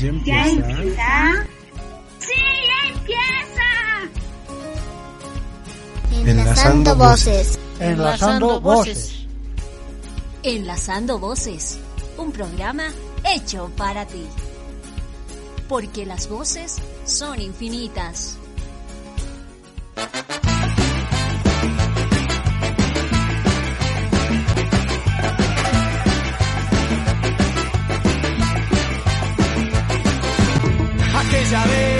¿Ya 0.00 0.08
empieza? 0.08 1.46
¡Sí, 2.18 2.32
empieza! 2.88 3.68
Enlazando 6.10 6.96
voces. 6.96 7.58
Enlazando 7.78 8.60
voces. 8.60 9.26
Enlazando 10.42 11.18
voces. 11.18 11.78
Un 12.16 12.32
programa 12.32 12.84
hecho 13.24 13.70
para 13.76 14.06
ti. 14.06 14.26
Porque 15.68 16.06
las 16.06 16.30
voces 16.30 16.78
son 17.04 17.38
infinitas. 17.42 18.38
Aquella 31.52 31.99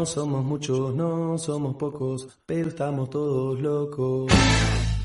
No 0.00 0.06
somos 0.06 0.42
muchos, 0.42 0.94
no 0.94 1.36
somos 1.36 1.76
pocos, 1.76 2.40
pero 2.46 2.68
estamos 2.68 3.10
todos 3.10 3.60
locos. 3.60 4.32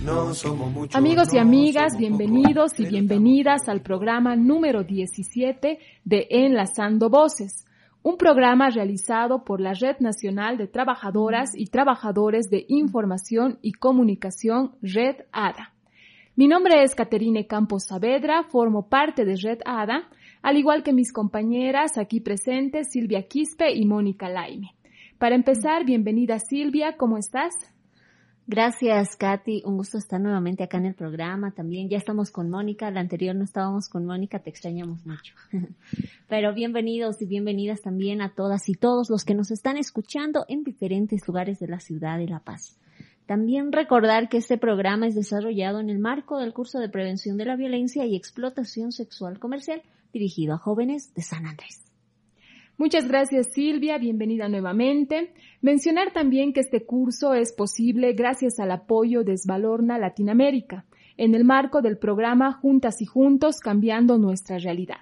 No 0.01 0.33
somos 0.33 0.71
muchos. 0.71 0.95
Amigos 0.95 1.33
y 1.33 1.37
amigas, 1.37 1.97
bienvenidos 1.97 2.71
pocos, 2.71 2.79
y 2.79 2.89
bienvenidas 2.89 3.67
al 3.67 3.81
programa 3.81 4.37
número 4.37 4.85
17 4.85 5.79
de 6.05 6.27
Enlazando 6.29 7.09
Voces, 7.09 7.65
un 8.03 8.15
programa 8.15 8.69
realizado 8.69 9.43
por 9.43 9.59
la 9.59 9.73
Red 9.73 9.97
Nacional 9.99 10.57
de 10.57 10.67
Trabajadoras 10.67 11.49
y 11.57 11.65
Trabajadores 11.65 12.49
de 12.49 12.63
Información 12.69 13.59
y 13.61 13.73
Comunicación, 13.73 14.77
Red 14.81 15.25
ADA. 15.33 15.73
Mi 16.37 16.47
nombre 16.47 16.83
es 16.83 16.95
Caterine 16.95 17.47
Campos 17.47 17.87
Saavedra, 17.87 18.43
formo 18.43 18.87
parte 18.87 19.25
de 19.25 19.35
Red 19.35 19.59
ADA, 19.65 20.07
al 20.41 20.55
igual 20.55 20.83
que 20.83 20.93
mis 20.93 21.11
compañeras 21.11 21.97
aquí 21.97 22.21
presentes 22.21 22.93
Silvia 22.93 23.27
Quispe 23.27 23.75
y 23.75 23.85
Mónica 23.85 24.29
Laime. 24.29 24.71
Para 25.17 25.35
empezar, 25.35 25.85
bienvenida 25.85 26.39
Silvia, 26.39 26.97
¿cómo 26.97 27.17
estás? 27.17 27.53
Gracias, 28.47 29.15
Katy. 29.15 29.63
Un 29.65 29.77
gusto 29.77 29.97
estar 29.97 30.19
nuevamente 30.19 30.61
acá 30.63 30.77
en 30.77 30.87
el 30.87 30.93
programa. 30.93 31.51
También 31.51 31.87
ya 31.89 31.97
estamos 31.97 32.31
con 32.31 32.49
Mónica. 32.49 32.91
La 32.91 32.99
anterior 32.99 33.33
no 33.33 33.45
estábamos 33.45 33.87
con 33.87 34.05
Mónica, 34.05 34.39
te 34.39 34.49
extrañamos 34.49 35.05
mucho. 35.05 35.33
Pero 36.27 36.53
bienvenidos 36.53 37.21
y 37.21 37.27
bienvenidas 37.27 37.81
también 37.81 38.21
a 38.21 38.35
todas 38.35 38.67
y 38.67 38.73
todos 38.73 39.09
los 39.09 39.23
que 39.23 39.35
nos 39.35 39.51
están 39.51 39.77
escuchando 39.77 40.45
en 40.49 40.63
diferentes 40.65 41.25
lugares 41.27 41.59
de 41.59 41.69
la 41.69 41.79
ciudad 41.79 42.17
de 42.17 42.27
La 42.27 42.41
Paz. 42.41 42.77
También 43.25 43.71
recordar 43.71 44.27
que 44.27 44.37
este 44.37 44.57
programa 44.57 45.07
es 45.07 45.15
desarrollado 45.15 45.79
en 45.79 45.89
el 45.89 45.97
marco 45.97 46.39
del 46.39 46.53
curso 46.53 46.79
de 46.79 46.89
prevención 46.89 47.37
de 47.37 47.45
la 47.45 47.55
violencia 47.55 48.05
y 48.05 48.17
explotación 48.17 48.91
sexual 48.91 49.39
comercial 49.39 49.81
dirigido 50.11 50.55
a 50.55 50.57
jóvenes 50.57 51.13
de 51.13 51.21
San 51.21 51.45
Andrés. 51.47 51.85
Muchas 52.77 53.07
gracias 53.07 53.53
Silvia, 53.53 53.97
bienvenida 53.97 54.49
nuevamente. 54.49 55.33
Mencionar 55.61 56.11
también 56.11 56.51
que 56.51 56.59
este 56.59 56.85
curso 56.85 57.33
es 57.33 57.53
posible 57.53 58.11
gracias 58.11 58.59
al 58.59 58.69
apoyo 58.69 59.23
de 59.23 59.31
Esvalorna 59.31 59.97
Latinoamérica, 59.97 60.83
en 61.15 61.35
el 61.35 61.45
marco 61.45 61.81
del 61.81 61.97
programa 61.97 62.51
Juntas 62.51 63.01
y 63.01 63.05
Juntos 63.05 63.61
Cambiando 63.61 64.17
Nuestra 64.17 64.57
Realidad. 64.57 64.99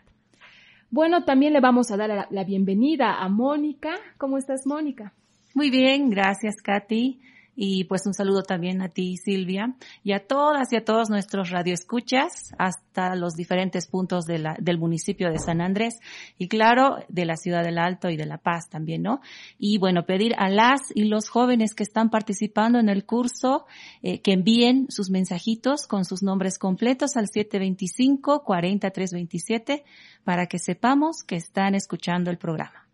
Bueno, 0.91 1.25
también 1.25 1.53
le 1.53 1.62
vamos 1.62 1.89
a 1.89 1.97
dar 1.97 2.28
la 2.29 2.44
bienvenida 2.44 3.16
a 3.16 3.28
Mónica. 3.28 3.95
¿Cómo 4.19 4.38
estás, 4.38 4.67
Mónica? 4.67 5.13
Muy 5.56 5.72
bien, 5.72 6.12
gracias, 6.12 6.62
Katy. 6.62 7.19
Y 7.56 7.86
pues 7.86 8.06
un 8.06 8.14
saludo 8.14 8.44
también 8.44 8.81
a 8.81 8.90
ti, 8.90 9.16
Silvia, 9.18 9.75
y 10.03 10.14
a 10.14 10.25
todas 10.25 10.74
y 10.74 10.75
a 10.75 10.84
todos 10.84 11.09
nuestros 11.09 11.52
radioescuchas 11.52 12.53
hasta 12.58 13.16
los 13.16 13.36
diferentes 13.36 13.88
puntos 13.88 14.25
de 14.25 14.44
del 14.59 14.78
municipio 14.78 15.31
de 15.31 15.40
San 15.40 15.62
Andrés 15.62 16.00
y 16.38 16.47
claro, 16.47 16.97
de 17.08 17.25
la 17.25 17.38
ciudad 17.38 17.63
del 17.63 17.78
Alto 17.78 18.09
y 18.09 18.18
de 18.18 18.25
La 18.25 18.40
Paz 18.40 18.68
también, 18.69 19.03
¿no? 19.03 19.22
Y 19.58 19.78
bueno, 19.78 20.06
pedir 20.06 20.34
a 20.38 20.50
las 20.50 20.81
y 20.94 21.06
los 21.06 21.30
jóvenes 21.30 21.74
que 21.75 21.84
están 21.84 22.09
participando 22.09 22.80
en 22.80 22.90
el 22.90 23.06
curso 23.06 23.66
eh, 24.02 24.19
que 24.22 24.34
envíen 24.34 24.88
sus 24.90 25.09
mensajitos 25.09 25.88
con 25.88 26.03
sus 26.06 26.24
nombres 26.24 26.58
completos 26.58 27.16
al 27.16 27.28
725-4327 27.28 29.84
para 30.24 30.47
que 30.47 30.58
sepamos 30.59 31.24
que 31.25 31.36
están 31.36 31.75
escuchando 31.75 32.31
el 32.31 32.38
programa. 32.38 32.88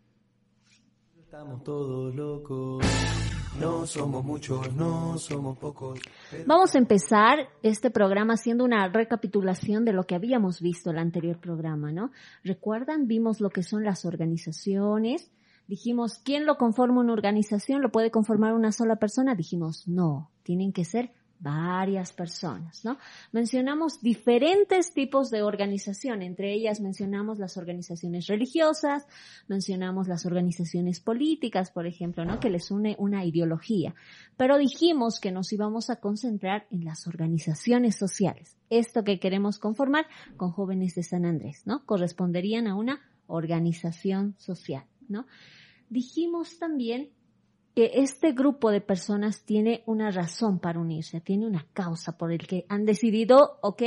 Estamos 1.18 1.64
todos 1.64 2.14
locos. 2.14 2.84
No 3.58 3.84
somos 3.86 4.24
muchos, 4.24 4.74
no 4.74 5.18
somos 5.18 5.58
pocos. 5.58 6.00
Vamos 6.46 6.74
a 6.74 6.78
empezar 6.78 7.48
este 7.62 7.90
programa 7.90 8.34
haciendo 8.34 8.64
una 8.64 8.88
recapitulación 8.88 9.84
de 9.84 9.92
lo 9.92 10.04
que 10.04 10.14
habíamos 10.14 10.60
visto 10.60 10.90
el 10.90 10.98
anterior 10.98 11.38
programa, 11.38 11.92
¿no? 11.92 12.10
¿Recuerdan? 12.44 13.06
Vimos 13.06 13.40
lo 13.40 13.50
que 13.50 13.62
son 13.62 13.84
las 13.84 14.04
organizaciones. 14.04 15.30
Dijimos, 15.66 16.18
¿quién 16.24 16.46
lo 16.46 16.56
conforma 16.56 17.00
una 17.00 17.12
organización? 17.12 17.82
¿Lo 17.82 17.90
puede 17.90 18.10
conformar 18.10 18.54
una 18.54 18.72
sola 18.72 18.96
persona? 18.96 19.34
Dijimos, 19.34 19.86
no, 19.86 20.30
tienen 20.42 20.72
que 20.72 20.84
ser 20.84 21.12
varias 21.40 22.12
personas, 22.12 22.84
¿no? 22.84 22.98
Mencionamos 23.32 24.00
diferentes 24.02 24.92
tipos 24.92 25.30
de 25.30 25.42
organización, 25.42 26.22
entre 26.22 26.52
ellas 26.52 26.80
mencionamos 26.80 27.38
las 27.38 27.56
organizaciones 27.56 28.26
religiosas, 28.26 29.06
mencionamos 29.48 30.06
las 30.06 30.26
organizaciones 30.26 31.00
políticas, 31.00 31.70
por 31.70 31.86
ejemplo, 31.86 32.24
¿no? 32.24 32.40
Que 32.40 32.50
les 32.50 32.70
une 32.70 32.94
una 32.98 33.24
ideología. 33.24 33.94
Pero 34.36 34.58
dijimos 34.58 35.18
que 35.18 35.32
nos 35.32 35.52
íbamos 35.52 35.88
a 35.88 35.96
concentrar 35.96 36.66
en 36.70 36.84
las 36.84 37.06
organizaciones 37.06 37.96
sociales. 37.96 38.56
Esto 38.68 39.02
que 39.02 39.18
queremos 39.18 39.58
conformar 39.58 40.06
con 40.36 40.52
jóvenes 40.52 40.94
de 40.94 41.02
San 41.02 41.24
Andrés, 41.24 41.62
¿no? 41.64 41.86
Corresponderían 41.86 42.66
a 42.66 42.76
una 42.76 43.00
organización 43.26 44.34
social, 44.38 44.84
¿no? 45.08 45.26
Dijimos 45.88 46.58
también 46.58 47.10
que 47.74 47.92
este 47.94 48.32
grupo 48.32 48.70
de 48.70 48.80
personas 48.80 49.44
tiene 49.44 49.82
una 49.86 50.10
razón 50.10 50.58
para 50.58 50.80
unirse, 50.80 51.20
tiene 51.20 51.46
una 51.46 51.66
causa 51.72 52.16
por 52.16 52.32
el 52.32 52.46
que 52.46 52.66
han 52.68 52.84
decidido, 52.84 53.58
ok, 53.62 53.82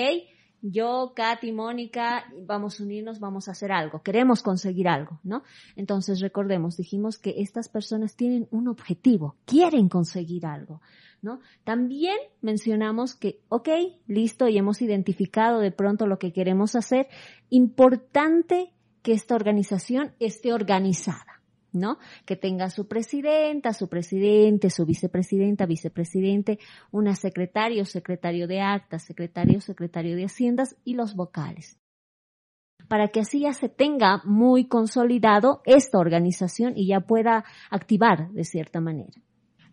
yo, 0.65 1.11
Katy, 1.13 1.51
Mónica, 1.51 2.23
vamos 2.47 2.79
a 2.79 2.83
unirnos, 2.83 3.19
vamos 3.19 3.49
a 3.49 3.51
hacer 3.51 3.73
algo, 3.73 4.01
queremos 4.01 4.41
conseguir 4.41 4.87
algo, 4.87 5.19
¿no? 5.23 5.43
Entonces 5.75 6.21
recordemos, 6.21 6.77
dijimos 6.77 7.17
que 7.17 7.35
estas 7.39 7.67
personas 7.67 8.15
tienen 8.15 8.47
un 8.49 8.69
objetivo, 8.69 9.35
quieren 9.45 9.89
conseguir 9.89 10.45
algo, 10.45 10.81
¿no? 11.21 11.41
También 11.65 12.15
mencionamos 12.41 13.13
que, 13.13 13.41
ok, 13.49 13.67
listo, 14.07 14.47
y 14.47 14.57
hemos 14.57 14.81
identificado 14.81 15.59
de 15.59 15.71
pronto 15.71 16.07
lo 16.07 16.17
que 16.17 16.31
queremos 16.31 16.75
hacer, 16.77 17.09
importante 17.49 18.71
que 19.01 19.11
esta 19.11 19.35
organización 19.35 20.13
esté 20.19 20.53
organizada. 20.53 21.32
¿No? 21.73 21.97
Que 22.25 22.35
tenga 22.35 22.69
su 22.69 22.87
presidenta, 22.87 23.73
su 23.73 23.89
presidente, 23.89 24.69
su 24.69 24.85
vicepresidenta, 24.85 25.65
vicepresidente, 25.65 26.59
una 26.91 27.15
secretario, 27.15 27.85
secretario 27.85 28.47
de 28.47 28.61
actas, 28.61 29.03
secretario, 29.03 29.61
secretario 29.61 30.15
de 30.15 30.25
haciendas 30.25 30.75
y 30.83 30.93
los 30.95 31.15
vocales. 31.15 31.79
Para 32.87 33.09
que 33.09 33.21
así 33.21 33.41
ya 33.41 33.53
se 33.53 33.69
tenga 33.69 34.21
muy 34.25 34.67
consolidado 34.67 35.61
esta 35.65 35.97
organización 35.97 36.73
y 36.75 36.87
ya 36.87 36.99
pueda 37.01 37.45
activar 37.69 38.29
de 38.31 38.43
cierta 38.43 38.81
manera. 38.81 39.13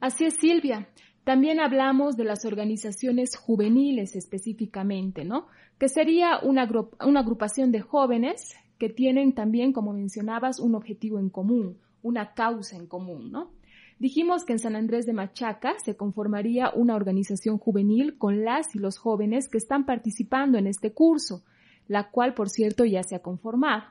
Así 0.00 0.24
es, 0.24 0.34
Silvia. 0.40 0.88
También 1.24 1.60
hablamos 1.60 2.16
de 2.16 2.24
las 2.24 2.44
organizaciones 2.46 3.36
juveniles 3.36 4.16
específicamente, 4.16 5.24
¿no? 5.24 5.48
Que 5.78 5.88
sería 5.88 6.38
una, 6.42 6.68
una 7.04 7.20
agrupación 7.20 7.70
de 7.72 7.80
jóvenes 7.80 8.54
que 8.78 8.88
tienen 8.88 9.34
también, 9.34 9.72
como 9.72 9.92
mencionabas, 9.92 10.58
un 10.58 10.74
objetivo 10.74 11.18
en 11.18 11.28
común, 11.28 11.78
una 12.02 12.34
causa 12.34 12.76
en 12.76 12.86
común, 12.86 13.30
¿no? 13.30 13.50
Dijimos 13.98 14.44
que 14.44 14.54
en 14.54 14.58
San 14.58 14.76
Andrés 14.76 15.04
de 15.04 15.12
Machaca 15.12 15.74
se 15.84 15.94
conformaría 15.94 16.70
una 16.74 16.94
organización 16.94 17.58
juvenil 17.58 18.16
con 18.16 18.44
las 18.44 18.74
y 18.74 18.78
los 18.78 18.96
jóvenes 18.96 19.48
que 19.48 19.58
están 19.58 19.84
participando 19.84 20.56
en 20.56 20.66
este 20.66 20.92
curso, 20.92 21.42
la 21.86 22.10
cual, 22.10 22.32
por 22.32 22.48
cierto, 22.48 22.86
ya 22.86 23.02
se 23.02 23.14
ha 23.14 23.20
conformado. 23.20 23.84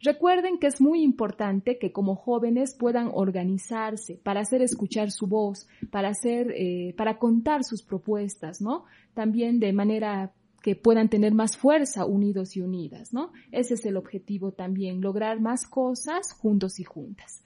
Recuerden 0.00 0.58
que 0.58 0.66
es 0.66 0.80
muy 0.80 1.02
importante 1.02 1.78
que 1.78 1.92
como 1.92 2.16
jóvenes 2.16 2.76
puedan 2.78 3.10
organizarse 3.12 4.20
para 4.22 4.40
hacer 4.40 4.60
escuchar 4.60 5.10
su 5.10 5.28
voz, 5.28 5.68
para 5.90 6.08
hacer, 6.08 6.52
eh, 6.56 6.94
para 6.96 7.18
contar 7.18 7.62
sus 7.62 7.82
propuestas, 7.82 8.60
¿no? 8.60 8.84
También 9.14 9.60
de 9.60 9.72
manera 9.72 10.32
que 10.62 10.76
puedan 10.76 11.08
tener 11.08 11.34
más 11.34 11.56
fuerza 11.56 12.06
unidos 12.06 12.56
y 12.56 12.60
unidas, 12.60 13.12
¿no? 13.12 13.32
Ese 13.50 13.74
es 13.74 13.84
el 13.84 13.96
objetivo 13.96 14.52
también, 14.52 15.00
lograr 15.00 15.40
más 15.40 15.66
cosas 15.66 16.32
juntos 16.32 16.78
y 16.78 16.84
juntas. 16.84 17.44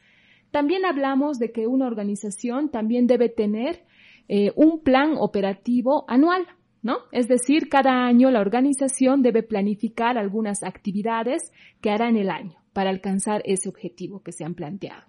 También 0.51 0.85
hablamos 0.85 1.39
de 1.39 1.53
que 1.53 1.67
una 1.67 1.87
organización 1.87 2.71
también 2.71 3.07
debe 3.07 3.29
tener 3.29 3.85
eh, 4.29 4.53
un 4.57 4.81
plan 4.81 5.15
operativo 5.19 6.05
anual, 6.09 6.47
¿no? 6.83 6.99
Es 7.13 7.29
decir, 7.29 7.69
cada 7.69 8.07
año 8.07 8.31
la 8.31 8.41
organización 8.41 9.23
debe 9.23 9.43
planificar 9.43 10.19
algunas 10.19 10.63
actividades 10.63 11.53
que 11.81 11.91
hará 11.91 12.09
en 12.09 12.17
el 12.17 12.31
año 12.31 12.59
para 12.73 12.91
alcanzar 12.91 13.43
ese 13.45 13.69
objetivo 13.69 14.23
que 14.23 14.33
se 14.33 14.45
han 14.45 14.55
planteado. 14.55 15.03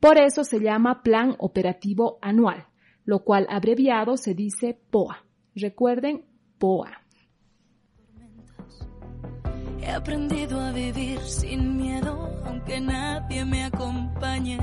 Por 0.00 0.18
eso 0.18 0.44
se 0.44 0.60
llama 0.60 1.02
Plan 1.02 1.34
Operativo 1.38 2.18
Anual, 2.22 2.66
lo 3.04 3.24
cual 3.24 3.46
abreviado 3.50 4.16
se 4.16 4.34
dice 4.34 4.78
POA. 4.90 5.24
Recuerden, 5.54 6.24
POA. 6.58 7.01
He 9.82 9.90
aprendido 9.90 10.60
a 10.60 10.70
vivir 10.70 11.18
sin 11.22 11.76
miedo, 11.76 12.30
aunque 12.46 12.80
nadie 12.80 13.44
me 13.44 13.64
acompañe. 13.64 14.58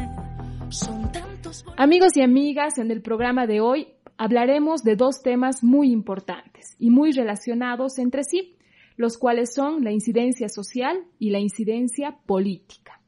Son 0.69 1.11
tantos. 1.11 1.65
Amigos 1.75 2.15
y 2.15 2.21
amigas, 2.21 2.77
en 2.77 2.89
el 2.89 3.01
programa 3.01 3.45
de 3.45 3.59
hoy 3.59 3.87
hablaremos 4.17 4.81
de 4.81 4.95
dos 4.95 5.21
temas 5.21 5.61
muy 5.61 5.91
importantes 5.91 6.77
y 6.79 6.89
muy 6.89 7.11
relacionados 7.11 7.99
entre 7.99 8.23
sí, 8.23 8.55
los 8.95 9.17
cuales 9.17 9.53
son 9.53 9.83
la 9.83 9.91
incidencia 9.91 10.47
social 10.47 11.03
y 11.19 11.31
la 11.31 11.39
incidencia 11.39 12.17
política. 12.25 13.01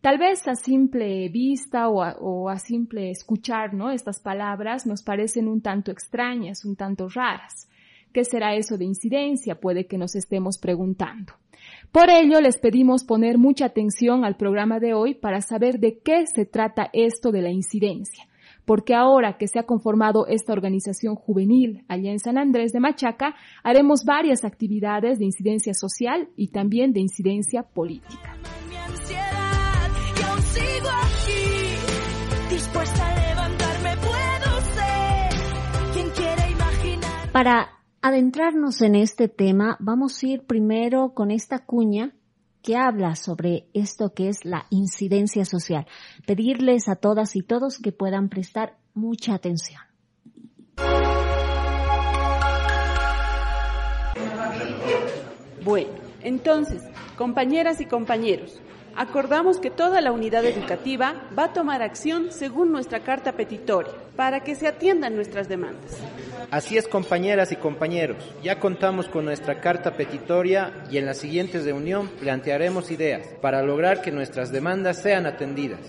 Tal 0.00 0.16
vez 0.16 0.48
a 0.48 0.54
simple 0.54 1.28
vista 1.28 1.88
o 1.88 2.02
a, 2.02 2.16
o 2.18 2.48
a 2.48 2.58
simple 2.58 3.10
escuchar 3.10 3.74
¿no? 3.74 3.90
estas 3.90 4.20
palabras 4.20 4.86
nos 4.86 5.02
parecen 5.02 5.48
un 5.48 5.60
tanto 5.60 5.90
extrañas, 5.90 6.64
un 6.64 6.76
tanto 6.76 7.08
raras. 7.10 7.67
¿Qué 8.12 8.24
será 8.24 8.54
eso 8.54 8.76
de 8.78 8.84
incidencia? 8.84 9.60
Puede 9.60 9.86
que 9.86 9.98
nos 9.98 10.14
estemos 10.14 10.58
preguntando. 10.58 11.34
Por 11.92 12.10
ello, 12.10 12.40
les 12.40 12.58
pedimos 12.58 13.04
poner 13.04 13.38
mucha 13.38 13.66
atención 13.66 14.24
al 14.24 14.36
programa 14.36 14.78
de 14.78 14.94
hoy 14.94 15.14
para 15.14 15.40
saber 15.40 15.78
de 15.78 15.98
qué 15.98 16.24
se 16.26 16.44
trata 16.44 16.90
esto 16.92 17.32
de 17.32 17.42
la 17.42 17.50
incidencia, 17.50 18.24
porque 18.64 18.94
ahora 18.94 19.36
que 19.38 19.48
se 19.48 19.58
ha 19.58 19.64
conformado 19.64 20.26
esta 20.26 20.52
organización 20.52 21.14
juvenil 21.14 21.84
allá 21.88 22.10
en 22.10 22.18
San 22.18 22.38
Andrés 22.38 22.72
de 22.72 22.80
Machaca, 22.80 23.34
haremos 23.62 24.04
varias 24.04 24.44
actividades 24.44 25.18
de 25.18 25.24
incidencia 25.24 25.74
social 25.74 26.28
y 26.36 26.48
también 26.48 26.92
de 26.92 27.00
incidencia 27.00 27.62
política. 27.62 28.36
Para 37.32 37.77
adentrarnos 38.00 38.80
en 38.82 38.94
este 38.94 39.28
tema, 39.28 39.76
vamos 39.80 40.22
a 40.22 40.26
ir 40.26 40.42
primero 40.44 41.14
con 41.14 41.30
esta 41.30 41.64
cuña 41.64 42.14
que 42.62 42.76
habla 42.76 43.16
sobre 43.16 43.68
esto 43.72 44.12
que 44.14 44.28
es 44.28 44.44
la 44.44 44.66
incidencia 44.70 45.44
social. 45.44 45.86
Pedirles 46.26 46.88
a 46.88 46.96
todas 46.96 47.36
y 47.36 47.42
todos 47.42 47.78
que 47.78 47.92
puedan 47.92 48.28
prestar 48.28 48.76
mucha 48.94 49.34
atención. 49.34 49.80
Bueno, 55.64 55.90
entonces, 56.22 56.82
compañeras 57.16 57.80
y 57.80 57.86
compañeros, 57.86 58.60
acordamos 58.96 59.58
que 59.58 59.70
toda 59.70 60.00
la 60.00 60.12
unidad 60.12 60.44
educativa 60.44 61.28
va 61.38 61.44
a 61.44 61.52
tomar 61.52 61.82
acción 61.82 62.32
según 62.32 62.72
nuestra 62.72 63.00
carta 63.00 63.32
petitoria 63.32 63.92
para 64.16 64.40
que 64.40 64.54
se 64.54 64.66
atiendan 64.66 65.14
nuestras 65.14 65.48
demandas. 65.48 66.00
Así 66.50 66.76
es, 66.76 66.88
compañeras 66.88 67.52
y 67.52 67.56
compañeros, 67.56 68.24
ya 68.42 68.58
contamos 68.58 69.08
con 69.08 69.24
nuestra 69.24 69.60
carta 69.60 69.92
petitoria 69.92 70.84
y 70.90 70.98
en 70.98 71.06
la 71.06 71.14
siguiente 71.14 71.60
reunión 71.60 72.08
plantearemos 72.20 72.90
ideas 72.90 73.26
para 73.40 73.62
lograr 73.62 74.00
que 74.00 74.10
nuestras 74.10 74.50
demandas 74.50 75.02
sean 75.02 75.26
atendidas. 75.26 75.80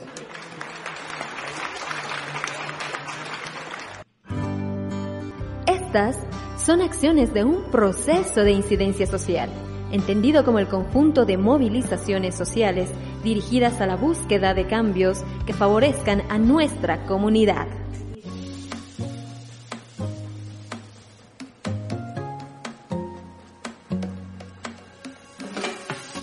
Estas 5.65 6.17
son 6.57 6.81
acciones 6.81 7.33
de 7.33 7.43
un 7.43 7.71
proceso 7.71 8.43
de 8.43 8.51
incidencia 8.51 9.07
social 9.07 9.49
entendido 9.91 10.43
como 10.45 10.59
el 10.59 10.67
conjunto 10.67 11.25
de 11.25 11.37
movilizaciones 11.37 12.35
sociales 12.35 12.89
dirigidas 13.23 13.81
a 13.81 13.87
la 13.87 13.95
búsqueda 13.95 14.53
de 14.53 14.67
cambios 14.67 15.23
que 15.45 15.53
favorezcan 15.53 16.23
a 16.29 16.37
nuestra 16.37 17.05
comunidad. 17.05 17.67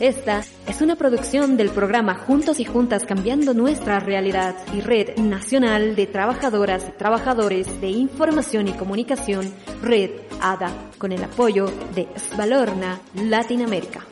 Esta 0.06 0.44
es 0.68 0.82
una 0.82 0.94
producción 0.94 1.56
del 1.56 1.70
programa 1.70 2.14
Juntos 2.14 2.60
y 2.60 2.64
Juntas 2.64 3.04
Cambiando 3.04 3.54
Nuestra 3.54 3.98
Realidad 3.98 4.54
y 4.72 4.80
Red 4.80 5.18
Nacional 5.18 5.96
de 5.96 6.06
Trabajadoras 6.06 6.88
y 6.88 6.92
Trabajadores 6.92 7.80
de 7.80 7.88
Información 7.88 8.68
y 8.68 8.72
Comunicación, 8.74 9.52
Red 9.82 10.12
ADA, 10.40 10.70
con 10.98 11.10
el 11.10 11.24
apoyo 11.24 11.66
de 11.96 12.06
Svalorna 12.18 13.00
Latinoamérica. 13.16 14.06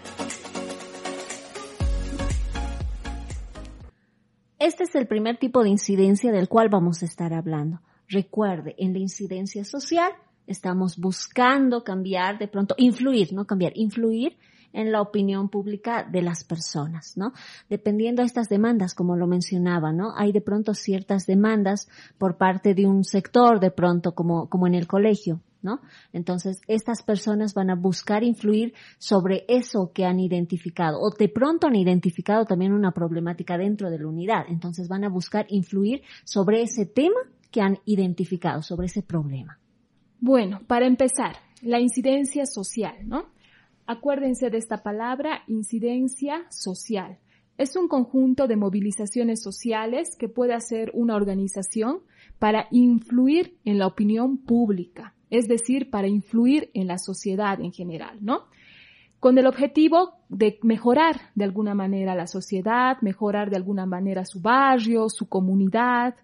Este 4.58 4.82
es 4.82 4.96
el 4.96 5.06
primer 5.06 5.38
tipo 5.38 5.62
de 5.62 5.68
incidencia 5.68 6.32
del 6.32 6.48
cual 6.48 6.70
vamos 6.70 7.04
a 7.04 7.06
estar 7.06 7.32
hablando. 7.32 7.82
Recuerde, 8.08 8.74
en 8.78 8.94
la 8.94 8.98
incidencia 8.98 9.64
social 9.64 10.10
estamos 10.48 10.98
buscando 10.98 11.84
cambiar, 11.84 12.40
de 12.40 12.48
pronto, 12.48 12.74
influir, 12.78 13.32
no 13.32 13.46
cambiar, 13.46 13.70
influir 13.76 14.36
en 14.74 14.92
la 14.92 15.00
opinión 15.00 15.48
pública 15.48 16.04
de 16.04 16.20
las 16.20 16.44
personas, 16.44 17.16
¿no? 17.16 17.32
Dependiendo 17.70 18.20
de 18.20 18.26
estas 18.26 18.48
demandas, 18.48 18.94
como 18.94 19.16
lo 19.16 19.26
mencionaba, 19.26 19.92
¿no? 19.92 20.12
Hay 20.16 20.32
de 20.32 20.42
pronto 20.42 20.74
ciertas 20.74 21.26
demandas 21.26 21.88
por 22.18 22.36
parte 22.36 22.74
de 22.74 22.86
un 22.86 23.04
sector, 23.04 23.60
de 23.60 23.70
pronto, 23.70 24.14
como, 24.14 24.48
como 24.50 24.66
en 24.66 24.74
el 24.74 24.86
colegio, 24.86 25.40
¿no? 25.62 25.80
Entonces, 26.12 26.60
estas 26.66 27.02
personas 27.02 27.54
van 27.54 27.70
a 27.70 27.76
buscar 27.76 28.24
influir 28.24 28.74
sobre 28.98 29.44
eso 29.48 29.92
que 29.94 30.04
han 30.04 30.20
identificado 30.20 30.98
o 31.00 31.10
de 31.16 31.28
pronto 31.28 31.68
han 31.68 31.76
identificado 31.76 32.44
también 32.44 32.72
una 32.72 32.90
problemática 32.90 33.56
dentro 33.56 33.90
de 33.90 33.98
la 33.98 34.08
unidad. 34.08 34.44
Entonces, 34.48 34.88
van 34.88 35.04
a 35.04 35.08
buscar 35.08 35.46
influir 35.48 36.02
sobre 36.24 36.62
ese 36.62 36.84
tema 36.84 37.20
que 37.50 37.60
han 37.60 37.78
identificado, 37.86 38.62
sobre 38.62 38.86
ese 38.86 39.02
problema. 39.02 39.58
Bueno, 40.18 40.60
para 40.66 40.86
empezar, 40.86 41.36
la 41.62 41.78
incidencia 41.78 42.44
social, 42.46 42.96
¿no? 43.06 43.32
Acuérdense 43.86 44.48
de 44.48 44.58
esta 44.58 44.82
palabra, 44.82 45.42
incidencia 45.46 46.46
social. 46.50 47.18
Es 47.58 47.76
un 47.76 47.86
conjunto 47.86 48.48
de 48.48 48.56
movilizaciones 48.56 49.42
sociales 49.42 50.16
que 50.18 50.28
puede 50.28 50.54
hacer 50.54 50.90
una 50.94 51.14
organización 51.14 52.00
para 52.38 52.66
influir 52.70 53.58
en 53.64 53.78
la 53.78 53.86
opinión 53.86 54.38
pública, 54.38 55.14
es 55.30 55.48
decir, 55.48 55.90
para 55.90 56.08
influir 56.08 56.70
en 56.74 56.86
la 56.86 56.98
sociedad 56.98 57.60
en 57.60 57.72
general, 57.72 58.18
¿no? 58.22 58.46
Con 59.20 59.38
el 59.38 59.46
objetivo 59.46 60.14
de 60.28 60.58
mejorar 60.62 61.20
de 61.34 61.44
alguna 61.44 61.74
manera 61.74 62.14
la 62.14 62.26
sociedad, 62.26 62.96
mejorar 63.02 63.50
de 63.50 63.56
alguna 63.56 63.86
manera 63.86 64.24
su 64.24 64.40
barrio, 64.40 65.08
su 65.08 65.28
comunidad, 65.28 66.14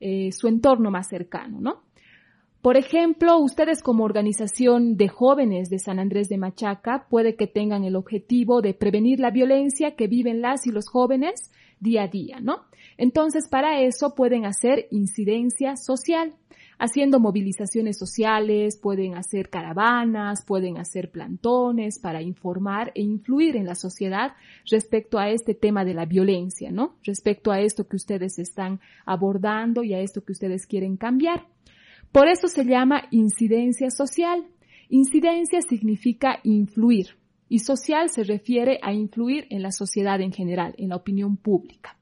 eh, 0.00 0.30
su 0.32 0.48
entorno 0.48 0.90
más 0.90 1.08
cercano, 1.08 1.60
¿no? 1.60 1.85
Por 2.62 2.76
ejemplo, 2.76 3.38
ustedes 3.38 3.82
como 3.82 4.04
organización 4.04 4.96
de 4.96 5.08
jóvenes 5.08 5.70
de 5.70 5.78
San 5.78 5.98
Andrés 5.98 6.28
de 6.28 6.36
Machaca 6.36 7.06
puede 7.08 7.36
que 7.36 7.46
tengan 7.46 7.84
el 7.84 7.94
objetivo 7.94 8.60
de 8.60 8.74
prevenir 8.74 9.20
la 9.20 9.30
violencia 9.30 9.94
que 9.94 10.08
viven 10.08 10.40
las 10.40 10.66
y 10.66 10.70
los 10.70 10.88
jóvenes 10.88 11.50
día 11.80 12.04
a 12.04 12.08
día, 12.08 12.40
¿no? 12.40 12.62
Entonces, 12.96 13.48
para 13.48 13.80
eso 13.80 14.14
pueden 14.14 14.46
hacer 14.46 14.86
incidencia 14.90 15.76
social, 15.76 16.34
haciendo 16.78 17.20
movilizaciones 17.20 17.98
sociales, 17.98 18.78
pueden 18.80 19.14
hacer 19.14 19.48
caravanas, 19.48 20.44
pueden 20.44 20.78
hacer 20.78 21.10
plantones 21.10 21.98
para 21.98 22.22
informar 22.22 22.92
e 22.94 23.02
influir 23.02 23.56
en 23.56 23.66
la 23.66 23.74
sociedad 23.74 24.32
respecto 24.70 25.18
a 25.18 25.30
este 25.30 25.54
tema 25.54 25.84
de 25.84 25.94
la 25.94 26.04
violencia, 26.04 26.70
¿no? 26.70 26.96
Respecto 27.04 27.50
a 27.50 27.60
esto 27.60 27.86
que 27.86 27.96
ustedes 27.96 28.38
están 28.38 28.80
abordando 29.04 29.82
y 29.82 29.94
a 29.94 30.00
esto 30.00 30.24
que 30.24 30.32
ustedes 30.32 30.66
quieren 30.66 30.96
cambiar. 30.96 31.46
Por 32.12 32.28
eso 32.28 32.48
se 32.48 32.64
llama 32.64 33.04
incidencia 33.10 33.90
social. 33.90 34.46
Incidencia 34.88 35.60
significa 35.60 36.40
influir 36.44 37.16
y 37.48 37.60
social 37.60 38.08
se 38.08 38.24
refiere 38.24 38.78
a 38.82 38.92
influir 38.92 39.46
en 39.50 39.62
la 39.62 39.70
sociedad 39.70 40.20
en 40.20 40.32
general, 40.32 40.74
en 40.78 40.90
la 40.90 40.96
opinión 40.96 41.36
pública. 41.36 41.96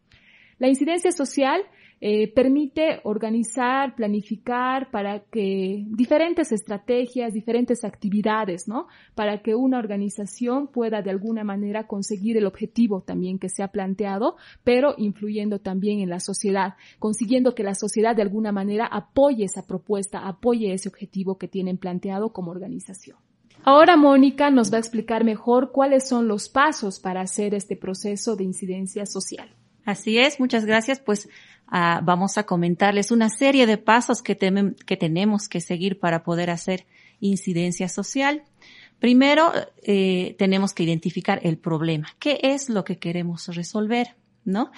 La 0.59 0.69
incidencia 0.69 1.13
social 1.13 1.63
eh, 2.07 2.31
permite 2.31 3.01
organizar, 3.05 3.95
planificar 3.95 4.91
para 4.91 5.21
que 5.21 5.87
diferentes 5.87 6.53
estrategias, 6.53 7.33
diferentes 7.33 7.83
actividades, 7.83 8.69
¿no? 8.69 8.89
Para 9.15 9.41
que 9.41 9.55
una 9.55 9.79
organización 9.79 10.67
pueda 10.67 11.01
de 11.01 11.09
alguna 11.09 11.45
manera 11.45 11.87
conseguir 11.87 12.37
el 12.37 12.45
objetivo 12.45 13.01
también 13.01 13.39
que 13.39 13.49
se 13.49 13.63
ha 13.63 13.69
planteado, 13.69 14.37
pero 14.65 14.95
influyendo 14.99 15.61
también 15.61 16.01
en 16.01 16.11
la 16.11 16.21
sociedad, 16.21 16.75
consiguiendo 16.99 17.55
que 17.55 17.63
la 17.63 17.75
sociedad 17.75 18.15
de 18.15 18.21
alguna 18.21 18.53
manera 18.53 18.85
apoye 18.85 19.45
esa 19.45 19.67
propuesta, 19.67 20.29
apoye 20.29 20.75
ese 20.75 20.91
objetivo 20.91 21.39
que 21.39 21.49
tienen 21.49 21.79
planteado 21.79 22.35
como 22.35 22.51
organización. 22.51 23.17
Ahora 23.63 23.97
Mónica 23.97 24.51
nos 24.51 24.71
va 24.71 24.77
a 24.77 24.81
explicar 24.81 25.25
mejor 25.25 25.73
cuáles 25.73 26.07
son 26.07 26.29
los 26.29 26.51
pasos 26.51 27.01
para 27.01 27.23
hacer 27.23 27.55
este 27.55 27.77
proceso 27.77 28.37
de 28.37 28.45
incidencia 28.45 29.07
social. 29.07 29.49
Así 29.85 30.19
es, 30.19 30.41
muchas 30.41 30.65
gracias. 30.65 30.99
Pues 30.99 31.29
vamos 32.02 32.38
a 32.38 32.45
comentarles 32.45 33.11
una 33.11 33.28
serie 33.28 33.66
de 33.66 33.78
pasos 33.78 34.23
que, 34.23 34.37
que, 34.87 34.97
tenemos 34.97 35.49
que 35.49 35.61
seguir 35.61 35.99
para 35.99 36.23
poder 36.23 36.50
hacer 36.50 36.87
incidencia 37.21 37.88
social. 37.88 38.45
Primero, 39.00 39.52
eh, 39.83 40.37
tenemos 40.38 40.73
que 40.73 40.85
identificar 40.85 41.40
el 41.43 41.59
problema. 41.59 42.09
¿Qué 42.21 42.38
es 42.43 42.69
lo 42.69 42.85
que 42.85 42.99
queremos 42.99 43.49
resolver? 43.49 44.14
¿No? 44.45 44.71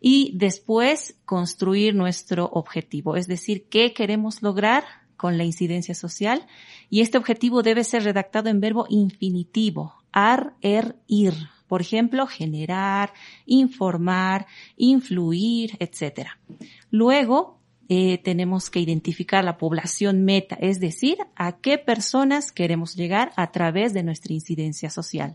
Y 0.00 0.32
después 0.34 1.16
construir 1.24 1.94
nuestro 1.94 2.44
objetivo, 2.46 3.16
es 3.16 3.26
decir, 3.26 3.66
qué 3.70 3.94
queremos 3.94 4.42
lograr 4.42 4.84
con 5.16 5.38
la 5.38 5.44
incidencia 5.44 5.94
social. 5.94 6.46
Y 6.90 7.00
este 7.00 7.16
objetivo 7.16 7.62
debe 7.62 7.84
ser 7.84 8.04
redactado 8.04 8.50
en 8.50 8.60
verbo 8.60 8.84
infinitivo, 8.90 10.03
ar, 10.14 10.54
er, 10.62 10.96
ir, 11.08 11.34
por 11.66 11.80
ejemplo, 11.80 12.26
generar, 12.28 13.12
informar, 13.46 14.46
influir, 14.76 15.76
etc. 15.80 16.28
Luego, 16.90 17.58
eh, 17.88 18.18
tenemos 18.18 18.70
que 18.70 18.78
identificar 18.78 19.44
la 19.44 19.58
población 19.58 20.24
meta, 20.24 20.54
es 20.60 20.78
decir, 20.78 21.18
a 21.34 21.58
qué 21.58 21.76
personas 21.78 22.52
queremos 22.52 22.94
llegar 22.94 23.32
a 23.36 23.50
través 23.50 23.92
de 23.92 24.04
nuestra 24.04 24.32
incidencia 24.32 24.88
social. 24.88 25.34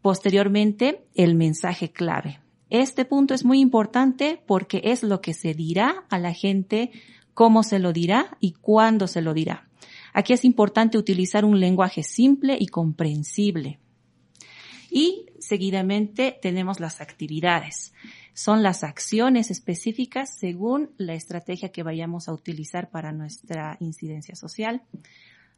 Posteriormente, 0.00 1.04
el 1.14 1.34
mensaje 1.34 1.92
clave. 1.92 2.40
Este 2.70 3.04
punto 3.04 3.34
es 3.34 3.44
muy 3.44 3.60
importante 3.60 4.42
porque 4.46 4.80
es 4.84 5.02
lo 5.02 5.20
que 5.20 5.34
se 5.34 5.52
dirá 5.54 6.04
a 6.08 6.18
la 6.18 6.32
gente, 6.32 6.90
cómo 7.34 7.62
se 7.62 7.78
lo 7.78 7.92
dirá 7.92 8.36
y 8.40 8.52
cuándo 8.52 9.06
se 9.06 9.20
lo 9.20 9.34
dirá. 9.34 9.68
Aquí 10.14 10.32
es 10.32 10.44
importante 10.44 10.96
utilizar 10.96 11.44
un 11.44 11.60
lenguaje 11.60 12.02
simple 12.04 12.56
y 12.58 12.68
comprensible. 12.68 13.80
Y 14.90 15.26
seguidamente 15.40 16.38
tenemos 16.40 16.78
las 16.78 17.00
actividades. 17.00 17.92
Son 18.32 18.62
las 18.62 18.84
acciones 18.84 19.50
específicas 19.50 20.38
según 20.38 20.92
la 20.98 21.14
estrategia 21.14 21.72
que 21.72 21.82
vayamos 21.82 22.28
a 22.28 22.32
utilizar 22.32 22.90
para 22.90 23.10
nuestra 23.10 23.76
incidencia 23.80 24.36
social. 24.36 24.82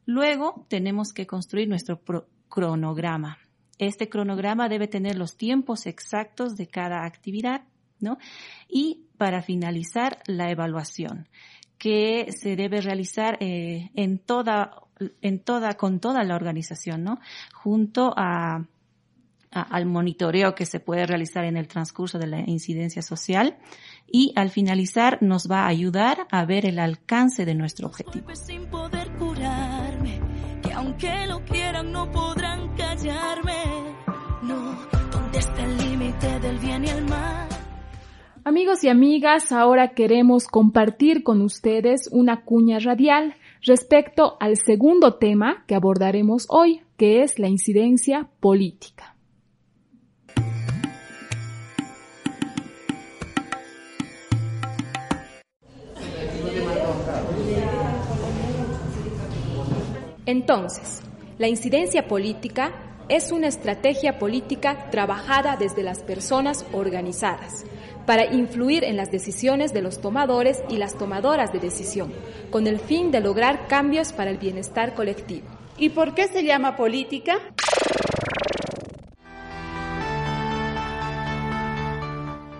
Luego 0.06 0.66
tenemos 0.68 1.12
que 1.12 1.26
construir 1.26 1.68
nuestro 1.68 2.02
cronograma. 2.48 3.38
Este 3.78 4.08
cronograma 4.08 4.70
debe 4.70 4.88
tener 4.88 5.16
los 5.16 5.36
tiempos 5.36 5.84
exactos 5.84 6.56
de 6.56 6.68
cada 6.68 7.04
actividad, 7.04 7.64
¿no? 8.00 8.16
Y 8.68 9.02
para 9.18 9.42
finalizar, 9.42 10.22
la 10.26 10.50
evaluación, 10.50 11.28
que 11.78 12.32
se 12.32 12.56
debe 12.56 12.80
realizar 12.80 13.36
eh, 13.40 13.90
en 13.94 14.18
toda, 14.18 14.82
en 15.20 15.40
toda, 15.40 15.74
con 15.74 16.00
toda 16.00 16.24
la 16.24 16.36
organización, 16.36 17.04
¿no? 17.04 17.20
Junto 17.52 18.12
a 18.16 18.66
al 19.50 19.86
monitoreo 19.86 20.54
que 20.54 20.66
se 20.66 20.80
puede 20.80 21.06
realizar 21.06 21.44
en 21.44 21.56
el 21.56 21.68
transcurso 21.68 22.18
de 22.18 22.26
la 22.26 22.40
incidencia 22.40 23.02
social 23.02 23.56
y 24.06 24.32
al 24.36 24.50
finalizar 24.50 25.18
nos 25.22 25.50
va 25.50 25.62
a 25.62 25.68
ayudar 25.68 26.26
a 26.30 26.44
ver 26.44 26.66
el 26.66 26.78
alcance 26.78 27.44
de 27.44 27.54
nuestro 27.54 27.86
objetivo. 27.86 28.34
Sin 28.34 28.66
poder 28.66 29.10
curarme, 29.16 30.20
que 30.62 30.72
aunque 30.72 31.26
lo 31.26 31.42
quieran 31.44 31.90
no 31.90 32.10
podrán 32.10 32.76
callarme. 32.76 33.96
No, 34.42 34.76
¿dónde 35.10 35.38
está 35.38 35.64
el 35.64 35.76
límite 35.78 36.40
del 36.40 36.58
bien 36.58 36.84
y 36.84 36.88
el 36.88 37.04
mal? 37.06 37.55
Amigos 38.48 38.84
y 38.84 38.88
amigas, 38.88 39.50
ahora 39.50 39.88
queremos 39.88 40.46
compartir 40.46 41.24
con 41.24 41.42
ustedes 41.42 42.08
una 42.12 42.44
cuña 42.44 42.78
radial 42.78 43.34
respecto 43.60 44.36
al 44.38 44.56
segundo 44.56 45.14
tema 45.14 45.64
que 45.66 45.74
abordaremos 45.74 46.46
hoy, 46.48 46.82
que 46.96 47.24
es 47.24 47.40
la 47.40 47.48
incidencia 47.48 48.28
política. 48.38 49.16
Entonces, 60.24 61.02
la 61.38 61.48
incidencia 61.48 62.06
política 62.06 62.70
es 63.08 63.32
una 63.32 63.48
estrategia 63.48 64.20
política 64.20 64.88
trabajada 64.90 65.56
desde 65.56 65.82
las 65.82 66.04
personas 66.04 66.64
organizadas 66.72 67.64
para 68.06 68.32
influir 68.32 68.84
en 68.84 68.96
las 68.96 69.10
decisiones 69.10 69.72
de 69.74 69.82
los 69.82 70.00
tomadores 70.00 70.62
y 70.68 70.76
las 70.76 70.96
tomadoras 70.96 71.52
de 71.52 71.58
decisión, 71.58 72.12
con 72.50 72.66
el 72.66 72.78
fin 72.78 73.10
de 73.10 73.20
lograr 73.20 73.66
cambios 73.68 74.12
para 74.12 74.30
el 74.30 74.38
bienestar 74.38 74.94
colectivo. 74.94 75.46
¿Y 75.76 75.90
por 75.90 76.14
qué 76.14 76.28
se 76.28 76.44
llama 76.44 76.76
política? 76.76 77.38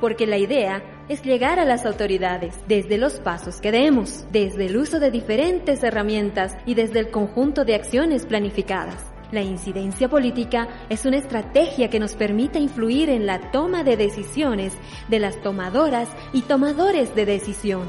Porque 0.01 0.27
la 0.27 0.37
idea 0.37 0.83
es 1.09 1.23
llegar 1.23 1.59
a 1.59 1.65
las 1.65 1.87
autoridades 1.87 2.55
desde 2.69 2.99
los 2.99 3.15
pasos 3.15 3.61
que 3.61 3.73
demos, 3.73 4.27
desde 4.33 4.67
el 4.67 4.77
uso 4.77 5.01
de 5.01 5.11
diferentes 5.11 5.83
herramientas 5.83 6.57
y 6.67 6.75
desde 6.75 6.99
el 6.99 7.11
conjunto 7.11 7.65
de 7.65 7.77
acciones 7.77 8.27
planificadas. 8.27 9.16
La 9.33 9.43
incidencia 9.43 10.09
política 10.09 10.69
es 10.89 11.05
una 11.05 11.17
estrategia 11.17 11.91
que 11.91 12.01
nos 12.01 12.15
permite 12.15 12.59
influir 12.59 13.11
en 13.11 13.27
la 13.27 13.51
toma 13.51 13.83
de 13.83 13.97
decisiones 13.97 14.73
de 15.09 15.19
las 15.19 15.41
tomadoras 15.43 16.09
y 16.33 16.43
tomadores 16.43 17.15
de 17.15 17.27
decisión. 17.27 17.87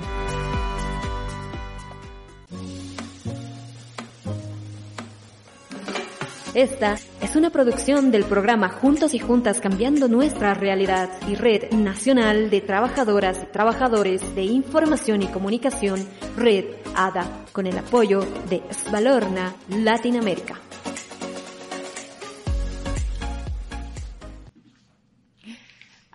Esta 6.58 6.98
es 7.22 7.36
una 7.36 7.52
producción 7.52 8.10
del 8.10 8.24
programa 8.24 8.70
Juntos 8.70 9.14
y 9.14 9.20
Juntas 9.20 9.62
Cambiando 9.62 10.08
Nuestra 10.08 10.56
Realidad 10.56 11.08
y 11.28 11.36
Red 11.36 11.72
Nacional 11.74 12.50
de 12.50 12.62
Trabajadoras 12.62 13.44
y 13.44 13.52
Trabajadores 13.52 14.34
de 14.34 14.42
Información 14.42 15.22
y 15.22 15.28
Comunicación, 15.28 16.04
Red 16.36 16.66
ADA, 16.96 17.46
con 17.52 17.68
el 17.68 17.78
apoyo 17.78 18.22
de 18.50 18.64
Svalorna 18.72 19.54
Latinoamérica. 19.70 20.67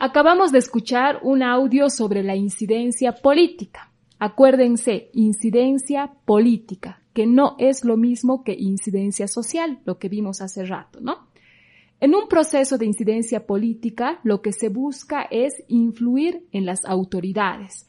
Acabamos 0.05 0.51
de 0.51 0.59
escuchar 0.59 1.21
un 1.23 1.45
audio 1.45 1.89
sobre 1.89 2.25
la 2.25 2.35
incidencia 2.35 3.13
política. 3.13 3.93
Acuérdense, 4.19 5.11
incidencia 5.13 6.13
política 6.25 7.01
que 7.15 7.25
no 7.25 7.55
es 7.61 7.85
lo 7.85 7.97
mismo 7.97 8.43
que 8.43 8.53
incidencia 8.53 9.29
social, 9.29 9.79
lo 9.85 10.01
que 10.01 10.09
vimos 10.09 10.41
hace 10.41 10.65
rato, 10.65 10.99
¿no? 11.01 11.29
En 12.01 12.17
un 12.17 12.27
proceso 12.27 12.79
de 12.79 12.87
incidencia 12.87 13.47
política, 13.47 14.19
lo 14.25 14.43
que 14.43 14.53
se 14.53 14.71
busca 14.71 15.23
es 15.31 15.63
influir 15.69 16.49
en 16.51 16.67
las 16.67 16.85
autoridades. 16.85 17.87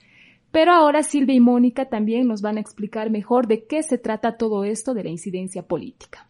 Pero 0.52 0.72
ahora 0.72 1.02
Silvia 1.02 1.34
y 1.34 1.40
Mónica 1.40 1.90
también 1.90 2.28
nos 2.28 2.44
van 2.44 2.58
a 2.58 2.62
explicar 2.62 3.10
mejor 3.10 3.48
de 3.48 3.66
qué 3.66 3.82
se 3.82 3.98
trata 3.98 4.38
todo 4.38 4.66
esto 4.66 4.94
de 4.94 5.04
la 5.04 5.10
incidencia 5.10 5.64
política. 5.64 6.30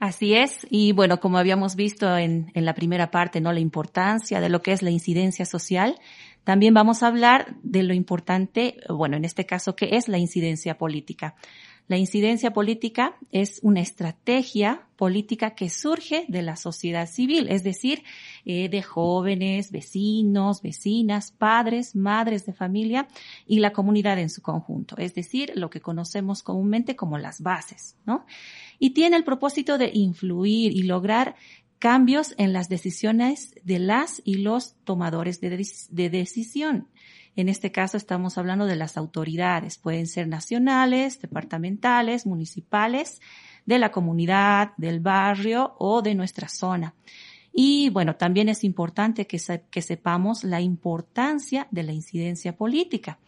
Así 0.00 0.34
es, 0.34 0.64
y 0.70 0.92
bueno, 0.92 1.18
como 1.18 1.38
habíamos 1.38 1.74
visto 1.74 2.16
en, 2.16 2.52
en, 2.54 2.64
la 2.64 2.74
primera 2.74 3.10
parte, 3.10 3.40
¿no? 3.40 3.52
La 3.52 3.58
importancia 3.58 4.40
de 4.40 4.48
lo 4.48 4.62
que 4.62 4.70
es 4.70 4.82
la 4.82 4.90
incidencia 4.90 5.44
social. 5.44 5.98
También 6.44 6.72
vamos 6.72 7.02
a 7.02 7.08
hablar 7.08 7.56
de 7.62 7.82
lo 7.82 7.94
importante, 7.94 8.78
bueno, 8.88 9.16
en 9.16 9.24
este 9.24 9.44
caso, 9.44 9.74
que 9.74 9.96
es 9.96 10.08
la 10.08 10.18
incidencia 10.18 10.78
política. 10.78 11.34
La 11.88 11.96
incidencia 11.96 12.52
política 12.52 13.16
es 13.32 13.60
una 13.62 13.80
estrategia 13.80 14.86
política 14.96 15.54
que 15.54 15.70
surge 15.70 16.26
de 16.28 16.42
la 16.42 16.56
sociedad 16.56 17.08
civil, 17.08 17.48
es 17.48 17.64
decir, 17.64 18.04
eh, 18.44 18.68
de 18.68 18.82
jóvenes, 18.82 19.72
vecinos, 19.72 20.60
vecinas, 20.60 21.32
padres, 21.32 21.96
madres 21.96 22.44
de 22.44 22.52
familia 22.52 23.08
y 23.46 23.60
la 23.60 23.72
comunidad 23.72 24.18
en 24.18 24.28
su 24.28 24.42
conjunto, 24.42 24.96
es 24.98 25.14
decir, 25.14 25.52
lo 25.54 25.70
que 25.70 25.80
conocemos 25.80 26.42
comúnmente 26.42 26.94
como 26.94 27.16
las 27.16 27.40
bases, 27.40 27.96
¿no? 28.04 28.26
Y 28.78 28.90
tiene 28.90 29.16
el 29.16 29.24
propósito 29.24 29.78
de 29.78 29.90
influir 29.94 30.72
y 30.72 30.82
lograr 30.82 31.36
cambios 31.78 32.34
en 32.38 32.52
las 32.52 32.68
decisiones 32.68 33.54
de 33.64 33.78
las 33.78 34.20
y 34.24 34.38
los 34.38 34.74
tomadores 34.84 35.40
de, 35.40 35.64
de 35.90 36.10
decisión. 36.10 36.88
En 37.38 37.48
este 37.48 37.70
caso 37.70 37.96
estamos 37.96 38.36
hablando 38.36 38.66
de 38.66 38.74
las 38.74 38.96
autoridades, 38.96 39.78
pueden 39.78 40.08
ser 40.08 40.26
nacionales, 40.26 41.20
departamentales, 41.20 42.26
municipales, 42.26 43.20
de 43.64 43.78
la 43.78 43.92
comunidad, 43.92 44.72
del 44.76 44.98
barrio 44.98 45.76
o 45.78 46.02
de 46.02 46.16
nuestra 46.16 46.48
zona. 46.48 46.96
Y 47.52 47.90
bueno, 47.90 48.16
también 48.16 48.48
es 48.48 48.64
importante 48.64 49.28
que, 49.28 49.38
sepamos 49.38 50.42
la 50.42 50.60
importancia 50.60 51.68
de 51.70 51.84
la 51.84 51.92
incidencia 51.92 52.56
política. 52.56 53.20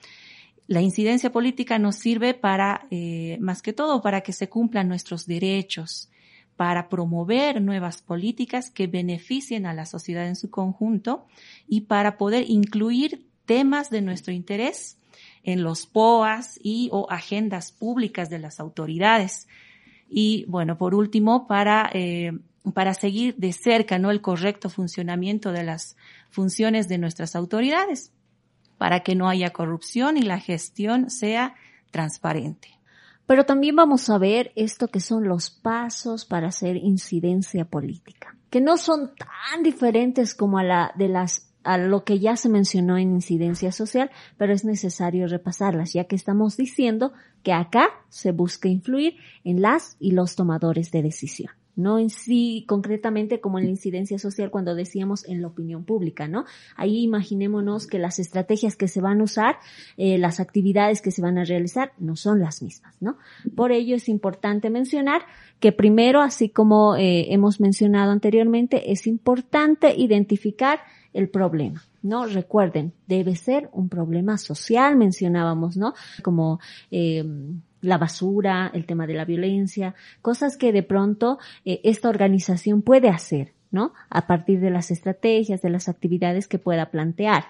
La 0.67 0.81
incidencia 0.81 1.31
política 1.31 1.79
nos 1.79 1.95
sirve 1.95 2.35
para, 2.35 2.89
eh, 2.91 3.39
más 3.41 3.63
que 3.63 3.73
todo, 3.73 4.03
para 4.03 4.23
que 4.23 4.33
se 4.33 4.49
cumplan 4.49 4.89
nuestros 4.89 5.25
derechos, 5.25 6.11
para 6.57 6.89
promover 6.89 7.63
nuevas 7.63 8.03
políticas 8.03 8.73
que 8.73 8.89
beneficien 8.89 9.67
a 9.67 9.73
la 9.73 9.87
sociedad 9.87 10.27
en 10.27 10.35
su 10.35 10.51
conjunto 10.51 11.29
y 11.69 11.83
para 11.83 12.19
poder 12.19 12.51
incluir 12.51 13.30
temas 13.51 13.91
de 13.91 14.01
nuestro 14.01 14.33
interés 14.33 14.97
en 15.43 15.65
los 15.65 15.85
POAS 15.85 16.61
y 16.63 16.89
o 16.93 17.11
agendas 17.11 17.73
públicas 17.73 18.31
de 18.31 18.39
las 18.39 18.61
autoridades. 18.61 19.49
Y 20.09 20.45
bueno, 20.47 20.79
por 20.79 20.95
último, 20.95 21.49
para, 21.49 21.91
eh, 21.93 22.31
para 22.75 22.95
seguir 22.95 23.35
de 23.39 23.53
cerca 23.53 23.99
¿no? 23.99 24.13
el 24.13 24.21
correcto 24.21 24.71
funcionamiento 24.71 25.51
de 25.51 25.65
las 25.65 25.97
funciones 26.31 26.87
de 26.87 26.99
nuestras 26.99 27.35
autoridades, 27.35 28.13
para 28.79 29.01
que 29.01 29.17
no 29.17 29.29
haya 29.29 29.51
corrupción 29.51 30.17
y 30.17 30.23
la 30.23 30.39
gestión 30.39 31.11
sea 31.11 31.57
transparente. 31.91 32.69
Pero 33.27 33.47
también 33.47 33.75
vamos 33.75 34.09
a 34.11 34.19
ver 34.19 34.53
esto 34.55 34.87
que 34.87 35.01
son 35.01 35.27
los 35.27 35.51
pasos 35.51 36.25
para 36.25 36.47
hacer 36.47 36.77
incidencia 36.77 37.65
política, 37.65 38.37
que 38.49 38.61
no 38.61 38.77
son 38.77 39.11
tan 39.17 39.65
diferentes 39.65 40.37
como 40.37 40.59
a 40.59 40.63
la 40.63 40.93
de 40.97 41.09
las 41.09 41.50
a 41.63 41.79
lo 41.79 42.05
que 42.05 42.19
ya 42.19 42.37
se 42.37 42.49
mencionó 42.49 42.99
en 42.99 43.13
incidencia 43.13 43.73
social, 43.73 44.11
pero 44.37 44.53
es 44.53 44.65
necesario 44.65 45.27
repasarlas, 45.27 45.93
ya 45.93 46.05
que 46.05 46.17
estamos 46.17 46.57
diciendo 46.57 47.13
que 47.43 47.53
acá 47.53 47.89
se 48.09 48.33
busca 48.33 48.69
influir 48.69 49.17
en 49.45 49.63
las 49.63 49.97
y 49.99 50.13
los 50.13 50.37
tomadores 50.37 50.91
de 50.91 51.03
decisión 51.03 51.53
no 51.81 51.99
en 51.99 52.11
sí 52.11 52.65
concretamente 52.69 53.41
como 53.41 53.59
en 53.59 53.65
la 53.65 53.71
incidencia 53.71 54.19
social 54.19 54.51
cuando 54.51 54.75
decíamos 54.75 55.27
en 55.27 55.41
la 55.43 55.49
opinión 55.49 55.85
pública, 55.85 56.29
¿no? 56.29 56.45
Ahí 56.77 57.03
imaginémonos 57.03 57.87
que 57.87 57.99
las 57.99 58.19
estrategias 58.19 58.77
que 58.77 58.89
se 58.89 59.01
van 59.01 59.21
a 59.21 59.25
usar, 59.25 59.57
eh, 59.97 60.19
las 60.19 60.41
actividades 60.41 61.01
que 61.01 61.11
se 61.11 61.23
van 61.23 61.39
a 61.39 61.45
realizar 61.45 61.93
no 61.99 62.17
son 62.17 62.41
las 62.41 62.63
mismas, 62.63 62.95
¿no? 63.01 63.17
Por 63.57 63.73
ello 63.73 63.97
es 63.97 64.09
importante 64.09 64.71
mencionar 64.71 65.23
que 65.59 65.73
primero, 65.73 66.21
así 66.21 66.49
como 66.49 66.97
eh, 66.97 67.33
hemos 67.33 67.61
mencionado 67.61 68.13
anteriormente, 68.13 68.93
es 68.93 69.07
importante 69.07 69.95
identificar 69.97 70.81
el 71.13 71.29
problema. 71.29 71.83
¿no? 72.03 72.27
Recuerden, 72.27 72.93
debe 73.07 73.37
ser 73.37 73.69
un 73.73 73.89
problema 73.89 74.39
social, 74.39 74.97
mencionábamos, 74.97 75.77
¿no? 75.77 75.95
Como 76.23 76.61
eh, 76.91 77.25
la 77.81 77.99
basura, 77.99 78.71
el 78.75 78.87
tema 78.87 79.07
de 79.07 79.15
la 79.15 79.25
violencia, 79.25 79.95
cosas 80.23 80.57
que 80.57 80.73
de 80.73 80.83
pronto 80.83 81.39
eh, 81.65 81.81
esta 81.85 82.09
organización 82.09 82.83
puede 82.83 83.09
hacer, 83.09 83.53
¿no? 83.71 83.93
A 84.09 84.27
partir 84.27 84.61
de 84.61 84.71
las 84.71 84.91
estrategias, 84.91 85.63
de 85.63 85.71
las 85.71 85.89
actividades 85.89 86.49
que 86.49 86.59
pueda 86.59 86.91
plantear. 86.91 87.45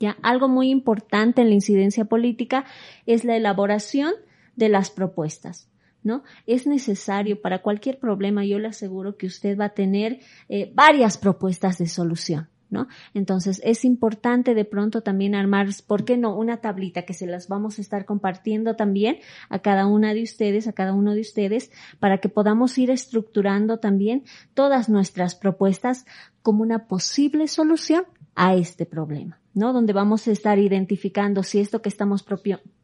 Ya, 0.00 0.16
algo 0.22 0.48
muy 0.48 0.70
importante 0.70 1.42
en 1.42 1.48
la 1.48 1.54
incidencia 1.54 2.04
política 2.04 2.64
es 3.06 3.24
la 3.24 3.36
elaboración 3.36 4.12
de 4.54 4.68
las 4.68 4.90
propuestas. 4.90 5.68
¿no? 6.04 6.22
Es 6.46 6.68
necesario 6.68 7.42
para 7.42 7.60
cualquier 7.62 7.98
problema, 7.98 8.44
yo 8.44 8.60
le 8.60 8.68
aseguro 8.68 9.16
que 9.16 9.26
usted 9.26 9.58
va 9.58 9.66
a 9.66 9.74
tener 9.74 10.20
eh, 10.48 10.70
varias 10.72 11.18
propuestas 11.18 11.78
de 11.78 11.88
solución. 11.88 12.48
¿No? 12.70 12.88
Entonces 13.14 13.60
es 13.64 13.84
importante 13.84 14.54
de 14.54 14.64
pronto 14.64 15.02
también 15.02 15.34
armar, 15.34 15.68
¿por 15.86 16.04
qué 16.04 16.16
no? 16.16 16.36
Una 16.36 16.58
tablita 16.58 17.02
que 17.02 17.14
se 17.14 17.26
las 17.26 17.48
vamos 17.48 17.78
a 17.78 17.82
estar 17.82 18.04
compartiendo 18.04 18.76
también 18.76 19.18
a 19.48 19.60
cada 19.60 19.86
una 19.86 20.14
de 20.14 20.22
ustedes, 20.22 20.68
a 20.68 20.72
cada 20.72 20.94
uno 20.94 21.14
de 21.14 21.20
ustedes, 21.20 21.70
para 21.98 22.18
que 22.18 22.28
podamos 22.28 22.76
ir 22.78 22.90
estructurando 22.90 23.78
también 23.78 24.24
todas 24.54 24.88
nuestras 24.88 25.34
propuestas 25.34 26.06
como 26.42 26.62
una 26.62 26.86
posible 26.86 27.48
solución 27.48 28.04
a 28.34 28.54
este 28.54 28.86
problema, 28.86 29.40
¿no? 29.52 29.72
Donde 29.72 29.92
vamos 29.92 30.28
a 30.28 30.32
estar 30.32 30.58
identificando 30.58 31.42
si 31.42 31.58
esto 31.58 31.82
que 31.82 31.88
estamos 31.88 32.24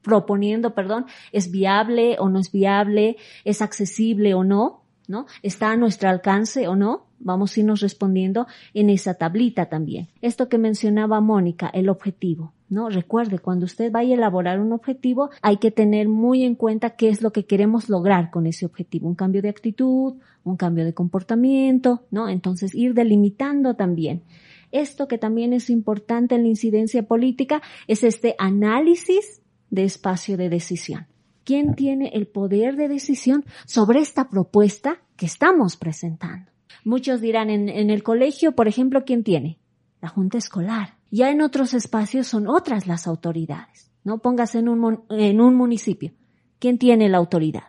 proponiendo, 0.03 0.75
perdón, 0.75 1.07
es 1.33 1.51
viable 1.51 2.17
o 2.19 2.29
no 2.29 2.41
es 2.41 2.51
viable, 2.51 3.17
es 3.45 3.63
accesible 3.63 4.35
o 4.35 4.43
no, 4.43 4.84
¿no? 5.09 5.27
Está 5.43 5.71
a 5.71 5.77
nuestro 5.77 6.09
alcance 6.09 6.69
o 6.69 6.77
no, 6.77 7.07
vamos 7.19 7.57
a 7.57 7.61
irnos 7.61 7.81
respondiendo 7.81 8.47
en 8.73 8.91
esa 8.91 9.15
tablita 9.15 9.67
también. 9.67 10.09
Esto 10.21 10.49
que 10.49 10.59
mencionaba 10.59 11.21
Mónica, 11.21 11.69
el 11.69 11.89
objetivo. 11.89 12.53
¿no? 12.69 12.89
Recuerde, 12.89 13.39
cuando 13.39 13.67
usted 13.67 13.93
vaya 13.93 14.15
a 14.15 14.19
elaborar 14.19 14.61
un 14.61 14.73
objetivo, 14.73 15.31
hay 15.43 15.59
que 15.59 15.71
tener 15.71 16.09
muy 16.09 16.45
en 16.45 16.55
cuenta 16.55 16.91
qué 16.91 17.09
es 17.09 17.23
lo 17.23 17.33
que 17.33 17.47
queremos 17.47 17.89
lograr 17.89 18.31
con 18.31 18.47
ese 18.47 18.67
objetivo. 18.67 19.09
Un 19.09 19.15
cambio 19.15 19.43
de 19.43 19.49
actitud, 19.49 20.15
un 20.43 20.57
cambio 20.57 20.85
de 20.85 20.95
comportamiento, 20.95 22.05
¿no? 22.11 22.29
Entonces, 22.29 22.75
ir 22.75 22.95
delimitando 22.95 23.75
también. 23.75 24.23
Esto 24.73 25.07
que 25.07 25.19
también 25.19 25.53
es 25.53 25.71
importante 25.71 26.35
en 26.35 26.43
la 26.43 26.49
incidencia 26.49 27.05
política 27.05 27.63
es 27.87 28.03
este 28.03 28.35
análisis 28.39 29.41
de 29.71 29.85
espacio 29.85 30.37
de 30.37 30.49
decisión. 30.49 31.07
¿Quién 31.45 31.75
tiene 31.75 32.11
el 32.15 32.27
poder 32.27 32.77
de 32.77 32.89
decisión 32.89 33.45
sobre 33.67 34.01
esta 34.01 34.31
propuesta 34.31 34.99
que 35.17 35.27
estamos 35.27 35.77
presentando? 35.77 36.51
Muchos 36.85 37.21
dirán 37.21 37.51
en, 37.51 37.69
el 37.69 38.03
colegio, 38.03 38.53
por 38.53 38.67
ejemplo, 38.69 39.05
¿quién 39.05 39.25
tiene? 39.25 39.59
La 40.01 40.09
junta 40.09 40.39
escolar. 40.39 40.97
Ya 41.11 41.31
en 41.31 41.43
otros 41.43 41.75
espacios 41.75 42.27
son 42.27 42.49
otras 42.49 42.87
las 42.87 43.07
autoridades. 43.07 43.91
No 44.05 44.19
póngase 44.19 44.59
en 44.59 44.69
un, 44.69 45.55
municipio. 45.55 46.13
¿Quién 46.59 46.79
tiene 46.79 47.09
la 47.09 47.19
autoridad? 47.19 47.65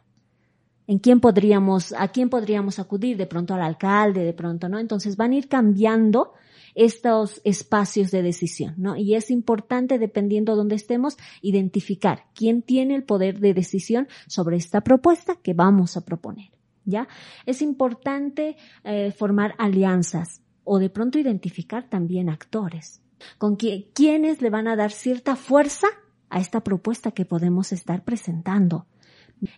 ¿En 0.87 0.99
quién 0.99 1.19
podríamos, 1.19 1.93
a 1.93 2.09
quién 2.09 2.29
podríamos 2.29 2.79
acudir? 2.79 3.17
De 3.17 3.25
pronto 3.25 3.53
al 3.53 3.61
alcalde, 3.61 4.23
de 4.23 4.33
pronto, 4.33 4.69
¿no? 4.69 4.79
Entonces 4.79 5.17
van 5.17 5.31
a 5.31 5.35
ir 5.35 5.47
cambiando 5.47 6.33
estos 6.75 7.41
espacios 7.45 8.11
de 8.11 8.21
decisión, 8.21 8.75
¿no? 8.77 8.95
Y 8.97 9.15
es 9.15 9.31
importante, 9.31 9.97
dependiendo 9.97 10.51
de 10.51 10.57
dónde 10.57 10.75
estemos, 10.75 11.17
identificar 11.41 12.25
quién 12.35 12.61
tiene 12.61 12.95
el 12.95 13.03
poder 13.03 13.39
de 13.39 13.53
decisión 13.53 14.07
sobre 14.27 14.57
esta 14.57 14.81
propuesta 14.81 15.37
que 15.41 15.53
vamos 15.53 15.95
a 15.97 16.01
proponer, 16.01 16.51
¿ya? 16.83 17.07
Es 17.45 17.61
importante 17.61 18.57
eh, 18.83 19.11
formar 19.11 19.55
alianzas 19.57 20.41
o 20.65 20.79
de 20.79 20.89
pronto 20.89 21.17
identificar 21.17 21.89
también 21.89 22.29
actores, 22.29 23.01
con 23.37 23.55
quienes 23.55 24.41
le 24.41 24.49
van 24.49 24.67
a 24.67 24.75
dar 24.75 24.91
cierta 24.91 25.35
fuerza 25.35 25.87
a 26.29 26.39
esta 26.39 26.61
propuesta 26.61 27.11
que 27.11 27.25
podemos 27.25 27.71
estar 27.71 28.03
presentando. 28.03 28.87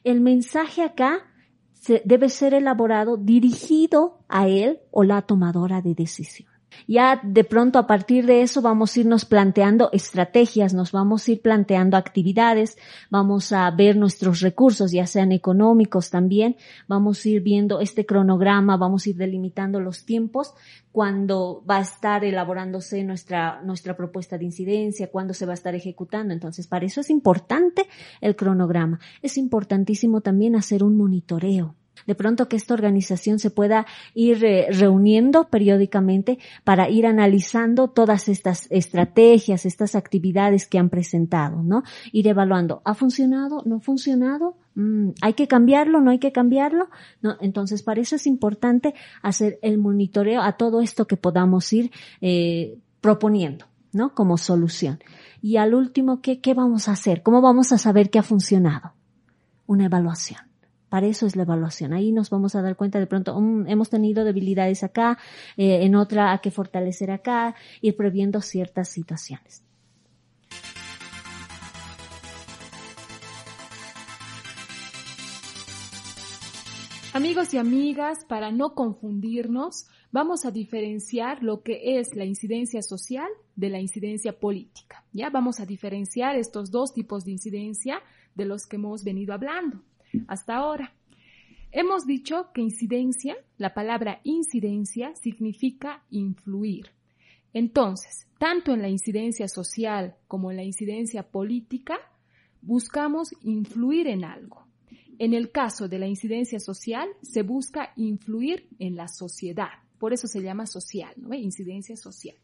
El 0.04 0.22
mensaje 0.22 0.84
acá 0.84 1.24
debe 2.06 2.30
ser 2.30 2.54
elaborado 2.54 3.18
dirigido 3.18 4.20
a 4.28 4.48
él 4.48 4.80
o 4.92 5.04
la 5.04 5.22
tomadora 5.22 5.82
de 5.82 5.96
decisión. 5.96 6.57
Ya 6.88 7.20
de 7.24 7.44
pronto 7.44 7.80
a 7.80 7.88
partir 7.88 8.26
de 8.26 8.42
eso 8.42 8.62
vamos 8.62 8.96
a 8.96 9.00
irnos 9.00 9.26
planteando 9.26 9.90
estrategias, 9.94 10.74
nos 10.74 10.92
vamos 10.92 11.28
a 11.28 11.32
ir 11.32 11.42
planteando 11.42 11.98
actividades, 11.98 12.78
vamos 13.10 13.52
a 13.52 13.70
ver 13.72 13.98
nuestros 13.98 14.42
recursos, 14.42 14.92
ya 14.92 15.08
sean 15.08 15.32
económicos 15.32 16.10
también, 16.10 16.56
vamos 16.88 17.26
a 17.26 17.30
ir 17.30 17.42
viendo 17.42 17.80
este 17.80 18.06
cronograma, 18.06 18.78
vamos 18.78 19.06
a 19.06 19.10
ir 19.10 19.18
delimitando 19.18 19.80
los 19.80 20.06
tiempos 20.06 20.54
cuando 20.92 21.64
va 21.70 21.78
a 21.78 21.82
estar 21.82 22.24
elaborándose 22.24 23.04
nuestra, 23.04 23.62
nuestra 23.62 23.96
propuesta 23.96 24.38
de 24.38 24.46
incidencia, 24.46 25.12
cuándo 25.12 25.34
se 25.34 25.46
va 25.46 25.52
a 25.52 25.54
estar 25.54 25.76
ejecutando. 25.76 26.34
Entonces, 26.34 26.68
para 26.68 26.86
eso 26.86 27.02
es 27.02 27.10
importante 27.10 27.88
el 28.20 28.36
cronograma. 28.36 29.00
Es 29.22 29.38
importantísimo 29.38 30.22
también 30.22 30.56
hacer 30.56 30.84
un 30.84 30.98
monitoreo 30.98 31.76
de 32.08 32.16
pronto 32.16 32.48
que 32.48 32.56
esta 32.56 32.74
organización 32.74 33.38
se 33.38 33.52
pueda 33.52 33.86
ir 34.16 34.44
eh, 34.44 34.68
reuniendo 34.72 35.50
periódicamente 35.50 36.40
para 36.64 36.90
ir 36.90 37.06
analizando 37.06 37.90
todas 37.90 38.30
estas 38.30 38.66
estrategias, 38.72 39.66
estas 39.66 39.94
actividades 39.94 40.68
que 40.68 40.80
han 40.80 40.90
presentado, 40.90 41.62
¿no? 41.62 41.84
Ir 42.12 42.28
evaluando, 42.28 42.82
¿ha 42.86 42.96
funcionado? 42.96 43.62
¿No 43.66 43.76
ha 43.76 43.80
funcionado? 43.82 44.58
Mm, 44.76 45.10
¿Hay 45.22 45.34
que 45.34 45.48
cambiarlo? 45.48 46.02
¿No 46.02 46.12
hay 46.12 46.20
que 46.20 46.32
cambiarlo? 46.32 46.90
¿No? 47.22 47.36
Entonces, 47.42 47.84
para 47.84 48.02
eso 48.02 48.16
es 48.16 48.26
importante 48.26 48.96
hacer 49.22 49.60
el 49.62 49.78
monitoreo 49.78 50.42
a 50.42 50.54
todo 50.54 50.82
esto 50.82 51.08
que 51.08 51.18
podamos 51.18 51.72
ir 51.74 51.92
eh, 52.22 52.80
proponiendo, 53.02 53.66
¿no? 53.92 54.14
Como 54.16 54.38
solución. 54.38 55.00
Y 55.42 55.58
al 55.58 55.76
último, 55.76 56.22
¿qué, 56.22 56.40
¿qué 56.40 56.54
vamos 56.54 56.88
a 56.88 56.94
hacer? 56.94 57.22
¿Cómo 57.22 57.42
vamos 57.42 57.72
a 57.72 57.78
saber 57.78 58.10
que 58.10 58.20
ha 58.20 58.24
funcionado? 58.24 58.94
Una 59.66 59.86
evaluación. 59.86 60.47
Para 60.90 61.08
eso 61.08 61.26
es 61.26 61.36
la 61.36 61.44
evaluación. 61.44 61.94
Ahí 61.94 62.12
nos 62.12 62.30
vamos 62.30 62.56
a 62.56 62.62
dar 62.62 62.76
cuenta 62.76 63.00
de 63.00 63.08
pronto, 63.08 63.40
mm, 63.40 63.68
hemos 63.68 63.90
tenido 63.90 64.24
debilidades 64.24 64.84
acá, 64.84 65.18
eh, 65.58 65.84
en 65.84 65.96
otra 65.96 66.32
hay 66.32 66.40
que 66.40 66.52
fortalecer 66.52 67.12
acá, 67.12 67.56
ir 67.82 67.96
previendo 67.96 68.42
ciertas 68.42 68.90
situaciones. 68.90 69.64
Amigos 77.14 77.54
y 77.54 77.58
amigas, 77.58 78.20
para 78.26 78.52
no 78.52 78.76
confundirnos, 78.76 79.88
vamos 80.12 80.46
a 80.46 80.52
diferenciar 80.52 81.42
lo 81.42 81.64
que 81.64 82.00
es 82.00 82.16
la 82.16 82.26
incidencia 82.26 82.82
social 82.84 83.28
de 83.56 83.70
la 83.70 83.80
incidencia 83.80 84.40
política. 84.40 85.04
Ya 85.14 85.32
vamos 85.32 85.60
a 85.60 85.66
diferenciar 85.66 86.36
estos 86.36 86.70
dos 86.70 86.94
tipos 86.94 87.26
de 87.26 87.32
incidencia 87.32 88.02
de 88.36 88.46
los 88.46 88.68
que 88.68 88.76
hemos 88.76 89.04
venido 89.04 89.34
hablando 89.34 89.82
hasta 90.28 90.56
ahora. 90.56 90.94
Hemos 91.72 92.06
dicho 92.06 92.48
que 92.54 92.62
incidencia, 92.62 93.36
la 93.58 93.74
palabra 93.74 94.22
incidencia 94.24 95.14
significa 95.16 96.04
influir. 96.10 96.92
Entonces, 97.54 98.28
tanto 98.40 98.74
en 98.74 98.82
la 98.82 98.90
incidencia 98.90 99.48
social 99.48 100.16
como 100.28 100.52
en 100.52 100.58
la 100.58 100.64
incidencia 100.64 101.24
política, 101.24 101.98
buscamos 102.62 103.34
influir 103.42 104.08
en 104.08 104.24
algo. 104.24 104.66
En 105.20 105.34
el 105.34 105.52
caso 105.52 105.88
de 105.88 106.00
la 106.00 106.08
incidencia 106.08 106.60
social, 106.60 107.10
se 107.22 107.42
busca 107.42 107.92
influir 107.96 108.68
en 108.80 108.96
la 108.96 109.08
sociedad. 109.08 109.70
Por 109.98 110.14
eso 110.14 110.28
se 110.28 110.42
llama 110.42 110.68
social, 110.68 111.14
¿no? 111.18 111.34
Incidencia 111.34 111.96
social. 111.96 112.36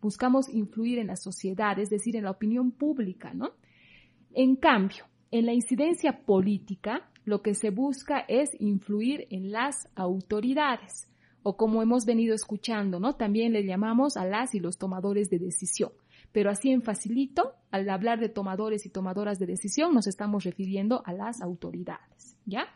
Buscamos 0.00 0.48
influir 0.48 0.98
en 0.98 1.08
la 1.08 1.16
sociedad, 1.16 1.78
es 1.78 1.90
decir, 1.90 2.16
en 2.16 2.24
la 2.24 2.30
opinión 2.30 2.72
pública, 2.72 3.34
¿no? 3.34 3.52
En 4.32 4.56
cambio, 4.56 5.04
en 5.30 5.46
la 5.46 5.52
incidencia 5.52 6.24
política, 6.24 7.10
lo 7.24 7.42
que 7.42 7.54
se 7.54 7.70
busca 7.70 8.20
es 8.28 8.50
influir 8.60 9.26
en 9.30 9.52
las 9.52 9.88
autoridades, 9.94 11.08
o 11.42 11.56
como 11.56 11.82
hemos 11.82 12.04
venido 12.04 12.34
escuchando, 12.34 13.00
¿no? 13.00 13.14
También 13.14 13.52
le 13.52 13.64
llamamos 13.64 14.16
a 14.16 14.24
las 14.24 14.54
y 14.54 14.60
los 14.60 14.78
tomadores 14.78 15.28
de 15.30 15.38
decisión. 15.38 15.92
Pero 16.32 16.50
así 16.50 16.70
en 16.70 16.82
facilito, 16.82 17.54
al 17.70 17.88
hablar 17.90 18.20
de 18.20 18.28
tomadores 18.28 18.86
y 18.86 18.90
tomadoras 18.90 19.38
de 19.38 19.46
decisión, 19.46 19.94
nos 19.94 20.06
estamos 20.06 20.44
refiriendo 20.44 21.02
a 21.04 21.12
las 21.12 21.42
autoridades, 21.42 22.36
¿ya? 22.46 22.66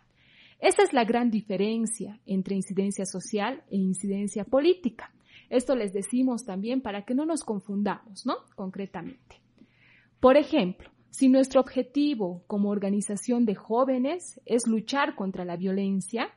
Esa 0.58 0.82
es 0.82 0.92
la 0.92 1.04
gran 1.04 1.30
diferencia 1.30 2.20
entre 2.26 2.54
incidencia 2.54 3.04
social 3.04 3.62
e 3.70 3.76
incidencia 3.76 4.44
política. 4.44 5.12
Esto 5.48 5.76
les 5.76 5.92
decimos 5.92 6.44
también 6.44 6.80
para 6.80 7.04
que 7.04 7.14
no 7.14 7.24
nos 7.24 7.44
confundamos, 7.44 8.26
¿no? 8.26 8.36
Concretamente. 8.54 9.40
Por 10.18 10.36
ejemplo, 10.36 10.90
si 11.10 11.28
nuestro 11.28 11.60
objetivo 11.60 12.42
como 12.46 12.70
organización 12.70 13.44
de 13.46 13.54
jóvenes 13.54 14.40
es 14.44 14.66
luchar 14.66 15.14
contra 15.14 15.44
la 15.44 15.56
violencia, 15.56 16.28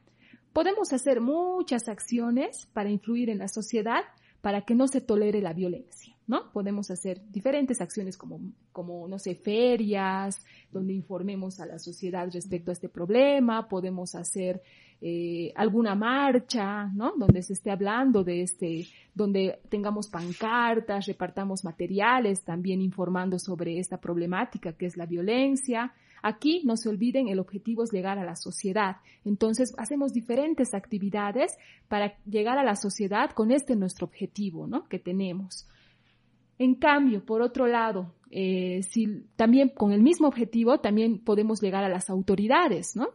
podemos 0.53 0.93
hacer 0.93 1.21
muchas 1.21 1.87
acciones 1.89 2.67
para 2.73 2.89
influir 2.89 3.29
en 3.29 3.39
la 3.39 3.47
sociedad 3.47 4.03
para 4.41 4.61
que 4.61 4.75
no 4.75 4.87
se 4.87 5.01
tolere 5.01 5.41
la 5.41 5.53
violencia. 5.53 6.15
¿no? 6.29 6.51
Podemos 6.51 6.91
hacer 6.91 7.21
diferentes 7.31 7.81
acciones 7.81 8.15
como, 8.15 8.39
como, 8.71 9.07
no 9.07 9.17
sé, 9.17 9.33
ferias, 9.33 10.45
donde 10.71 10.93
informemos 10.93 11.59
a 11.59 11.65
la 11.65 11.79
sociedad 11.79 12.29
respecto 12.31 12.69
a 12.69 12.73
este 12.73 12.87
problema, 12.87 13.67
podemos 13.67 14.13
hacer 14.13 14.61
eh, 15.01 15.53
alguna 15.55 15.95
marcha, 15.95 16.87
¿no? 16.93 17.13
Donde 17.17 17.41
se 17.41 17.53
esté 17.53 17.71
hablando 17.71 18.23
de 18.23 18.41
este, 18.41 18.87
donde 19.13 19.59
tengamos 19.69 20.09
pancartas, 20.09 21.05
repartamos 21.05 21.63
materiales, 21.63 22.43
también 22.43 22.81
informando 22.81 23.39
sobre 23.39 23.79
esta 23.79 24.01
problemática 24.01 24.73
que 24.73 24.85
es 24.85 24.97
la 24.97 25.05
violencia. 25.05 25.93
Aquí, 26.21 26.63
no 26.65 26.75
se 26.75 26.89
olviden, 26.89 27.29
el 27.29 27.39
objetivo 27.39 27.83
es 27.83 27.91
llegar 27.91 28.19
a 28.19 28.25
la 28.25 28.35
sociedad. 28.35 28.97
Entonces, 29.23 29.73
hacemos 29.77 30.11
diferentes 30.11 30.73
actividades 30.73 31.57
para 31.87 32.17
llegar 32.25 32.57
a 32.57 32.63
la 32.63 32.75
sociedad 32.75 33.31
con 33.31 33.51
este 33.51 33.77
nuestro 33.77 34.07
objetivo, 34.07 34.67
¿no? 34.67 34.87
Que 34.89 34.99
tenemos. 34.99 35.65
En 36.57 36.75
cambio, 36.75 37.23
por 37.23 37.41
otro 37.41 37.67
lado, 37.67 38.15
eh, 38.31 38.81
si 38.83 39.23
también 39.37 39.69
con 39.69 39.93
el 39.93 40.01
mismo 40.01 40.27
objetivo, 40.27 40.79
también 40.79 41.19
podemos 41.19 41.61
llegar 41.61 41.85
a 41.85 41.89
las 41.89 42.09
autoridades, 42.09 42.97
¿no? 42.97 43.07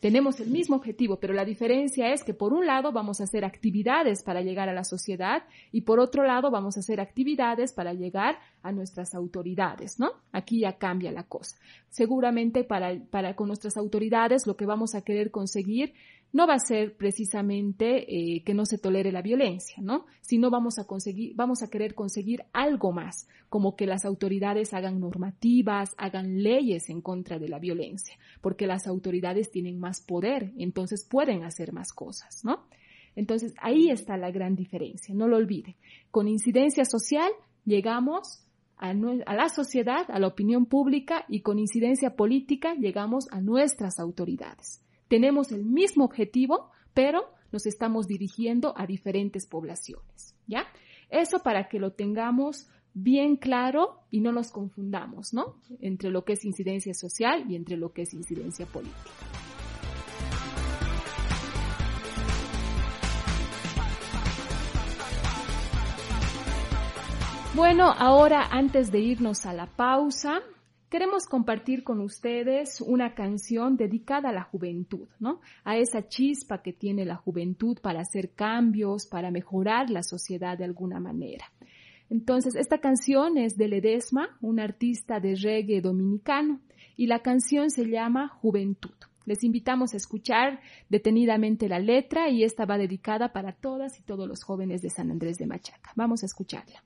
Tenemos 0.00 0.38
el 0.38 0.50
mismo 0.50 0.76
objetivo, 0.76 1.18
pero 1.18 1.34
la 1.34 1.44
diferencia 1.44 2.12
es 2.12 2.22
que 2.22 2.32
por 2.32 2.52
un 2.52 2.66
lado 2.66 2.92
vamos 2.92 3.20
a 3.20 3.24
hacer 3.24 3.44
actividades 3.44 4.22
para 4.22 4.42
llegar 4.42 4.68
a 4.68 4.72
la 4.72 4.84
sociedad 4.84 5.42
y 5.72 5.80
por 5.80 5.98
otro 5.98 6.24
lado 6.24 6.52
vamos 6.52 6.76
a 6.76 6.80
hacer 6.80 7.00
actividades 7.00 7.72
para 7.72 7.92
llegar 7.94 8.38
a 8.62 8.70
nuestras 8.70 9.14
autoridades, 9.14 9.98
¿no? 9.98 10.12
Aquí 10.30 10.60
ya 10.60 10.78
cambia 10.78 11.10
la 11.10 11.24
cosa. 11.24 11.56
Seguramente 11.90 12.62
para, 12.62 12.96
para 13.10 13.34
con 13.34 13.48
nuestras 13.48 13.76
autoridades 13.76 14.46
lo 14.46 14.56
que 14.56 14.66
vamos 14.66 14.94
a 14.94 15.02
querer 15.02 15.32
conseguir 15.32 15.94
no 16.32 16.46
va 16.46 16.54
a 16.54 16.58
ser 16.58 16.96
precisamente 16.96 18.04
eh, 18.08 18.42
que 18.44 18.54
no 18.54 18.66
se 18.66 18.78
tolere 18.78 19.12
la 19.12 19.22
violencia, 19.22 19.76
¿no? 19.80 20.04
Sino 20.20 20.50
vamos 20.50 20.78
a 20.78 20.84
conseguir, 20.84 21.34
vamos 21.34 21.62
a 21.62 21.70
querer 21.70 21.94
conseguir 21.94 22.44
algo 22.52 22.92
más, 22.92 23.26
como 23.48 23.76
que 23.76 23.86
las 23.86 24.04
autoridades 24.04 24.74
hagan 24.74 25.00
normativas, 25.00 25.94
hagan 25.96 26.42
leyes 26.42 26.90
en 26.90 27.00
contra 27.00 27.38
de 27.38 27.48
la 27.48 27.58
violencia, 27.58 28.16
porque 28.42 28.66
las 28.66 28.86
autoridades 28.86 29.50
tienen 29.50 29.78
más 29.78 30.02
poder, 30.02 30.52
entonces 30.58 31.06
pueden 31.08 31.44
hacer 31.44 31.72
más 31.72 31.92
cosas, 31.92 32.44
¿no? 32.44 32.66
Entonces 33.16 33.54
ahí 33.60 33.90
está 33.90 34.16
la 34.16 34.30
gran 34.30 34.54
diferencia, 34.54 35.14
no 35.14 35.28
lo 35.28 35.36
olviden. 35.36 35.76
Con 36.10 36.28
incidencia 36.28 36.84
social 36.84 37.30
llegamos 37.64 38.44
a, 38.76 38.90
a, 38.90 39.34
la 39.34 39.48
sociedad, 39.48 40.08
a 40.08 40.18
la 40.18 40.28
opinión 40.28 40.66
pública 40.66 41.24
y 41.28 41.40
con 41.40 41.58
incidencia 41.58 42.14
política 42.14 42.74
llegamos 42.74 43.26
a 43.32 43.40
nuestras 43.40 43.98
autoridades. 43.98 44.82
Tenemos 45.08 45.52
el 45.52 45.64
mismo 45.64 46.04
objetivo, 46.04 46.70
pero 46.92 47.24
nos 47.50 47.66
estamos 47.66 48.06
dirigiendo 48.06 48.74
a 48.76 48.86
diferentes 48.86 49.46
poblaciones, 49.46 50.36
¿ya? 50.46 50.66
Eso 51.08 51.38
para 51.38 51.68
que 51.68 51.78
lo 51.78 51.92
tengamos 51.92 52.68
bien 52.92 53.36
claro 53.36 54.00
y 54.10 54.20
no 54.20 54.32
nos 54.32 54.50
confundamos, 54.50 55.32
¿no? 55.32 55.56
Entre 55.80 56.10
lo 56.10 56.24
que 56.24 56.34
es 56.34 56.44
incidencia 56.44 56.92
social 56.92 57.50
y 57.50 57.56
entre 57.56 57.78
lo 57.78 57.92
que 57.92 58.02
es 58.02 58.12
incidencia 58.12 58.66
política. 58.66 59.10
Bueno, 67.54 67.90
ahora 67.96 68.46
antes 68.50 68.92
de 68.92 69.00
irnos 69.00 69.46
a 69.46 69.54
la 69.54 69.66
pausa, 69.66 70.42
Queremos 70.88 71.26
compartir 71.26 71.84
con 71.84 72.00
ustedes 72.00 72.80
una 72.80 73.14
canción 73.14 73.76
dedicada 73.76 74.30
a 74.30 74.32
la 74.32 74.44
juventud, 74.44 75.06
¿no? 75.20 75.40
A 75.62 75.76
esa 75.76 76.08
chispa 76.08 76.62
que 76.62 76.72
tiene 76.72 77.04
la 77.04 77.16
juventud 77.16 77.78
para 77.82 78.00
hacer 78.00 78.30
cambios, 78.30 79.06
para 79.06 79.30
mejorar 79.30 79.90
la 79.90 80.02
sociedad 80.02 80.56
de 80.56 80.64
alguna 80.64 80.98
manera. 80.98 81.44
Entonces, 82.08 82.54
esta 82.54 82.78
canción 82.78 83.36
es 83.36 83.58
de 83.58 83.68
Ledesma, 83.68 84.38
un 84.40 84.60
artista 84.60 85.20
de 85.20 85.34
reggae 85.34 85.82
dominicano, 85.82 86.60
y 86.96 87.06
la 87.06 87.18
canción 87.18 87.70
se 87.70 87.84
llama 87.86 88.28
Juventud. 88.40 88.94
Les 89.26 89.44
invitamos 89.44 89.92
a 89.92 89.98
escuchar 89.98 90.58
detenidamente 90.88 91.68
la 91.68 91.80
letra 91.80 92.30
y 92.30 92.44
esta 92.44 92.64
va 92.64 92.78
dedicada 92.78 93.34
para 93.34 93.52
todas 93.52 93.98
y 94.00 94.02
todos 94.02 94.26
los 94.26 94.42
jóvenes 94.42 94.80
de 94.80 94.88
San 94.88 95.10
Andrés 95.10 95.36
de 95.36 95.46
Machaca. 95.46 95.92
Vamos 95.96 96.22
a 96.22 96.26
escucharla. 96.26 96.82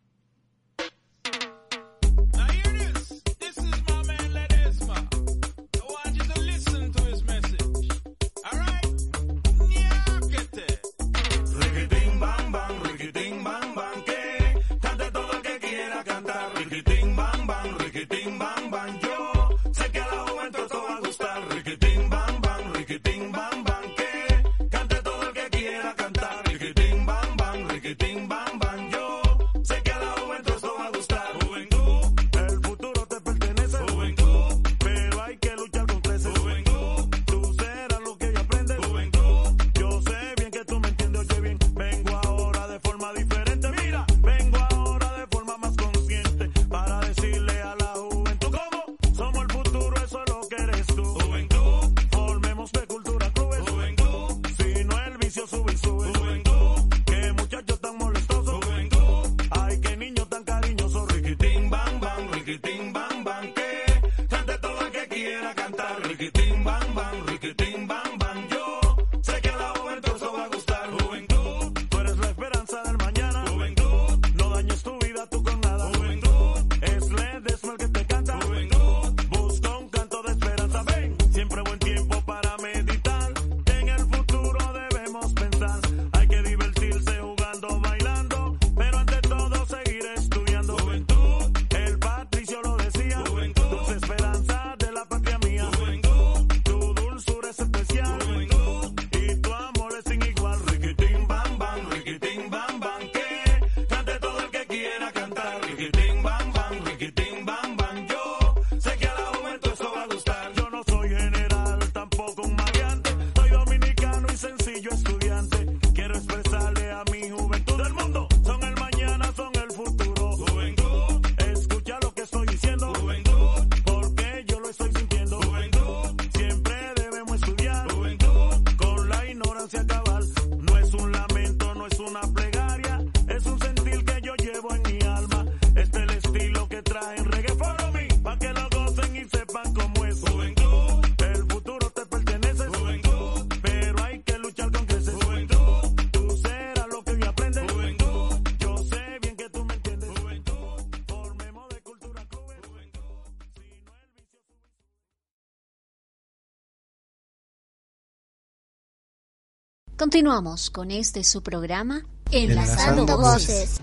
Continuamos 160.02 160.68
con 160.70 160.90
este 160.90 161.22
su 161.22 161.44
programa 161.44 162.02
Enlazando, 162.32 163.16
Voces. 163.16 163.80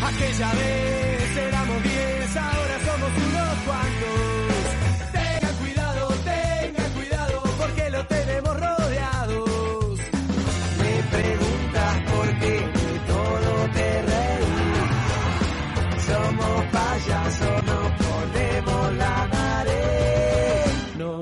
Aquella 0.00 0.52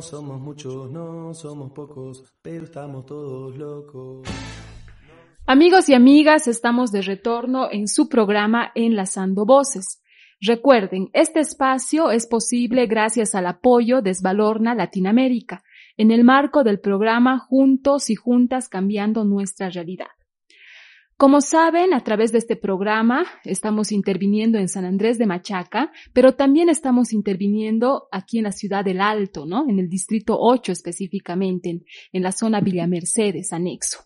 somos 0.05 0.41
muchos, 0.41 0.91
no 0.91 1.35
somos 1.35 1.73
pocos, 1.73 2.25
pero 2.43 2.65
estamos 2.65 3.07
todos 3.07 3.57
locos. 3.57 4.29
Amigos 5.47 5.89
y 5.89 5.95
amigas, 5.95 6.47
estamos 6.47 6.91
de 6.93 7.03
retorno 7.03 7.69
en 7.71 7.89
su 7.89 8.09
programa 8.09 8.71
Enlazando 8.75 9.45
Voces. 9.45 10.03
Recuerden, 10.41 11.09
este 11.13 11.41
espacio 11.41 12.11
es 12.11 12.27
posible 12.27 12.87
gracias 12.87 13.35
al 13.35 13.47
apoyo 13.47 14.03
de 14.03 14.11
Esvalorna 14.11 14.75
Latinoamérica, 14.75 15.63
en 15.97 16.11
el 16.11 16.25
marco 16.25 16.65
del 16.65 16.81
programa 16.81 17.39
Juntos 17.39 18.11
y 18.11 18.15
Juntas 18.15 18.69
Cambiando 18.69 19.25
Nuestra 19.25 19.71
Realidad. 19.71 20.09
Como 21.25 21.41
saben, 21.41 21.95
a 21.95 22.05
través 22.05 22.33
de 22.33 22.39
este 22.39 22.55
programa 22.55 23.25
estamos 23.45 23.93
interviniendo 23.93 24.59
en 24.59 24.69
San 24.69 24.85
Andrés 24.85 25.17
de 25.17 25.25
Machaca, 25.25 25.91
pero 26.13 26.35
también 26.35 26.69
estamos 26.69 27.15
interviniendo 27.15 28.09
aquí 28.13 28.37
en 28.37 28.45
la 28.45 28.53
ciudad 28.53 28.85
del 28.85 29.01
Alto, 29.01 29.47
¿no? 29.47 29.65
En 29.67 29.79
el 29.79 29.89
distrito 29.89 30.37
8 30.39 30.73
específicamente, 30.73 31.81
en, 32.13 32.23
la 32.23 32.31
zona 32.31 32.61
Villa 32.61 32.87
Mercedes, 32.87 33.55
anexo. 33.55 34.01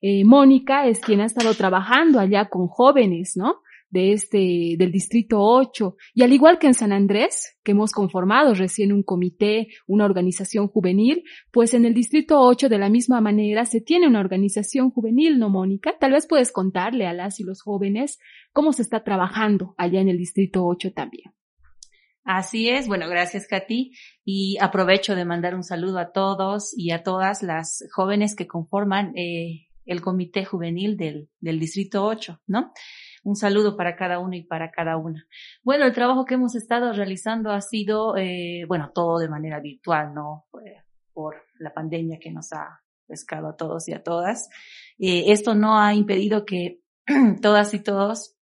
Eh, 0.00 0.24
Mónica 0.24 0.86
es 0.86 1.00
quien 1.00 1.20
ha 1.20 1.24
estado 1.24 1.52
trabajando 1.54 2.20
allá 2.20 2.48
con 2.48 2.68
jóvenes, 2.68 3.32
¿no? 3.34 3.56
De 3.92 4.12
este, 4.12 4.74
del 4.78 4.90
distrito 4.90 5.36
8. 5.38 5.96
Y 6.14 6.22
al 6.22 6.32
igual 6.32 6.58
que 6.58 6.66
en 6.66 6.74
San 6.74 6.92
Andrés, 6.92 7.58
que 7.62 7.72
hemos 7.72 7.92
conformado 7.92 8.54
recién 8.54 8.92
un 8.92 9.02
comité, 9.02 9.68
una 9.86 10.06
organización 10.06 10.66
juvenil, 10.66 11.24
pues 11.50 11.74
en 11.74 11.84
el 11.84 11.92
distrito 11.92 12.40
8 12.40 12.68
de 12.68 12.78
la 12.78 12.88
misma 12.88 13.20
manera 13.20 13.66
se 13.66 13.82
tiene 13.82 14.08
una 14.08 14.20
organización 14.20 14.90
juvenil, 14.90 15.38
¿no, 15.38 15.50
Mónica? 15.50 15.94
Tal 16.00 16.12
vez 16.12 16.26
puedes 16.26 16.52
contarle 16.52 17.06
a 17.06 17.12
las 17.12 17.38
y 17.38 17.44
los 17.44 17.62
jóvenes 17.62 18.18
cómo 18.52 18.72
se 18.72 18.82
está 18.82 19.04
trabajando 19.04 19.74
allá 19.76 20.00
en 20.00 20.08
el 20.08 20.16
distrito 20.16 20.64
8 20.64 20.92
también. 20.92 21.32
Así 22.24 22.68
es, 22.68 22.86
bueno, 22.86 23.08
gracias 23.08 23.48
Katy 23.48 23.92
y 24.24 24.56
aprovecho 24.60 25.16
de 25.16 25.24
mandar 25.24 25.56
un 25.56 25.64
saludo 25.64 25.98
a 25.98 26.12
todos 26.12 26.72
y 26.76 26.92
a 26.92 27.02
todas 27.02 27.42
las 27.42 27.84
jóvenes 27.92 28.36
que 28.36 28.46
conforman 28.46 29.12
eh, 29.16 29.66
el 29.86 30.00
Comité 30.00 30.44
Juvenil 30.44 30.96
del, 30.96 31.28
del 31.40 31.58
Distrito 31.58 32.04
8, 32.04 32.40
¿no? 32.46 32.72
Un 33.24 33.36
saludo 33.36 33.76
para 33.76 33.94
cada 33.96 34.18
uno 34.18 34.34
y 34.34 34.42
para 34.42 34.70
cada 34.70 34.96
una. 34.96 35.26
Bueno, 35.62 35.84
el 35.84 35.92
trabajo 35.92 36.24
que 36.24 36.34
hemos 36.34 36.54
estado 36.54 36.92
realizando 36.92 37.50
ha 37.50 37.60
sido, 37.60 38.16
eh, 38.16 38.64
bueno, 38.66 38.90
todo 38.92 39.18
de 39.18 39.28
manera 39.28 39.60
virtual, 39.60 40.12
¿no? 40.12 40.46
Por 41.12 41.36
la 41.58 41.72
pandemia 41.72 42.18
que 42.18 42.32
nos 42.32 42.52
ha 42.52 42.82
pescado 43.06 43.48
a 43.48 43.56
todos 43.56 43.88
y 43.88 43.92
a 43.92 44.02
todas. 44.02 44.48
Eh, 44.98 45.24
esto 45.28 45.54
no 45.54 45.78
ha 45.78 45.94
impedido 45.94 46.44
que 46.44 46.80
todas 47.42 47.74
y 47.74 47.80
todos 47.80 48.36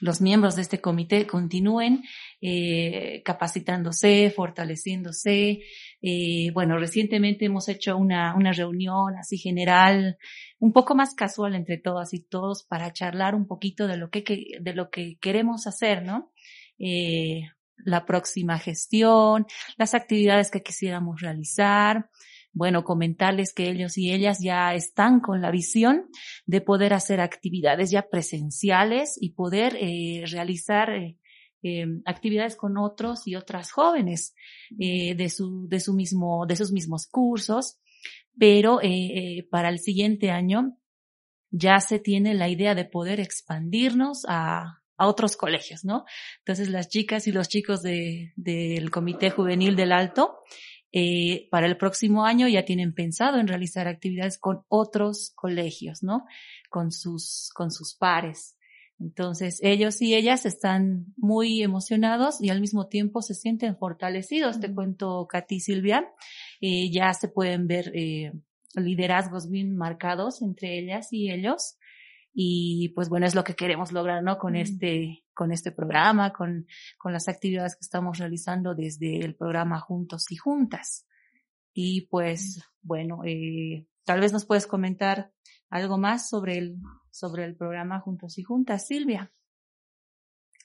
los 0.00 0.20
miembros 0.20 0.56
de 0.56 0.62
este 0.62 0.80
comité 0.80 1.26
continúen 1.26 2.04
eh, 2.40 3.22
capacitándose, 3.24 4.30
fortaleciéndose. 4.34 5.60
Eh, 6.02 6.50
bueno, 6.52 6.78
recientemente 6.78 7.46
hemos 7.46 7.68
hecho 7.68 7.96
una, 7.96 8.34
una 8.36 8.52
reunión 8.52 9.16
así 9.16 9.38
general, 9.38 10.18
un 10.58 10.72
poco 10.72 10.94
más 10.94 11.14
casual 11.14 11.54
entre 11.54 11.78
todas 11.78 12.12
y 12.12 12.20
todos 12.20 12.62
para 12.62 12.92
charlar 12.92 13.34
un 13.34 13.46
poquito 13.46 13.86
de 13.86 13.96
lo 13.96 14.10
que, 14.10 14.58
de 14.60 14.74
lo 14.74 14.90
que 14.90 15.16
queremos 15.18 15.66
hacer, 15.66 16.02
¿no? 16.02 16.32
Eh, 16.78 17.42
la 17.78 18.04
próxima 18.04 18.58
gestión, 18.58 19.46
las 19.76 19.94
actividades 19.94 20.50
que 20.50 20.62
quisiéramos 20.62 21.20
realizar, 21.20 22.08
bueno, 22.56 22.84
comentarles 22.84 23.52
que 23.52 23.68
ellos 23.68 23.98
y 23.98 24.14
ellas 24.14 24.38
ya 24.40 24.72
están 24.74 25.20
con 25.20 25.42
la 25.42 25.50
visión 25.50 26.08
de 26.46 26.62
poder 26.62 26.94
hacer 26.94 27.20
actividades 27.20 27.90
ya 27.90 28.08
presenciales 28.08 29.18
y 29.20 29.34
poder 29.34 29.76
eh, 29.78 30.24
realizar 30.26 30.88
eh, 30.88 31.18
em, 31.62 32.00
actividades 32.06 32.56
con 32.56 32.78
otros 32.78 33.28
y 33.28 33.34
otras 33.34 33.70
jóvenes 33.70 34.34
eh, 34.78 35.14
de 35.14 35.28
su 35.28 35.68
de 35.68 35.80
su 35.80 35.92
mismo 35.92 36.46
de 36.46 36.56
sus 36.56 36.72
mismos 36.72 37.06
cursos, 37.08 37.78
pero 38.38 38.80
para 39.50 39.68
el 39.68 39.78
siguiente 39.78 40.30
año 40.30 40.78
ya 41.50 41.78
se 41.80 41.98
tiene 41.98 42.32
la 42.32 42.48
idea 42.48 42.74
de 42.74 42.86
poder 42.86 43.20
expandirnos 43.20 44.24
a, 44.26 44.82
a 44.96 45.06
otros 45.06 45.36
colegios, 45.36 45.84
¿no? 45.84 46.06
Entonces 46.38 46.70
las 46.70 46.88
chicas 46.88 47.26
y 47.26 47.32
los 47.32 47.48
chicos 47.48 47.82
de, 47.82 48.32
del 48.36 48.90
Comité 48.90 49.28
Juvenil 49.28 49.76
del 49.76 49.92
Alto 49.92 50.38
eh, 50.98 51.46
para 51.50 51.66
el 51.66 51.76
próximo 51.76 52.24
año 52.24 52.48
ya 52.48 52.64
tienen 52.64 52.94
pensado 52.94 53.38
en 53.38 53.48
realizar 53.48 53.86
actividades 53.86 54.38
con 54.38 54.64
otros 54.68 55.30
colegios, 55.34 56.02
¿no? 56.02 56.24
Con 56.70 56.90
sus, 56.90 57.50
con 57.54 57.70
sus 57.70 57.94
pares. 57.94 58.56
Entonces, 58.98 59.60
ellos 59.62 60.00
y 60.00 60.14
ellas 60.14 60.46
están 60.46 61.12
muy 61.18 61.62
emocionados 61.62 62.40
y 62.40 62.48
al 62.48 62.62
mismo 62.62 62.86
tiempo 62.86 63.20
se 63.20 63.34
sienten 63.34 63.76
fortalecidos. 63.76 64.58
Te 64.58 64.72
cuento, 64.72 65.26
Katy 65.28 65.56
y 65.56 65.60
Silvia, 65.60 66.08
eh, 66.62 66.90
ya 66.90 67.12
se 67.12 67.28
pueden 67.28 67.66
ver 67.66 67.92
eh, 67.94 68.32
liderazgos 68.74 69.50
bien 69.50 69.76
marcados 69.76 70.40
entre 70.40 70.78
ellas 70.78 71.12
y 71.12 71.30
ellos. 71.30 71.76
Y 72.32 72.94
pues 72.94 73.10
bueno, 73.10 73.26
es 73.26 73.34
lo 73.34 73.44
que 73.44 73.54
queremos 73.54 73.92
lograr, 73.92 74.22
¿no? 74.22 74.38
Con 74.38 74.56
este, 74.56 75.25
con 75.36 75.52
este 75.52 75.70
programa, 75.70 76.32
con, 76.32 76.66
con 76.98 77.12
las 77.12 77.28
actividades 77.28 77.74
que 77.74 77.82
estamos 77.82 78.18
realizando 78.18 78.74
desde 78.74 79.20
el 79.24 79.36
programa 79.36 79.78
Juntos 79.78 80.32
y 80.32 80.36
Juntas. 80.36 81.06
Y 81.74 82.08
pues 82.08 82.64
bueno, 82.80 83.20
eh, 83.24 83.86
tal 84.04 84.20
vez 84.20 84.32
nos 84.32 84.46
puedes 84.46 84.66
comentar 84.66 85.30
algo 85.68 85.98
más 85.98 86.28
sobre 86.28 86.56
el, 86.56 86.78
sobre 87.10 87.44
el 87.44 87.54
programa 87.54 88.00
Juntos 88.00 88.38
y 88.38 88.42
Juntas, 88.42 88.86
Silvia. 88.86 89.30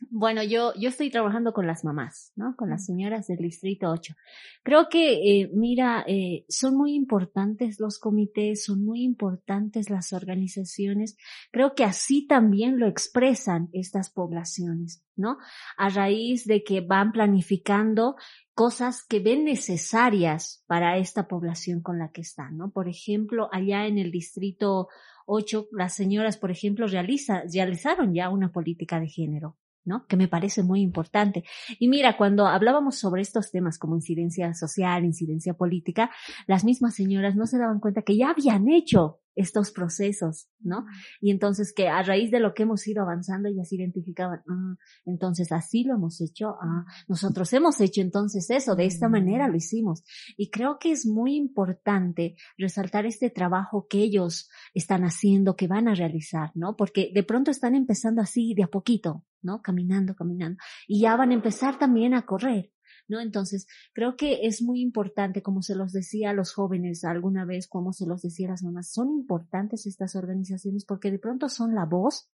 Bueno, 0.10 0.42
yo, 0.42 0.74
yo 0.76 0.90
estoy 0.90 1.12
trabajando 1.12 1.54
con 1.54 1.68
las 1.68 1.84
mamás, 1.84 2.32
¿no? 2.36 2.56
Con 2.56 2.70
las 2.70 2.86
señoras 2.86 3.28
del 3.28 3.38
Distrito 3.38 3.90
8. 3.90 4.16
Creo 4.64 4.90
que, 4.90 5.14
eh, 5.14 5.52
mira, 5.54 6.04
eh, 6.08 6.46
son 6.50 6.76
muy 6.76 6.96
importantes 6.96 7.80
los 7.80 8.00
comités, 8.00 8.66
son 8.66 8.84
muy 8.84 9.04
importantes 9.04 9.90
las 9.90 10.12
organizaciones. 10.12 11.18
Creo 11.52 11.76
que 11.76 11.84
así 11.84 12.26
también 12.26 12.80
lo 12.80 12.88
expresan 12.88 13.70
estas 13.74 14.10
poblaciones, 14.10 15.04
¿no? 15.16 15.38
A 15.78 15.90
raíz 15.90 16.46
de 16.46 16.64
que 16.64 16.82
van 16.82 17.12
planificando 17.12 18.16
cosas 18.56 19.04
que 19.04 19.20
ven 19.20 19.46
necesarias 19.46 20.64
para 20.66 20.98
esta 20.98 21.28
población 21.28 21.82
con 21.82 22.00
la 22.00 22.12
que 22.12 22.22
están, 22.22 22.58
¿no? 22.58 22.72
Por 22.72 22.90
ejemplo, 22.90 23.50
allá 23.52 23.86
en 23.86 24.00
el 24.00 24.12
Distrito 24.12 24.88
8, 25.26 25.68
las 25.72 25.94
señoras, 25.94 26.38
por 26.38 26.52
ejemplo, 26.52 26.88
realiza, 26.88 27.44
realizaron 27.54 28.14
ya 28.14 28.30
una 28.30 28.52
política 28.52 29.00
de 29.00 29.08
género, 29.08 29.58
¿no? 29.86 30.06
Que 30.08 30.18
me 30.18 30.28
parece 30.28 30.64
muy 30.64 30.82
importante. 30.82 31.44
Y 31.80 31.88
mira, 31.88 32.18
cuando 32.18 32.48
hablábamos 32.48 32.98
sobre 32.98 33.22
estos 33.22 33.52
temas 33.52 33.78
como 33.78 33.96
incidencia 33.96 34.54
social, 34.54 35.06
incidencia 35.06 35.54
política, 35.54 36.12
las 36.48 36.64
mismas 36.64 36.96
señoras 36.96 37.36
no 37.36 37.48
se 37.48 37.58
daban 37.58 37.80
cuenta 37.80 38.02
que 38.02 38.18
ya 38.18 38.30
habían 38.30 38.70
hecho 38.70 39.22
estos 39.36 39.72
procesos, 39.72 40.50
¿no? 40.60 40.86
Y 41.22 41.32
entonces 41.32 41.74
que 41.74 41.88
a 41.88 42.04
raíz 42.04 42.32
de 42.32 42.40
lo 42.40 42.54
que 42.54 42.64
hemos 42.64 42.86
ido 42.88 43.02
avanzando 43.02 43.50
ellas 43.50 43.72
identificaban, 43.72 44.42
ah, 44.50 44.76
entonces 45.06 45.52
así 45.52 45.84
lo 45.84 45.96
hemos 45.96 46.20
hecho, 46.22 46.56
ah, 46.62 46.86
nosotros 47.08 47.52
hemos 47.54 47.80
hecho 47.80 48.02
entonces 48.02 48.50
eso, 48.50 48.76
de 48.76 48.86
esta 48.86 49.08
manera 49.08 49.48
lo 49.48 49.56
hicimos. 49.56 50.04
Y 50.38 50.50
creo 50.50 50.78
que 50.80 50.92
es 50.92 51.06
muy 51.06 51.36
importante 51.36 52.36
resaltar 52.58 53.06
este 53.06 53.30
trabajo 53.30 53.88
que 53.90 54.00
ellos 54.00 54.50
están 54.74 55.04
haciendo, 55.04 55.56
que 55.56 55.68
van 55.68 55.88
a 55.88 55.96
realizar, 55.96 56.52
¿no? 56.54 56.76
Porque 56.76 57.12
de 57.14 57.24
pronto 57.24 57.52
están 57.52 57.76
empezando 57.76 58.22
así 58.22 58.54
de 58.54 58.64
a 58.64 58.68
poquito, 58.68 59.24
¿no? 59.42 59.62
Caminando, 59.62 60.16
caminando. 60.16 60.58
Y 60.88 61.02
ya 61.02 61.16
van 61.16 61.32
a 61.32 61.36
empezar 61.36 61.78
también 61.80 62.14
a 62.14 62.26
correr. 62.26 62.72
¿no? 63.08 63.20
Entonces, 63.20 63.68
creo 63.94 64.16
que 64.16 64.40
es 64.44 64.62
muy 64.62 64.82
importante, 64.82 65.42
como 65.42 65.62
se 65.62 65.76
los 65.76 65.92
decía 65.92 66.30
a 66.30 66.34
los 66.34 66.54
jóvenes 66.54 67.04
alguna 67.04 67.46
vez, 67.46 67.68
como 67.68 67.94
se 67.94 68.06
los 68.06 68.22
decía 68.22 68.48
a 68.48 68.52
las 68.52 68.64
mamás, 68.64 68.92
son 68.92 69.10
importantes 69.10 69.86
estas 69.86 70.16
organizaciones 70.16 70.86
porque 70.86 71.12
de 71.12 71.20
pronto 71.20 71.50
son 71.50 71.76
la 71.76 71.86
voz 71.86 72.30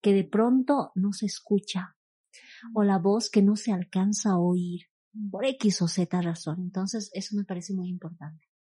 que 0.00 0.14
de 0.14 0.24
pronto 0.24 0.90
no 0.94 1.12
se 1.12 1.26
escucha 1.26 1.96
o 2.74 2.82
la 2.82 2.98
voz 2.98 3.30
que 3.30 3.42
no 3.42 3.56
se 3.56 3.72
alcanza 3.72 4.30
a 4.30 4.38
oír 4.38 4.86
por 5.30 5.44
X 5.44 5.82
o 5.82 5.88
Z 5.88 6.20
razón. 6.22 6.60
Entonces, 6.60 7.10
eso 7.12 7.36
me 7.36 7.44
parece 7.44 7.74
muy 7.74 7.88
importante. 7.88 8.51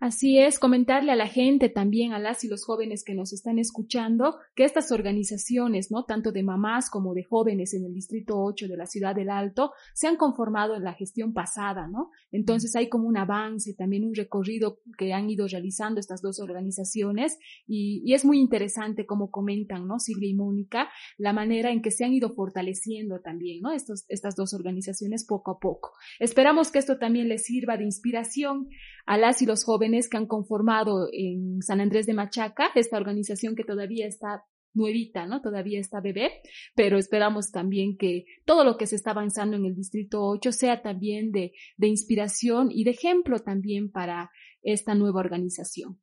Así 0.00 0.38
es, 0.38 0.58
comentarle 0.58 1.12
a 1.12 1.14
la 1.14 1.26
gente 1.26 1.68
también, 1.68 2.14
a 2.14 2.18
las 2.18 2.42
y 2.42 2.48
los 2.48 2.64
jóvenes 2.64 3.04
que 3.04 3.14
nos 3.14 3.34
están 3.34 3.58
escuchando, 3.58 4.38
que 4.54 4.64
estas 4.64 4.92
organizaciones, 4.92 5.90
¿no? 5.90 6.04
Tanto 6.06 6.32
de 6.32 6.42
mamás 6.42 6.88
como 6.88 7.12
de 7.12 7.24
jóvenes 7.24 7.74
en 7.74 7.84
el 7.84 7.92
Distrito 7.92 8.42
8 8.42 8.66
de 8.66 8.78
la 8.78 8.86
Ciudad 8.86 9.14
del 9.14 9.28
Alto, 9.28 9.72
se 9.92 10.06
han 10.06 10.16
conformado 10.16 10.74
en 10.74 10.84
la 10.84 10.94
gestión 10.94 11.34
pasada, 11.34 11.86
¿no? 11.86 12.08
Entonces 12.32 12.74
hay 12.76 12.88
como 12.88 13.08
un 13.08 13.18
avance, 13.18 13.74
también 13.74 14.06
un 14.06 14.14
recorrido 14.14 14.78
que 14.96 15.12
han 15.12 15.28
ido 15.28 15.46
realizando 15.46 16.00
estas 16.00 16.22
dos 16.22 16.40
organizaciones 16.40 17.38
y, 17.66 18.00
y 18.02 18.14
es 18.14 18.24
muy 18.24 18.38
interesante 18.38 19.04
como 19.04 19.30
comentan, 19.30 19.86
¿no? 19.86 19.98
Silvia 19.98 20.30
y 20.30 20.34
Mónica, 20.34 20.88
la 21.18 21.34
manera 21.34 21.72
en 21.72 21.82
que 21.82 21.90
se 21.90 22.06
han 22.06 22.14
ido 22.14 22.30
fortaleciendo 22.30 23.20
también, 23.20 23.60
¿no? 23.60 23.70
Estos, 23.70 24.06
estas 24.08 24.34
dos 24.34 24.54
organizaciones 24.54 25.26
poco 25.26 25.50
a 25.50 25.58
poco. 25.58 25.92
Esperamos 26.20 26.70
que 26.70 26.78
esto 26.78 26.96
también 26.96 27.28
les 27.28 27.44
sirva 27.44 27.76
de 27.76 27.84
inspiración 27.84 28.70
a 29.04 29.18
las 29.18 29.42
y 29.42 29.46
los 29.46 29.64
jóvenes 29.64 29.89
que 30.08 30.16
han 30.16 30.26
conformado 30.26 31.08
en 31.12 31.62
San 31.62 31.80
Andrés 31.80 32.06
de 32.06 32.14
Machaca, 32.14 32.70
esta 32.74 32.96
organización 32.96 33.54
que 33.54 33.64
todavía 33.64 34.06
está 34.06 34.44
nuevita, 34.72 35.26
¿no? 35.26 35.40
Todavía 35.40 35.80
está 35.80 36.00
bebé, 36.00 36.42
pero 36.74 36.96
esperamos 36.98 37.50
también 37.50 37.96
que 37.96 38.24
todo 38.44 38.64
lo 38.64 38.76
que 38.76 38.86
se 38.86 38.96
está 38.96 39.10
avanzando 39.10 39.56
en 39.56 39.64
el 39.64 39.74
Distrito 39.74 40.22
8 40.22 40.52
sea 40.52 40.82
también 40.82 41.32
de, 41.32 41.52
de 41.76 41.88
inspiración 41.88 42.68
y 42.70 42.84
de 42.84 42.92
ejemplo 42.92 43.40
también 43.40 43.90
para 43.90 44.30
esta 44.62 44.94
nueva 44.94 45.20
organización. 45.20 45.98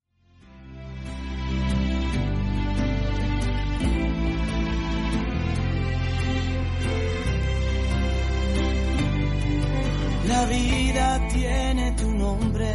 La 10.28 10.46
vida 10.46 11.28
tiene 11.30 11.94
tu 11.94 12.12
nombre, 12.12 12.68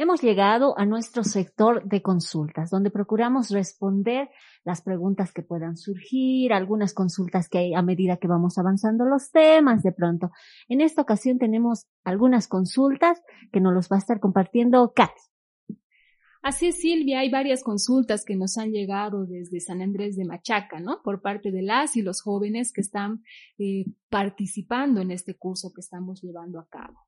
Hemos 0.00 0.22
llegado 0.22 0.78
a 0.78 0.86
nuestro 0.86 1.24
sector 1.24 1.84
de 1.84 2.00
consultas, 2.00 2.70
donde 2.70 2.90
procuramos 2.90 3.50
responder 3.50 4.30
las 4.64 4.80
preguntas 4.80 5.30
que 5.30 5.42
puedan 5.42 5.76
surgir, 5.76 6.54
algunas 6.54 6.94
consultas 6.94 7.50
que 7.50 7.58
hay 7.58 7.74
a 7.74 7.82
medida 7.82 8.16
que 8.16 8.26
vamos 8.26 8.56
avanzando 8.56 9.04
los 9.04 9.30
temas 9.30 9.82
de 9.82 9.92
pronto. 9.92 10.30
En 10.68 10.80
esta 10.80 11.02
ocasión 11.02 11.38
tenemos 11.38 11.86
algunas 12.02 12.48
consultas 12.48 13.20
que 13.52 13.60
nos 13.60 13.74
los 13.74 13.88
va 13.90 13.96
a 13.96 13.98
estar 13.98 14.20
compartiendo 14.20 14.90
Kat. 14.96 15.10
Así 16.42 16.68
es, 16.68 16.80
Silvia, 16.80 17.20
hay 17.20 17.30
varias 17.30 17.62
consultas 17.62 18.24
que 18.24 18.34
nos 18.34 18.56
han 18.56 18.72
llegado 18.72 19.26
desde 19.26 19.60
San 19.60 19.82
Andrés 19.82 20.16
de 20.16 20.24
Machaca, 20.24 20.80
¿no? 20.80 21.02
Por 21.02 21.20
parte 21.20 21.50
de 21.50 21.60
las 21.60 21.96
y 21.96 22.02
los 22.02 22.22
jóvenes 22.22 22.72
que 22.72 22.80
están 22.80 23.22
eh, 23.58 23.84
participando 24.08 25.02
en 25.02 25.10
este 25.10 25.34
curso 25.34 25.70
que 25.74 25.82
estamos 25.82 26.22
llevando 26.22 26.58
a 26.58 26.66
cabo. 26.66 27.06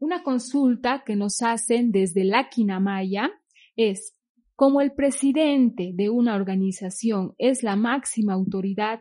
Una 0.00 0.24
consulta 0.24 1.04
que 1.06 1.14
nos 1.14 1.42
hacen 1.42 1.92
desde 1.92 2.24
la 2.24 2.48
Quinamaya 2.48 3.30
es, 3.76 4.16
como 4.56 4.80
el 4.80 4.92
presidente 4.92 5.92
de 5.94 6.10
una 6.10 6.34
organización 6.34 7.34
es 7.38 7.62
la 7.62 7.76
máxima 7.76 8.32
autoridad, 8.32 9.00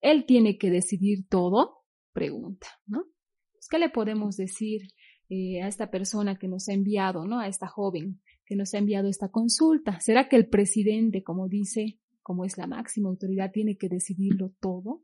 ¿él 0.00 0.24
tiene 0.24 0.56
que 0.56 0.70
decidir 0.70 1.26
todo? 1.28 1.84
Pregunta, 2.12 2.68
¿no? 2.86 3.06
Pues, 3.50 3.66
¿Qué 3.68 3.80
le 3.80 3.90
podemos 3.90 4.36
decir 4.36 4.82
eh, 5.28 5.62
a 5.62 5.66
esta 5.66 5.90
persona 5.90 6.38
que 6.38 6.46
nos 6.46 6.68
ha 6.68 6.74
enviado, 6.74 7.26
¿no? 7.26 7.40
A 7.40 7.48
esta 7.48 7.66
joven 7.66 8.20
que 8.46 8.56
nos 8.56 8.72
ha 8.72 8.78
enviado 8.78 9.08
esta 9.08 9.28
consulta. 9.28 10.00
¿Será 10.00 10.28
que 10.28 10.36
el 10.36 10.48
presidente, 10.48 11.22
como 11.22 11.48
dice, 11.48 11.98
como 12.22 12.44
es 12.44 12.56
la 12.56 12.66
máxima 12.66 13.08
autoridad, 13.08 13.50
tiene 13.52 13.76
que 13.76 13.88
decidirlo 13.88 14.52
todo? 14.60 15.02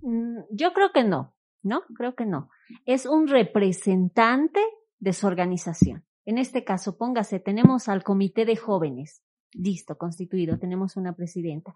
Mm, 0.00 0.38
yo 0.50 0.72
creo 0.72 0.92
que 0.92 1.04
no, 1.04 1.34
¿no? 1.62 1.82
Creo 1.94 2.14
que 2.14 2.24
no. 2.24 2.48
Es 2.86 3.04
un 3.04 3.26
representante 3.26 4.60
de 5.00 5.12
su 5.12 5.26
organización. 5.26 6.04
En 6.24 6.38
este 6.38 6.62
caso, 6.64 6.96
póngase, 6.96 7.40
tenemos 7.40 7.88
al 7.88 8.04
comité 8.04 8.44
de 8.44 8.56
jóvenes, 8.56 9.24
listo, 9.52 9.98
constituido, 9.98 10.58
tenemos 10.58 10.96
una 10.96 11.14
presidenta. 11.16 11.74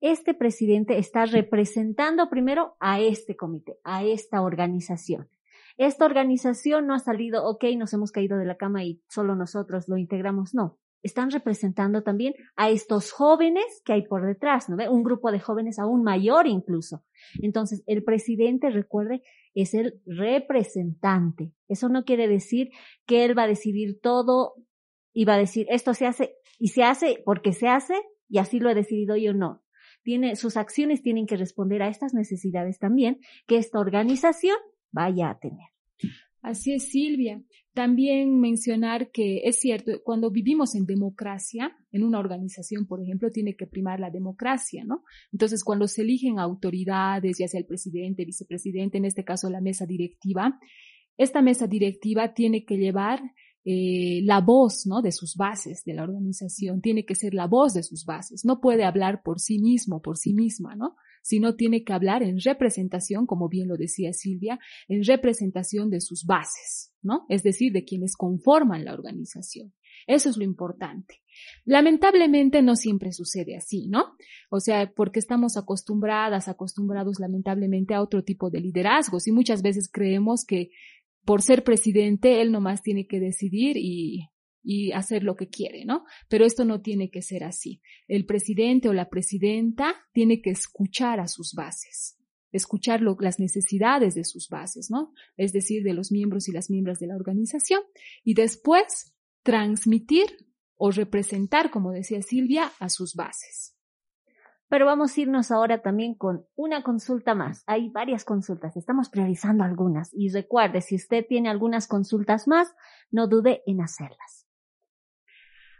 Este 0.00 0.32
presidente 0.32 0.98
está 0.98 1.26
representando 1.26 2.30
primero 2.30 2.76
a 2.80 3.00
este 3.00 3.36
comité, 3.36 3.78
a 3.84 4.02
esta 4.02 4.40
organización 4.40 5.28
esta 5.76 6.04
organización 6.04 6.86
no 6.86 6.94
ha 6.94 6.98
salido, 6.98 7.44
ok, 7.46 7.64
nos 7.76 7.92
hemos 7.92 8.12
caído 8.12 8.38
de 8.38 8.46
la 8.46 8.56
cama 8.56 8.84
y 8.84 9.02
solo 9.08 9.34
nosotros 9.34 9.88
lo 9.88 9.96
integramos. 9.96 10.54
No, 10.54 10.78
están 11.02 11.30
representando 11.30 12.02
también 12.02 12.34
a 12.56 12.70
estos 12.70 13.12
jóvenes 13.12 13.64
que 13.84 13.92
hay 13.92 14.02
por 14.06 14.26
detrás, 14.26 14.68
¿no 14.68 14.76
ve? 14.76 14.88
Un 14.88 15.02
grupo 15.02 15.30
de 15.30 15.40
jóvenes 15.40 15.78
aún 15.78 16.02
mayor 16.02 16.46
incluso. 16.46 17.04
Entonces, 17.40 17.82
el 17.86 18.02
presidente, 18.02 18.70
recuerde, 18.70 19.22
es 19.54 19.74
el 19.74 20.00
representante. 20.04 21.52
Eso 21.68 21.88
no 21.88 22.04
quiere 22.04 22.28
decir 22.28 22.70
que 23.06 23.24
él 23.24 23.38
va 23.38 23.44
a 23.44 23.48
decidir 23.48 24.00
todo 24.00 24.54
y 25.12 25.24
va 25.24 25.34
a 25.34 25.38
decir, 25.38 25.66
esto 25.70 25.94
se 25.94 26.06
hace 26.06 26.34
y 26.58 26.68
se 26.68 26.82
hace 26.82 27.22
porque 27.24 27.52
se 27.52 27.68
hace 27.68 27.94
y 28.28 28.38
así 28.38 28.58
lo 28.58 28.70
he 28.70 28.74
decidido 28.74 29.16
yo, 29.16 29.32
no. 29.32 29.62
Tiene, 30.02 30.36
sus 30.36 30.56
acciones 30.56 31.02
tienen 31.02 31.26
que 31.26 31.36
responder 31.36 31.82
a 31.82 31.88
estas 31.88 32.14
necesidades 32.14 32.78
también 32.78 33.20
que 33.46 33.56
esta 33.56 33.78
organización 33.78 34.56
vaya 34.92 35.30
a 35.30 35.38
tener. 35.38 35.68
Así 36.42 36.72
es, 36.72 36.90
Silvia. 36.90 37.42
También 37.74 38.38
mencionar 38.38 39.10
que 39.10 39.42
es 39.44 39.58
cierto, 39.58 40.00
cuando 40.04 40.30
vivimos 40.30 40.76
en 40.76 40.86
democracia, 40.86 41.76
en 41.90 42.04
una 42.04 42.20
organización, 42.20 42.86
por 42.86 43.02
ejemplo, 43.02 43.30
tiene 43.30 43.56
que 43.56 43.66
primar 43.66 43.98
la 43.98 44.10
democracia, 44.10 44.84
¿no? 44.84 45.02
Entonces, 45.32 45.64
cuando 45.64 45.88
se 45.88 46.02
eligen 46.02 46.38
autoridades, 46.38 47.38
ya 47.38 47.48
sea 47.48 47.58
el 47.58 47.66
presidente, 47.66 48.24
vicepresidente, 48.24 48.96
en 48.96 49.06
este 49.06 49.24
caso 49.24 49.50
la 49.50 49.60
mesa 49.60 49.86
directiva, 49.86 50.58
esta 51.18 51.42
mesa 51.42 51.66
directiva 51.66 52.32
tiene 52.32 52.64
que 52.64 52.76
llevar 52.76 53.20
eh, 53.64 54.20
la 54.22 54.40
voz, 54.40 54.86
¿no? 54.86 55.02
De 55.02 55.10
sus 55.10 55.34
bases 55.34 55.82
de 55.84 55.94
la 55.94 56.04
organización, 56.04 56.80
tiene 56.80 57.04
que 57.04 57.16
ser 57.16 57.34
la 57.34 57.48
voz 57.48 57.74
de 57.74 57.82
sus 57.82 58.04
bases, 58.04 58.44
no 58.44 58.60
puede 58.60 58.84
hablar 58.84 59.24
por 59.24 59.40
sí 59.40 59.58
mismo, 59.58 60.00
por 60.00 60.16
sí 60.16 60.32
misma, 60.32 60.76
¿no? 60.76 60.94
Sino 61.26 61.56
tiene 61.56 61.82
que 61.82 61.92
hablar 61.92 62.22
en 62.22 62.38
representación, 62.38 63.26
como 63.26 63.48
bien 63.48 63.66
lo 63.66 63.76
decía 63.76 64.12
Silvia, 64.12 64.60
en 64.86 65.02
representación 65.02 65.90
de 65.90 66.00
sus 66.00 66.24
bases, 66.24 66.92
¿no? 67.02 67.26
Es 67.28 67.42
decir, 67.42 67.72
de 67.72 67.84
quienes 67.84 68.16
conforman 68.16 68.84
la 68.84 68.94
organización. 68.94 69.72
Eso 70.06 70.30
es 70.30 70.36
lo 70.36 70.44
importante. 70.44 71.16
Lamentablemente 71.64 72.62
no 72.62 72.76
siempre 72.76 73.10
sucede 73.10 73.56
así, 73.56 73.88
¿no? 73.88 74.14
O 74.50 74.60
sea, 74.60 74.92
porque 74.94 75.18
estamos 75.18 75.56
acostumbradas, 75.56 76.46
acostumbrados 76.46 77.18
lamentablemente 77.18 77.94
a 77.94 78.02
otro 78.02 78.22
tipo 78.22 78.48
de 78.48 78.60
liderazgos 78.60 79.26
y 79.26 79.32
muchas 79.32 79.62
veces 79.62 79.90
creemos 79.92 80.44
que 80.44 80.70
por 81.24 81.42
ser 81.42 81.64
presidente, 81.64 82.40
él 82.40 82.52
nomás 82.52 82.82
tiene 82.82 83.08
que 83.08 83.18
decidir 83.18 83.76
y, 83.76 84.28
y 84.68 84.90
hacer 84.90 85.22
lo 85.22 85.36
que 85.36 85.48
quiere, 85.48 85.84
¿no? 85.84 86.04
Pero 86.28 86.44
esto 86.44 86.64
no 86.64 86.82
tiene 86.82 87.08
que 87.08 87.22
ser 87.22 87.44
así. 87.44 87.80
El 88.08 88.26
presidente 88.26 88.88
o 88.88 88.92
la 88.92 89.08
presidenta 89.08 89.94
tiene 90.12 90.42
que 90.42 90.50
escuchar 90.50 91.20
a 91.20 91.28
sus 91.28 91.54
bases, 91.54 92.18
escuchar 92.50 93.00
las 93.00 93.38
necesidades 93.38 94.16
de 94.16 94.24
sus 94.24 94.48
bases, 94.48 94.90
¿no? 94.90 95.12
Es 95.36 95.52
decir, 95.52 95.84
de 95.84 95.94
los 95.94 96.10
miembros 96.10 96.48
y 96.48 96.52
las 96.52 96.68
miembros 96.68 96.98
de 96.98 97.06
la 97.06 97.14
organización, 97.14 97.80
y 98.24 98.34
después 98.34 99.14
transmitir 99.44 100.26
o 100.74 100.90
representar, 100.90 101.70
como 101.70 101.92
decía 101.92 102.20
Silvia, 102.20 102.72
a 102.80 102.88
sus 102.88 103.14
bases. 103.14 103.76
Pero 104.68 104.84
vamos 104.84 105.16
a 105.16 105.20
irnos 105.20 105.52
ahora 105.52 105.80
también 105.80 106.14
con 106.16 106.44
una 106.56 106.82
consulta 106.82 107.36
más. 107.36 107.62
Hay 107.68 107.88
varias 107.90 108.24
consultas, 108.24 108.76
estamos 108.76 109.10
priorizando 109.10 109.62
algunas. 109.62 110.10
Y 110.12 110.30
recuerde, 110.30 110.80
si 110.80 110.96
usted 110.96 111.24
tiene 111.28 111.50
algunas 111.50 111.86
consultas 111.86 112.48
más, 112.48 112.74
no 113.12 113.28
dude 113.28 113.62
en 113.64 113.80
hacerlas. 113.80 114.45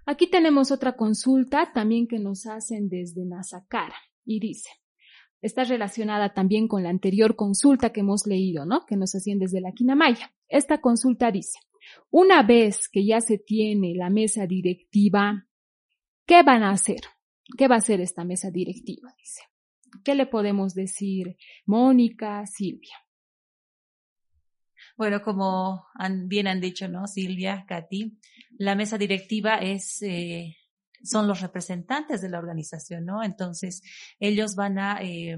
Aquí 0.06 0.28
tenemos 0.28 0.70
otra 0.70 0.96
consulta 0.96 1.72
también 1.74 2.06
que 2.06 2.20
nos 2.20 2.46
hacen 2.46 2.88
desde 2.88 3.26
Nazacara 3.26 3.96
y 4.24 4.38
dice, 4.38 4.70
está 5.42 5.64
relacionada 5.64 6.32
también 6.32 6.68
con 6.68 6.84
la 6.84 6.90
anterior 6.90 7.34
consulta 7.34 7.90
que 7.90 8.00
hemos 8.00 8.24
leído, 8.24 8.64
¿no? 8.64 8.86
Que 8.86 8.96
nos 8.96 9.14
hacían 9.16 9.40
desde 9.40 9.60
la 9.60 9.72
Quinamaya. 9.72 10.32
Esta 10.48 10.80
consulta 10.80 11.32
dice, 11.32 11.58
una 12.10 12.44
vez 12.44 12.88
que 12.88 13.04
ya 13.04 13.20
se 13.20 13.38
tiene 13.38 13.94
la 13.96 14.08
mesa 14.08 14.46
directiva, 14.46 15.48
¿qué 16.24 16.44
van 16.44 16.62
a 16.62 16.70
hacer? 16.70 17.00
¿Qué 17.58 17.66
va 17.66 17.74
a 17.74 17.78
hacer 17.78 18.00
esta 18.00 18.24
mesa 18.24 18.50
directiva? 18.50 19.12
Dice. 19.18 19.42
¿Qué 20.04 20.14
le 20.14 20.26
podemos 20.26 20.74
decir, 20.74 21.36
Mónica, 21.64 22.44
Silvia? 22.46 22.96
Bueno, 24.96 25.20
como 25.22 25.86
bien 26.24 26.46
han 26.46 26.60
dicho, 26.60 26.88
¿no? 26.88 27.06
Silvia, 27.06 27.64
Katy, 27.68 28.18
la 28.58 28.74
mesa 28.74 28.96
directiva 28.96 29.56
es, 29.56 30.00
eh, 30.02 30.56
son 31.02 31.28
los 31.28 31.40
representantes 31.40 32.22
de 32.22 32.30
la 32.30 32.38
organización, 32.38 33.04
¿no? 33.04 33.22
Entonces, 33.22 33.82
ellos 34.18 34.54
van 34.54 34.78
a 34.78 34.98
eh, 35.02 35.36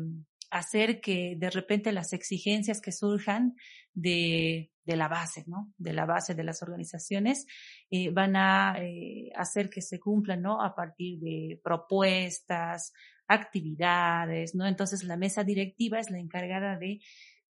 hacer 0.50 1.00
que 1.00 1.34
de 1.36 1.50
repente 1.50 1.92
las 1.92 2.12
exigencias 2.12 2.80
que 2.80 2.92
surjan 2.92 3.56
de, 3.94 4.70
de 4.88 4.96
la 4.96 5.08
base, 5.08 5.44
¿no? 5.46 5.72
De 5.76 5.92
la 5.92 6.06
base 6.06 6.34
de 6.34 6.44
las 6.44 6.62
organizaciones, 6.62 7.46
eh, 7.90 8.10
van 8.10 8.36
a 8.36 8.76
eh, 8.78 9.30
hacer 9.36 9.68
que 9.68 9.82
se 9.82 10.00
cumplan, 10.00 10.40
¿no? 10.40 10.62
A 10.62 10.74
partir 10.74 11.18
de 11.18 11.60
propuestas, 11.62 12.92
actividades, 13.26 14.54
¿no? 14.54 14.66
Entonces 14.66 15.04
la 15.04 15.18
mesa 15.18 15.44
directiva 15.44 16.00
es 16.00 16.10
la 16.10 16.18
encargada 16.18 16.78
de 16.78 17.00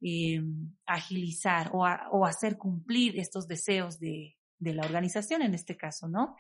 eh, 0.01 0.41
agilizar 0.87 1.71
o, 1.73 1.85
o, 2.13 2.25
hacer 2.25 2.57
cumplir 2.57 3.19
estos 3.19 3.47
deseos 3.47 3.99
de, 3.99 4.37
de 4.59 4.75
la 4.75 4.85
organización 4.85 5.43
en 5.43 5.55
este 5.55 5.77
caso, 5.77 6.09
¿no? 6.09 6.37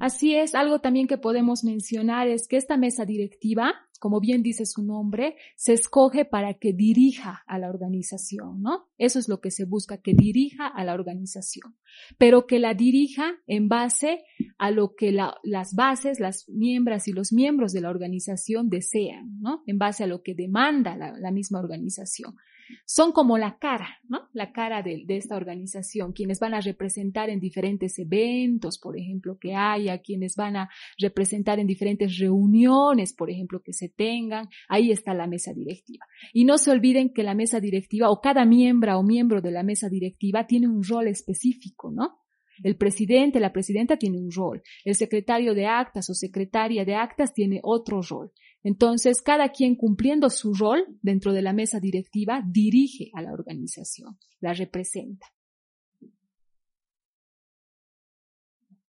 Así 0.00 0.34
es, 0.34 0.54
algo 0.54 0.78
también 0.78 1.06
que 1.06 1.18
podemos 1.18 1.62
mencionar 1.62 2.26
es 2.26 2.48
que 2.48 2.56
esta 2.56 2.78
mesa 2.78 3.04
directiva, 3.04 3.74
como 3.98 4.18
bien 4.18 4.42
dice 4.42 4.64
su 4.64 4.82
nombre, 4.82 5.36
se 5.56 5.74
escoge 5.74 6.24
para 6.24 6.54
que 6.54 6.72
dirija 6.72 7.42
a 7.46 7.58
la 7.58 7.68
organización, 7.68 8.62
¿no? 8.62 8.88
Eso 8.96 9.18
es 9.18 9.28
lo 9.28 9.42
que 9.42 9.50
se 9.50 9.66
busca, 9.66 9.98
que 9.98 10.14
dirija 10.14 10.66
a 10.66 10.84
la 10.84 10.94
organización, 10.94 11.76
pero 12.16 12.46
que 12.46 12.58
la 12.58 12.72
dirija 12.72 13.34
en 13.46 13.68
base 13.68 14.24
a 14.56 14.70
lo 14.70 14.94
que 14.94 15.12
las 15.12 15.74
bases, 15.74 16.18
las 16.18 16.48
miembros 16.48 17.06
y 17.06 17.12
los 17.12 17.30
miembros 17.30 17.74
de 17.74 17.82
la 17.82 17.90
organización 17.90 18.70
desean, 18.70 19.38
¿no? 19.42 19.62
En 19.66 19.76
base 19.76 20.04
a 20.04 20.06
lo 20.06 20.22
que 20.22 20.34
demanda 20.34 20.96
la 20.96 21.30
misma 21.30 21.58
organización 21.58 22.36
son 22.84 23.12
como 23.12 23.38
la 23.38 23.58
cara, 23.58 23.98
¿no? 24.08 24.28
La 24.32 24.52
cara 24.52 24.82
de, 24.82 25.04
esta 25.08 25.36
organización, 25.36 26.12
quienes 26.12 26.38
van 26.40 26.54
a 26.54 26.60
representar 26.60 27.30
en 27.30 27.40
diferentes 27.40 27.98
eventos, 27.98 28.78
por 28.78 28.98
ejemplo, 28.98 29.38
que 29.38 29.54
haya, 29.54 29.98
quienes 29.98 30.36
van 30.36 30.56
a 30.56 30.70
representar 30.98 31.58
en 31.58 31.66
diferentes 31.66 32.18
reuniones, 32.18 33.12
por 33.12 33.30
ejemplo, 33.30 33.60
que 33.62 33.72
se 33.72 33.88
tengan, 33.88 34.48
ahí 34.68 34.90
está 34.90 35.14
la 35.14 35.26
mesa 35.26 35.52
directiva. 35.52 36.06
Y 36.32 36.44
no 36.44 36.58
se 36.58 36.70
olviden 36.70 37.12
que 37.12 37.22
la 37.22 37.34
mesa 37.34 37.60
directiva 37.60 38.10
o 38.10 38.20
cada 38.20 38.44
miembro 38.44 38.98
o 38.98 39.02
miembro 39.02 39.40
de 39.40 39.50
la 39.50 39.62
mesa 39.62 39.88
directiva 39.88 40.46
tiene 40.46 40.68
un 40.68 40.82
rol 40.82 41.08
específico, 41.08 41.90
¿no? 41.90 42.19
El 42.62 42.76
presidente, 42.76 43.40
la 43.40 43.52
presidenta 43.52 43.96
tiene 43.96 44.18
un 44.18 44.30
rol. 44.30 44.62
El 44.84 44.94
secretario 44.94 45.54
de 45.54 45.66
actas 45.66 46.10
o 46.10 46.14
secretaria 46.14 46.84
de 46.84 46.94
actas 46.94 47.32
tiene 47.32 47.60
otro 47.62 48.02
rol. 48.02 48.32
Entonces, 48.62 49.22
cada 49.22 49.48
quien 49.50 49.74
cumpliendo 49.74 50.28
su 50.28 50.52
rol 50.52 50.84
dentro 51.00 51.32
de 51.32 51.42
la 51.42 51.52
mesa 51.52 51.80
directiva 51.80 52.42
dirige 52.46 53.10
a 53.14 53.22
la 53.22 53.32
organización, 53.32 54.18
la 54.40 54.52
representa. 54.52 55.26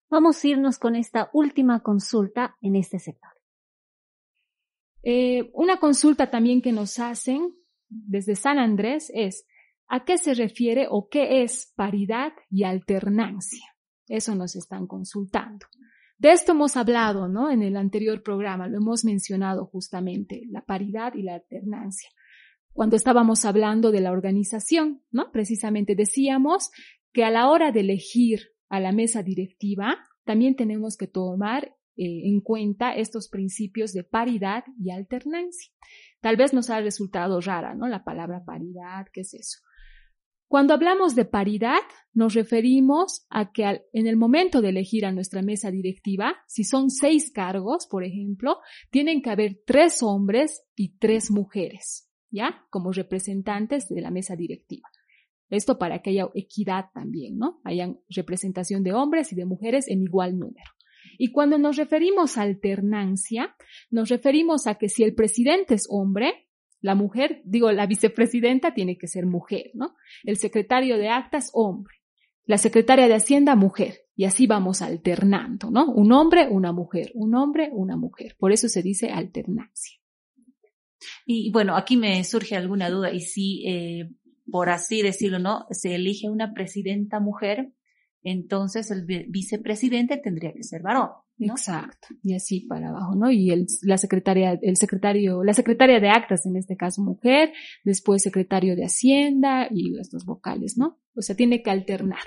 Vamos 0.09 0.43
a 0.43 0.47
irnos 0.49 0.77
con 0.77 0.97
esta 0.97 1.29
última 1.31 1.81
consulta 1.81 2.57
en 2.61 2.75
este 2.75 2.99
sector. 2.99 3.31
Eh, 5.03 5.49
una 5.53 5.79
consulta 5.79 6.29
también 6.29 6.61
que 6.61 6.73
nos 6.73 6.99
hacen 6.99 7.55
desde 7.87 8.35
San 8.35 8.59
Andrés 8.59 9.09
es, 9.13 9.45
¿a 9.91 10.05
qué 10.05 10.17
se 10.17 10.33
refiere 10.33 10.87
o 10.89 11.09
qué 11.09 11.43
es 11.43 11.73
paridad 11.75 12.31
y 12.49 12.63
alternancia? 12.63 13.65
Eso 14.07 14.33
nos 14.35 14.55
están 14.55 14.87
consultando. 14.87 15.67
De 16.17 16.31
esto 16.31 16.53
hemos 16.53 16.77
hablado, 16.77 17.27
¿no? 17.27 17.51
En 17.51 17.61
el 17.61 17.75
anterior 17.75 18.23
programa, 18.23 18.69
lo 18.69 18.77
hemos 18.77 19.03
mencionado 19.03 19.65
justamente, 19.65 20.43
la 20.49 20.61
paridad 20.61 21.13
y 21.15 21.23
la 21.23 21.35
alternancia. 21.35 22.09
Cuando 22.71 22.95
estábamos 22.95 23.43
hablando 23.43 23.91
de 23.91 23.99
la 23.99 24.13
organización, 24.13 25.03
¿no? 25.11 25.29
Precisamente 25.33 25.93
decíamos 25.93 26.71
que 27.11 27.25
a 27.25 27.29
la 27.31 27.49
hora 27.49 27.73
de 27.73 27.81
elegir 27.81 28.53
a 28.69 28.79
la 28.79 28.93
mesa 28.93 29.23
directiva, 29.23 29.97
también 30.23 30.55
tenemos 30.55 30.95
que 30.95 31.07
tomar 31.07 31.75
eh, 31.97 32.29
en 32.29 32.39
cuenta 32.39 32.93
estos 32.93 33.27
principios 33.27 33.91
de 33.91 34.05
paridad 34.05 34.63
y 34.79 34.91
alternancia. 34.91 35.73
Tal 36.21 36.37
vez 36.37 36.53
nos 36.53 36.69
ha 36.69 36.79
resultado 36.79 37.41
rara, 37.41 37.75
¿no? 37.75 37.89
La 37.89 38.05
palabra 38.05 38.45
paridad, 38.45 39.07
¿qué 39.11 39.21
es 39.21 39.33
eso? 39.33 39.59
Cuando 40.51 40.73
hablamos 40.73 41.15
de 41.15 41.23
paridad, 41.23 41.79
nos 42.13 42.33
referimos 42.33 43.25
a 43.29 43.53
que 43.53 43.83
en 43.93 44.05
el 44.05 44.17
momento 44.17 44.59
de 44.59 44.67
elegir 44.67 45.05
a 45.05 45.13
nuestra 45.13 45.41
mesa 45.41 45.71
directiva, 45.71 46.35
si 46.45 46.65
son 46.65 46.89
seis 46.89 47.31
cargos, 47.31 47.87
por 47.89 48.03
ejemplo, 48.03 48.57
tienen 48.89 49.21
que 49.21 49.29
haber 49.29 49.61
tres 49.65 50.03
hombres 50.03 50.61
y 50.75 50.97
tres 50.97 51.31
mujeres, 51.31 52.11
¿ya? 52.31 52.65
Como 52.69 52.91
representantes 52.91 53.87
de 53.87 54.01
la 54.01 54.11
mesa 54.11 54.35
directiva. 54.35 54.89
Esto 55.49 55.79
para 55.79 56.01
que 56.01 56.09
haya 56.09 56.27
equidad 56.35 56.87
también, 56.93 57.37
¿no? 57.37 57.61
Hayan 57.63 58.01
representación 58.09 58.83
de 58.83 58.91
hombres 58.91 59.31
y 59.31 59.37
de 59.37 59.45
mujeres 59.45 59.87
en 59.87 60.01
igual 60.01 60.37
número. 60.37 60.69
Y 61.17 61.31
cuando 61.31 61.59
nos 61.59 61.77
referimos 61.77 62.37
a 62.37 62.41
alternancia, 62.41 63.55
nos 63.89 64.09
referimos 64.09 64.67
a 64.67 64.75
que 64.75 64.89
si 64.89 65.03
el 65.03 65.15
presidente 65.15 65.75
es 65.75 65.87
hombre, 65.89 66.49
la 66.81 66.95
mujer, 66.95 67.41
digo, 67.45 67.71
la 67.71 67.85
vicepresidenta 67.85 68.73
tiene 68.73 68.97
que 68.97 69.07
ser 69.07 69.25
mujer, 69.25 69.71
¿no? 69.75 69.95
El 70.23 70.37
secretario 70.37 70.97
de 70.97 71.09
actas, 71.09 71.51
hombre. 71.53 71.95
La 72.45 72.57
secretaria 72.57 73.07
de 73.07 73.13
Hacienda, 73.13 73.55
mujer. 73.55 73.99
Y 74.15 74.25
así 74.25 74.47
vamos 74.47 74.81
alternando, 74.81 75.69
¿no? 75.69 75.91
Un 75.91 76.11
hombre, 76.11 76.47
una 76.49 76.71
mujer. 76.71 77.11
Un 77.13 77.35
hombre, 77.35 77.69
una 77.71 77.97
mujer. 77.97 78.35
Por 78.39 78.51
eso 78.51 78.67
se 78.67 78.81
dice 78.81 79.11
alternancia. 79.11 79.99
Y 81.25 81.51
bueno, 81.51 81.75
aquí 81.75 81.97
me 81.97 82.23
surge 82.23 82.55
alguna 82.55 82.89
duda. 82.89 83.11
Y 83.11 83.21
si, 83.21 83.63
eh, 83.67 84.09
por 84.49 84.69
así 84.69 85.03
decirlo, 85.03 85.37
¿no? 85.37 85.67
Se 85.69 85.95
elige 85.95 86.29
una 86.29 86.53
presidenta 86.53 87.19
mujer, 87.19 87.71
entonces 88.23 88.91
el 88.91 89.05
vicepresidente 89.05 90.17
tendría 90.17 90.53
que 90.53 90.63
ser 90.63 90.81
varón. 90.81 91.09
Exacto. 91.49 92.09
Y 92.23 92.35
así 92.35 92.61
para 92.61 92.89
abajo, 92.89 93.15
¿no? 93.15 93.31
Y 93.31 93.51
el, 93.51 93.65
la 93.83 93.97
secretaria, 93.97 94.59
el 94.61 94.77
secretario, 94.77 95.43
la 95.43 95.53
secretaria 95.53 95.99
de 95.99 96.09
actas, 96.09 96.45
en 96.45 96.55
este 96.55 96.77
caso 96.77 97.01
mujer, 97.01 97.51
después 97.83 98.21
secretario 98.21 98.75
de 98.75 98.85
Hacienda 98.85 99.67
y 99.71 99.97
estos 99.99 100.25
vocales, 100.25 100.77
¿no? 100.77 100.99
O 101.15 101.21
sea, 101.21 101.35
tiene 101.35 101.63
que 101.63 101.71
alternar. 101.71 102.23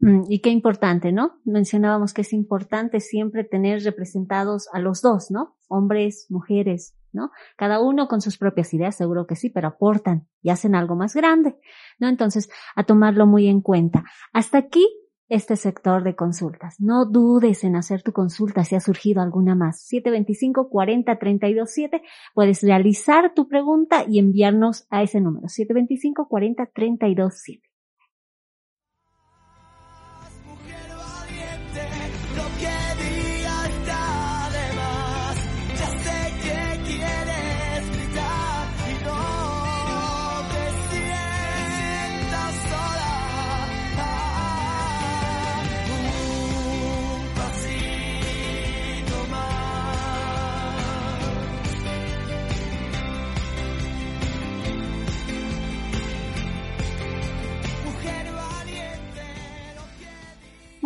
Mm, 0.00 0.22
y 0.28 0.40
qué 0.40 0.50
importante, 0.50 1.12
¿no? 1.12 1.40
Mencionábamos 1.44 2.12
que 2.14 2.22
es 2.22 2.32
importante 2.32 3.00
siempre 3.00 3.44
tener 3.44 3.82
representados 3.82 4.68
a 4.72 4.78
los 4.78 5.02
dos, 5.02 5.30
¿no? 5.30 5.56
Hombres, 5.68 6.26
mujeres, 6.28 6.96
¿no? 7.12 7.30
Cada 7.56 7.80
uno 7.80 8.06
con 8.06 8.20
sus 8.20 8.38
propias 8.38 8.72
ideas, 8.74 8.96
seguro 8.96 9.26
que 9.26 9.36
sí, 9.36 9.50
pero 9.50 9.68
aportan 9.68 10.28
y 10.42 10.50
hacen 10.50 10.74
algo 10.74 10.94
más 10.96 11.14
grande, 11.14 11.58
¿no? 11.98 12.08
Entonces, 12.08 12.48
a 12.74 12.84
tomarlo 12.84 13.26
muy 13.26 13.48
en 13.48 13.60
cuenta. 13.62 14.04
Hasta 14.32 14.58
aquí 14.58 14.86
este 15.28 15.56
sector 15.56 16.02
de 16.04 16.14
consultas. 16.14 16.80
No 16.80 17.04
dudes 17.04 17.64
en 17.64 17.76
hacer 17.76 18.02
tu 18.02 18.12
consulta 18.12 18.64
si 18.64 18.74
ha 18.74 18.80
surgido 18.80 19.22
alguna 19.22 19.54
más. 19.54 19.80
725 19.80 20.68
40 20.68 21.18
32 21.18 21.70
7. 21.70 22.02
Puedes 22.34 22.62
realizar 22.62 23.34
tu 23.34 23.48
pregunta 23.48 24.04
y 24.08 24.18
enviarnos 24.18 24.86
a 24.90 25.02
ese 25.02 25.20
número. 25.20 25.48
725 25.48 26.28
40 26.28 26.66
32 26.66 27.34
7. 27.34 27.75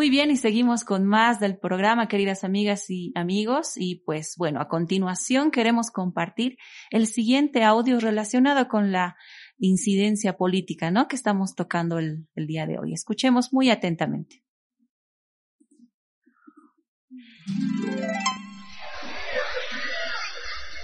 Muy 0.01 0.09
bien, 0.09 0.31
y 0.31 0.39
seguimos 0.39 0.85
con 0.85 1.05
más 1.05 1.41
del 1.41 1.59
programa, 1.59 2.09
queridas 2.09 2.43
amigas 2.43 2.89
y 2.89 3.13
amigos. 3.15 3.75
Y 3.77 3.97
pues 3.97 4.33
bueno, 4.39 4.63
a 4.63 4.67
continuación 4.67 5.51
queremos 5.51 5.91
compartir 5.91 6.57
el 6.91 7.07
siguiente 7.07 7.65
audio 7.65 8.01
relacionado 8.01 8.67
con 8.67 8.93
la 8.93 9.19
incidencia 9.59 10.39
política, 10.39 10.91
¿no? 10.91 11.07
Que 11.07 11.17
estamos 11.17 11.55
tocando 11.55 11.99
el, 11.99 12.27
día 12.35 12.67
de 12.67 12.79
hoy. 12.79 12.95
Escuchemos 12.95 13.53
muy 13.53 13.69
atentamente. 13.69 14.43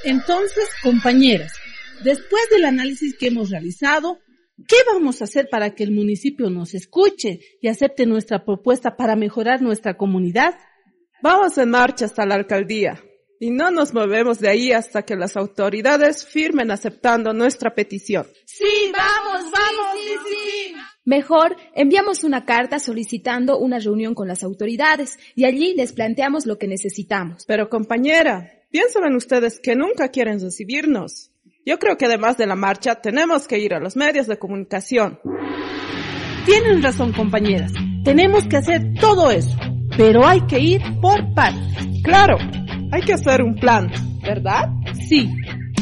Entonces, 0.04 0.68
compañeras, 0.82 1.54
después 2.04 2.42
del 2.50 2.66
análisis 2.66 3.16
que 3.16 3.28
hemos 3.28 3.48
realizado, 3.48 4.18
¿Qué 4.56 4.76
vamos 4.92 5.20
a 5.20 5.24
hacer 5.24 5.48
para 5.50 5.74
que 5.74 5.84
el 5.84 5.92
municipio 5.92 6.48
nos 6.48 6.74
escuche 6.74 7.40
y 7.60 7.68
acepte 7.68 8.06
nuestra 8.06 8.44
propuesta 8.44 8.96
para 8.96 9.14
mejorar 9.14 9.60
nuestra 9.60 9.96
comunidad? 9.96 10.54
Vamos 11.22 11.58
en 11.58 11.70
marcha 11.70 12.06
hasta 12.06 12.24
la 12.24 12.36
alcaldía 12.36 13.02
y 13.38 13.50
no 13.50 13.70
nos 13.70 13.92
movemos 13.92 14.38
de 14.38 14.48
ahí 14.48 14.72
hasta 14.72 15.02
que 15.02 15.14
las 15.14 15.36
autoridades 15.36 16.24
firmen 16.24 16.70
aceptando 16.70 17.32
nuestra 17.32 17.74
petición. 17.74 18.26
Sí, 18.46 18.92
vamos, 18.92 19.50
vamos, 19.50 19.86
sí, 19.94 20.14
sí. 20.24 20.74
Mejor 21.04 21.56
enviamos 21.74 22.24
una 22.24 22.44
carta 22.44 22.78
solicitando 22.78 23.58
una 23.58 23.78
reunión 23.78 24.14
con 24.14 24.26
las 24.26 24.42
autoridades 24.42 25.18
y 25.34 25.44
allí 25.44 25.74
les 25.74 25.92
planteamos 25.92 26.46
lo 26.46 26.58
que 26.58 26.66
necesitamos. 26.66 27.44
Pero 27.46 27.68
compañera, 27.68 28.50
piensan 28.70 29.14
ustedes 29.14 29.60
que 29.60 29.76
nunca 29.76 30.08
quieren 30.08 30.40
recibirnos. 30.40 31.30
Yo 31.68 31.80
creo 31.80 31.96
que 31.96 32.04
además 32.04 32.36
de 32.36 32.46
la 32.46 32.54
marcha 32.54 32.94
tenemos 32.94 33.48
que 33.48 33.58
ir 33.58 33.74
a 33.74 33.80
los 33.80 33.96
medios 33.96 34.28
de 34.28 34.38
comunicación. 34.38 35.18
Tienen 36.44 36.80
razón, 36.80 37.12
compañeras. 37.12 37.72
Tenemos 38.04 38.46
que 38.46 38.58
hacer 38.58 38.94
todo 39.00 39.32
eso, 39.32 39.58
pero 39.96 40.24
hay 40.24 40.42
que 40.42 40.60
ir 40.60 40.80
por 41.02 41.34
partes. 41.34 42.00
Claro, 42.04 42.36
hay 42.92 43.02
que 43.02 43.14
hacer 43.14 43.42
un 43.42 43.56
plan, 43.56 43.90
¿verdad? 44.22 44.68
Sí, 45.08 45.28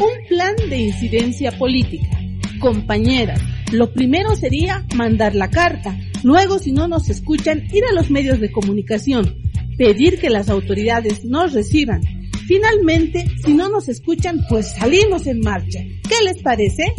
un 0.00 0.26
plan 0.26 0.54
de 0.70 0.78
incidencia 0.78 1.52
política. 1.52 2.16
Compañeras, 2.60 3.42
lo 3.70 3.92
primero 3.92 4.34
sería 4.36 4.86
mandar 4.94 5.34
la 5.34 5.50
carta. 5.50 5.94
Luego, 6.22 6.58
si 6.58 6.72
no 6.72 6.88
nos 6.88 7.10
escuchan, 7.10 7.62
ir 7.70 7.84
a 7.84 7.92
los 7.92 8.10
medios 8.10 8.40
de 8.40 8.50
comunicación, 8.50 9.36
pedir 9.76 10.18
que 10.18 10.30
las 10.30 10.48
autoridades 10.48 11.26
nos 11.26 11.52
reciban. 11.52 12.00
Finalmente, 12.46 13.24
si 13.42 13.54
no 13.54 13.68
nos 13.68 13.88
escuchan, 13.88 14.44
pues 14.48 14.72
salimos 14.72 15.26
en 15.26 15.40
marcha. 15.40 15.80
¿Qué 16.08 16.22
les 16.24 16.42
parece? 16.42 16.94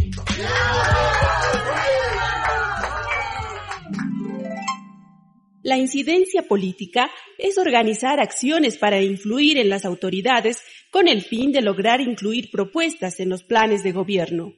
La 5.62 5.78
incidencia 5.78 6.44
política 6.44 7.10
es 7.38 7.58
organizar 7.58 8.20
acciones 8.20 8.78
para 8.78 9.02
influir 9.02 9.58
en 9.58 9.70
las 9.70 9.86
autoridades 9.86 10.62
con 10.92 11.08
el 11.08 11.22
fin 11.22 11.52
de 11.52 11.62
lograr 11.62 12.02
incluir 12.02 12.50
propuestas 12.52 13.20
en 13.20 13.30
los 13.30 13.44
planes 13.44 13.84
de 13.84 13.92
gobierno. 13.92 14.54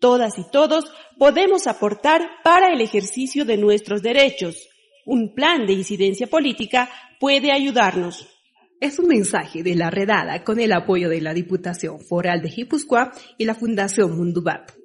Todas 0.00 0.38
y 0.38 0.44
todos 0.50 0.84
podemos 1.18 1.66
aportar 1.66 2.22
para 2.42 2.72
el 2.72 2.80
ejercicio 2.80 3.44
de 3.44 3.56
nuestros 3.56 4.02
derechos. 4.02 4.68
Un 5.04 5.34
plan 5.34 5.66
de 5.66 5.74
incidencia 5.74 6.26
política 6.26 6.90
puede 7.20 7.52
ayudarnos. 7.52 8.26
Es 8.78 8.98
un 8.98 9.08
mensaje 9.08 9.62
de 9.62 9.74
la 9.74 9.88
redada 9.88 10.44
con 10.44 10.60
el 10.60 10.70
apoyo 10.70 11.08
de 11.08 11.22
la 11.22 11.32
Diputación 11.32 11.98
Foral 11.98 12.42
de 12.42 12.50
Guipúzcoa 12.50 13.10
y 13.38 13.46
la 13.46 13.54
Fundación 13.54 14.14
Mundubat. 14.14 14.75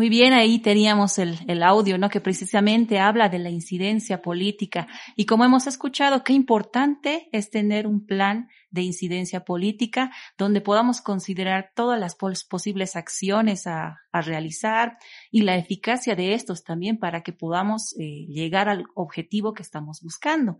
Muy 0.00 0.08
bien, 0.08 0.32
ahí 0.32 0.60
teníamos 0.60 1.18
el, 1.18 1.36
el, 1.46 1.62
audio, 1.62 1.98
¿no? 1.98 2.08
Que 2.08 2.22
precisamente 2.22 2.98
habla 2.98 3.28
de 3.28 3.38
la 3.38 3.50
incidencia 3.50 4.22
política. 4.22 4.88
Y 5.14 5.26
como 5.26 5.44
hemos 5.44 5.66
escuchado, 5.66 6.24
qué 6.24 6.32
importante 6.32 7.28
es 7.32 7.50
tener 7.50 7.86
un 7.86 8.06
plan 8.06 8.48
de 8.70 8.80
incidencia 8.80 9.44
política 9.44 10.10
donde 10.38 10.62
podamos 10.62 11.02
considerar 11.02 11.72
todas 11.76 12.00
las 12.00 12.14
posibles 12.14 12.96
acciones 12.96 13.66
a, 13.66 14.00
a 14.10 14.22
realizar 14.22 14.96
y 15.30 15.42
la 15.42 15.56
eficacia 15.56 16.16
de 16.16 16.32
estos 16.32 16.64
también 16.64 16.98
para 16.98 17.22
que 17.22 17.34
podamos 17.34 17.94
eh, 17.98 18.24
llegar 18.26 18.70
al 18.70 18.86
objetivo 18.94 19.52
que 19.52 19.62
estamos 19.62 20.00
buscando. 20.00 20.58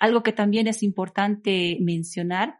Algo 0.00 0.22
que 0.22 0.34
también 0.34 0.66
es 0.66 0.82
importante 0.82 1.78
mencionar 1.80 2.58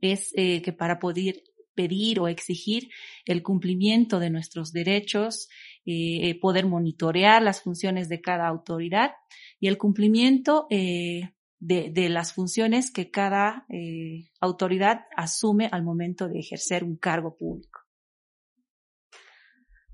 es 0.00 0.32
eh, 0.34 0.62
que 0.62 0.72
para 0.72 0.98
poder 0.98 1.44
pedir 1.74 2.20
o 2.20 2.28
exigir 2.28 2.88
el 3.24 3.42
cumplimiento 3.42 4.18
de 4.18 4.30
nuestros 4.30 4.72
derechos, 4.72 5.48
eh, 5.84 6.38
poder 6.40 6.66
monitorear 6.66 7.42
las 7.42 7.62
funciones 7.62 8.08
de 8.08 8.20
cada 8.20 8.46
autoridad 8.46 9.12
y 9.58 9.68
el 9.68 9.78
cumplimiento 9.78 10.66
eh, 10.70 11.30
de, 11.62 12.08
las 12.08 12.32
funciones 12.32 12.90
que 12.90 13.10
cada 13.10 13.66
eh, 13.68 14.28
autoridad 14.40 15.02
asume 15.16 15.68
al 15.70 15.84
momento 15.84 16.28
de 16.28 16.40
ejercer 16.40 16.82
un 16.82 16.96
cargo 16.96 17.36
público. 17.36 17.71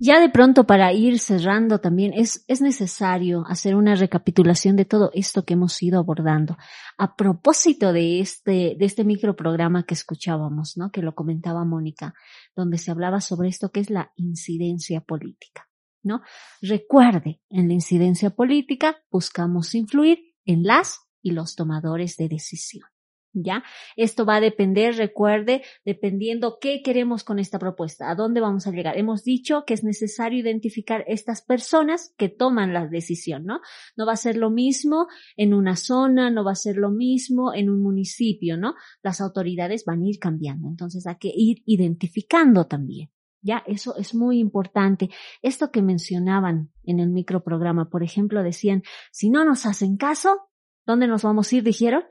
Ya 0.00 0.20
de 0.20 0.28
pronto 0.28 0.64
para 0.64 0.92
ir 0.92 1.18
cerrando 1.18 1.80
también 1.80 2.12
es, 2.14 2.44
es 2.46 2.60
necesario 2.60 3.44
hacer 3.48 3.74
una 3.74 3.96
recapitulación 3.96 4.76
de 4.76 4.84
todo 4.84 5.10
esto 5.12 5.44
que 5.44 5.54
hemos 5.54 5.82
ido 5.82 5.98
abordando. 5.98 6.56
A 6.96 7.16
propósito 7.16 7.92
de 7.92 8.20
este, 8.20 8.76
de 8.78 8.84
este 8.84 9.02
microprograma 9.02 9.84
que 9.86 9.94
escuchábamos, 9.94 10.76
¿no? 10.76 10.92
Que 10.92 11.02
lo 11.02 11.16
comentaba 11.16 11.64
Mónica, 11.64 12.14
donde 12.54 12.78
se 12.78 12.92
hablaba 12.92 13.20
sobre 13.20 13.48
esto 13.48 13.72
que 13.72 13.80
es 13.80 13.90
la 13.90 14.12
incidencia 14.14 15.00
política, 15.00 15.68
¿no? 16.04 16.22
Recuerde, 16.62 17.40
en 17.50 17.66
la 17.66 17.74
incidencia 17.74 18.30
política 18.30 18.98
buscamos 19.10 19.74
influir 19.74 20.36
en 20.44 20.62
las 20.62 21.00
y 21.22 21.32
los 21.32 21.56
tomadores 21.56 22.16
de 22.16 22.28
decisión. 22.28 22.88
¿Ya? 23.34 23.62
Esto 23.96 24.24
va 24.24 24.36
a 24.36 24.40
depender, 24.40 24.96
recuerde, 24.96 25.62
dependiendo 25.84 26.58
qué 26.60 26.82
queremos 26.82 27.24
con 27.24 27.38
esta 27.38 27.58
propuesta, 27.58 28.10
a 28.10 28.14
dónde 28.14 28.40
vamos 28.40 28.66
a 28.66 28.70
llegar. 28.70 28.96
Hemos 28.96 29.22
dicho 29.22 29.64
que 29.66 29.74
es 29.74 29.84
necesario 29.84 30.40
identificar 30.40 31.04
estas 31.06 31.42
personas 31.42 32.14
que 32.16 32.28
toman 32.28 32.72
la 32.72 32.86
decisión, 32.86 33.44
¿no? 33.44 33.60
No 33.96 34.06
va 34.06 34.14
a 34.14 34.16
ser 34.16 34.36
lo 34.36 34.50
mismo 34.50 35.08
en 35.36 35.54
una 35.54 35.76
zona, 35.76 36.30
no 36.30 36.42
va 36.42 36.52
a 36.52 36.56
ser 36.56 36.76
lo 36.76 36.90
mismo 36.90 37.54
en 37.54 37.68
un 37.68 37.82
municipio, 37.82 38.56
¿no? 38.56 38.74
Las 39.02 39.20
autoridades 39.20 39.84
van 39.84 40.02
a 40.02 40.08
ir 40.08 40.18
cambiando, 40.18 40.68
entonces 40.68 41.06
hay 41.06 41.16
que 41.16 41.32
ir 41.34 41.62
identificando 41.66 42.66
también. 42.66 43.10
Ya, 43.40 43.62
eso 43.66 43.96
es 43.96 44.14
muy 44.14 44.40
importante. 44.40 45.10
Esto 45.42 45.70
que 45.70 45.80
mencionaban 45.80 46.72
en 46.82 46.98
el 46.98 47.10
microprograma, 47.10 47.88
por 47.88 48.02
ejemplo, 48.02 48.42
decían, 48.42 48.82
si 49.12 49.30
no 49.30 49.44
nos 49.44 49.64
hacen 49.64 49.96
caso, 49.96 50.48
¿dónde 50.86 51.06
nos 51.06 51.22
vamos 51.22 51.52
a 51.52 51.56
ir? 51.56 51.62
Dijeron, 51.62 52.02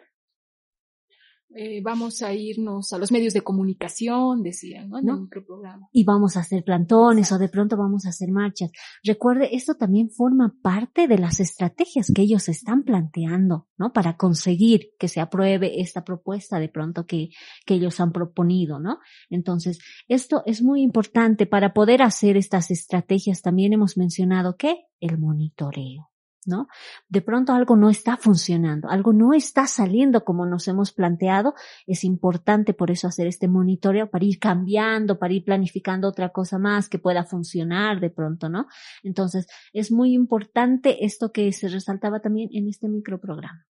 eh, 1.55 1.81
vamos 1.81 2.21
a 2.21 2.33
irnos 2.33 2.91
a 2.91 2.97
los 2.97 3.11
medios 3.11 3.33
de 3.33 3.41
comunicación, 3.41 4.43
decían, 4.43 4.89
¿no? 4.89 4.99
En 4.99 5.05
¿No? 5.05 5.29
Y 5.93 6.03
vamos 6.03 6.35
a 6.35 6.41
hacer 6.41 6.63
plantones 6.63 7.27
Exacto. 7.27 7.35
o 7.35 7.47
de 7.47 7.49
pronto 7.49 7.77
vamos 7.77 8.05
a 8.05 8.09
hacer 8.09 8.31
marchas. 8.31 8.69
Recuerde, 9.03 9.55
esto 9.55 9.75
también 9.75 10.09
forma 10.09 10.53
parte 10.61 11.07
de 11.07 11.17
las 11.17 11.39
estrategias 11.39 12.11
que 12.13 12.23
ellos 12.23 12.49
están 12.49 12.83
planteando, 12.83 13.67
¿no? 13.77 13.93
Para 13.93 14.17
conseguir 14.17 14.89
que 14.99 15.07
se 15.07 15.21
apruebe 15.21 15.79
esta 15.79 16.03
propuesta 16.03 16.59
de 16.59 16.69
pronto 16.69 17.05
que, 17.05 17.29
que 17.65 17.75
ellos 17.75 17.99
han 18.01 18.11
proponido, 18.11 18.79
¿no? 18.79 18.99
Entonces, 19.29 19.79
esto 20.07 20.43
es 20.45 20.61
muy 20.61 20.81
importante 20.81 21.45
para 21.45 21.73
poder 21.73 22.01
hacer 22.01 22.35
estas 22.35 22.71
estrategias. 22.71 23.41
También 23.41 23.71
hemos 23.71 23.97
mencionado 23.97 24.57
que 24.57 24.85
el 24.99 25.17
monitoreo. 25.17 26.09
¿No? 26.47 26.67
De 27.07 27.21
pronto 27.21 27.53
algo 27.53 27.75
no 27.75 27.89
está 27.89 28.17
funcionando, 28.17 28.89
algo 28.89 29.13
no 29.13 29.33
está 29.33 29.67
saliendo 29.67 30.23
como 30.23 30.45
nos 30.45 30.67
hemos 30.67 30.91
planteado, 30.91 31.53
es 31.85 32.03
importante 32.03 32.73
por 32.73 32.89
eso 32.89 33.07
hacer 33.07 33.27
este 33.27 33.47
monitoreo 33.47 34.09
para 34.09 34.25
ir 34.25 34.39
cambiando, 34.39 35.19
para 35.19 35.33
ir 35.33 35.43
planificando 35.43 36.07
otra 36.07 36.29
cosa 36.29 36.57
más 36.57 36.89
que 36.89 36.99
pueda 36.99 37.25
funcionar 37.25 37.99
de 37.99 38.09
pronto, 38.09 38.49
¿no? 38.49 38.67
Entonces, 39.03 39.47
es 39.73 39.91
muy 39.91 40.13
importante 40.13 41.05
esto 41.05 41.31
que 41.31 41.51
se 41.51 41.67
resaltaba 41.67 42.21
también 42.21 42.49
en 42.53 42.67
este 42.67 42.87
microprograma. 42.87 43.67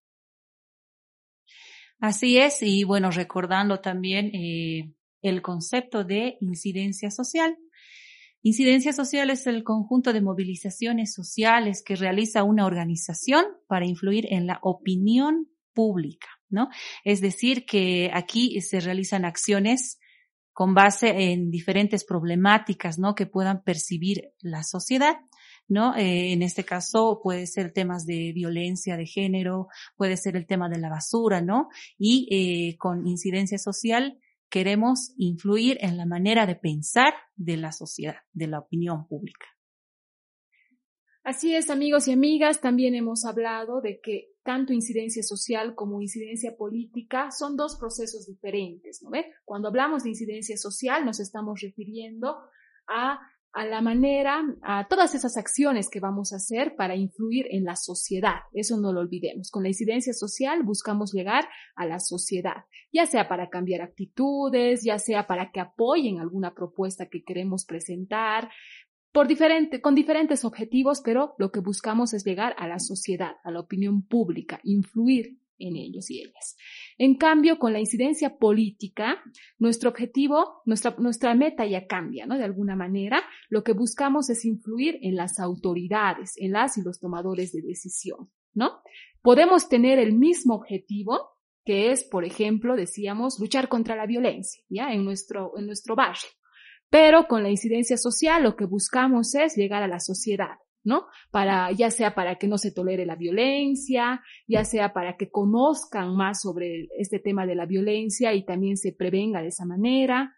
Así 1.99 2.38
es, 2.38 2.61
y 2.61 2.84
bueno, 2.84 3.09
recordando 3.09 3.80
también 3.80 4.28
eh, 4.28 4.93
el 5.23 5.41
concepto 5.41 6.03
de 6.03 6.38
incidencia 6.41 7.09
social, 7.09 7.57
Incidencia 8.48 8.93
social 8.93 9.30
es 9.30 9.45
el 9.45 9.66
conjunto 9.66 10.14
de 10.14 10.22
movilizaciones 10.22 11.14
sociales 11.14 11.84
que 11.86 11.98
realiza 11.98 12.43
una 12.43 12.66
organización 12.66 13.43
para 13.68 13.86
influir 13.86 14.26
en 14.30 14.48
la 14.48 14.60
opinión 14.62 15.50
pública, 15.74 16.30
¿no? 16.48 16.70
Es 17.04 17.20
decir, 17.20 17.66
que 17.66 18.10
aquí 18.14 18.62
se 18.62 18.80
realizan 18.80 19.26
acciones 19.26 20.00
con 20.54 20.74
base 20.74 21.10
en 21.34 21.52
diferentes 21.52 22.06
problemáticas, 22.06 22.98
¿no? 22.98 23.16
Que 23.16 23.26
puedan 23.26 23.64
percibir 23.64 24.32
la 24.39 24.64
sociedad. 24.64 25.18
¿no? 25.68 25.98
Eh, 25.98 26.32
en 26.32 26.41
este 26.41 26.64
caso 26.64 27.20
puede 27.22 27.45
ser 27.45 27.74
temas 27.74 28.06
de 28.06 28.32
violencia 28.34 28.95
de 28.95 29.06
género, 29.06 29.68
puede 29.98 30.16
ser 30.16 30.38
el 30.38 30.48
tema 30.48 30.70
de 30.70 30.80
la 30.80 30.88
basura, 30.88 31.41
¿no? 31.41 31.68
Y 31.98 32.30
eh, 32.32 32.78
con 32.78 33.06
incidencia 33.06 33.58
social 33.58 34.18
queremos 34.50 35.14
influir 35.18 35.78
en 35.82 35.98
la 35.98 36.06
manera 36.06 36.45
de 36.45 36.56
pensar 36.56 37.14
de 37.36 37.58
la 37.58 37.72
sociedad, 37.72 38.18
de 38.34 38.48
la 38.48 38.60
opinión 38.60 39.08
pública. 39.08 39.45
Así 41.24 41.54
es, 41.54 41.70
amigos 41.70 42.08
y 42.08 42.14
amigas, 42.14 42.62
también 42.62 42.95
hemos 42.95 43.26
hablado 43.26 43.82
de 43.82 44.00
que 44.00 44.30
tanto 44.43 44.72
incidencia 44.72 45.22
social 45.24 45.76
como 45.76 46.02
incidencia 46.02 46.56
política 46.56 47.32
son 47.32 47.58
dos 47.58 47.76
procesos 47.78 48.28
diferentes, 48.28 49.04
¿no 49.04 49.10
ve? 49.10 49.34
Cuando 49.43 49.68
hablamos 49.68 50.04
de 50.04 50.12
incidencia 50.12 50.56
social 50.56 51.04
nos 51.04 51.20
estamos 51.20 51.60
refiriendo 51.60 52.38
a 52.88 53.20
a 53.54 53.66
la 53.66 53.82
manera, 53.82 54.43
a 54.62 54.88
todas 54.88 55.16
esas 55.16 55.38
acciones 55.38 55.89
que 55.89 56.00
vamos 56.00 56.32
a 56.32 56.36
hacer 56.36 56.76
para 56.76 56.95
influir 56.95 57.48
en 57.50 57.64
la 57.64 57.76
sociedad. 57.76 58.41
Eso 58.54 58.78
no 58.78 58.93
lo 58.93 59.00
olvidemos. 59.00 59.50
Con 59.50 59.64
la 59.64 59.70
incidencia 59.70 60.14
social 60.14 60.64
buscamos 60.64 61.14
llegar 61.14 61.48
a 61.76 61.86
la 61.86 62.00
sociedad, 62.00 62.66
ya 62.91 63.06
sea 63.06 63.28
para 63.28 63.50
cambiar 63.50 63.82
actitudes, 63.82 64.84
ya 64.84 65.00
sea 65.00 65.28
para 65.28 65.52
que 65.52 65.60
apoyen 65.60 66.20
alguna 66.20 66.54
propuesta 66.54 67.08
que 67.08 67.24
queremos 67.24 67.66
presentar, 67.66 68.50
por 69.12 69.28
diferente, 69.28 69.82
con 69.82 69.95
diferentes 69.95 70.45
objetivos, 70.45 71.02
pero 71.04 71.34
lo 71.39 71.52
que 71.52 71.60
buscamos 71.60 72.14
es 72.14 72.24
llegar 72.24 72.54
a 72.60 72.68
la 72.68 72.78
sociedad, 72.78 73.38
a 73.43 73.50
la 73.50 73.62
opinión 73.62 74.06
pública, 74.06 74.60
influir 74.64 75.39
en 75.60 75.76
ellos 75.76 76.10
y 76.10 76.22
ellas. 76.22 76.55
En 76.97 77.16
cambio, 77.16 77.60
con 77.60 77.74
la 77.74 77.80
incidencia 77.80 78.38
política, 78.38 79.22
nuestro 79.60 79.89
objetivo, 79.89 80.62
nuestra, 80.66 80.95
nuestra 80.97 81.34
meta 81.36 81.66
ya 81.66 81.88
cambia, 81.88 82.26
¿no? 82.26 82.38
De 82.38 82.43
alguna 82.43 82.76
manera, 82.76 83.22
lo 83.49 83.64
que 83.64 83.74
buscamos 83.74 84.30
es 84.30 84.45
influir 84.45 84.97
en 85.01 85.16
las 85.16 85.39
autoridades, 85.39 86.34
en 86.38 86.51
las 86.53 86.78
y 86.78 86.84
los 86.84 86.99
tomadores 86.99 87.51
de 87.51 87.62
decisión, 87.62 88.32
¿no? 88.53 88.82
Podemos 89.22 89.70
tener 89.70 89.99
el 89.99 90.14
mismo 90.14 90.55
objetivo, 90.55 91.38
que 91.66 91.91
es, 91.91 92.03
por 92.03 92.24
ejemplo, 92.26 92.76
decíamos, 92.76 93.39
luchar 93.39 93.68
contra 93.68 93.95
la 93.95 94.05
violencia, 94.05 94.64
¿ya? 94.70 94.91
En 94.93 95.03
nuestro, 95.03 95.58
en 95.58 95.66
nuestro 95.66 95.95
barrio. 95.95 96.30
Pero 96.89 97.28
con 97.28 97.43
la 97.43 97.49
incidencia 97.49 97.97
social, 97.97 98.43
lo 98.43 98.55
que 98.55 98.66
buscamos 98.66 99.36
es 99.36 99.55
llegar 99.55 99.84
a 99.84 99.88
la 99.88 99.99
sociedad, 99.99 100.55
¿no? 100.88 101.05
Para, 101.31 101.71
ya 101.73 101.91
sea 101.91 102.15
para 102.15 102.38
que 102.38 102.47
no 102.47 102.57
se 102.57 102.71
tolere 102.71 103.05
la 103.05 103.15
violencia, 103.15 104.23
ya 104.47 104.63
sea 104.63 104.93
para 104.93 105.17
que 105.17 105.29
conozcan 105.29 106.15
más 106.15 106.41
sobre 106.41 106.88
este 106.97 107.19
tema 107.19 107.45
de 107.45 107.55
la 107.55 107.65
violencia 107.65 108.33
y 108.33 108.45
también 108.45 108.77
se 108.77 108.93
prevenga 108.93 109.41
de 109.41 109.49
esa 109.49 109.65
manera. 109.65 110.33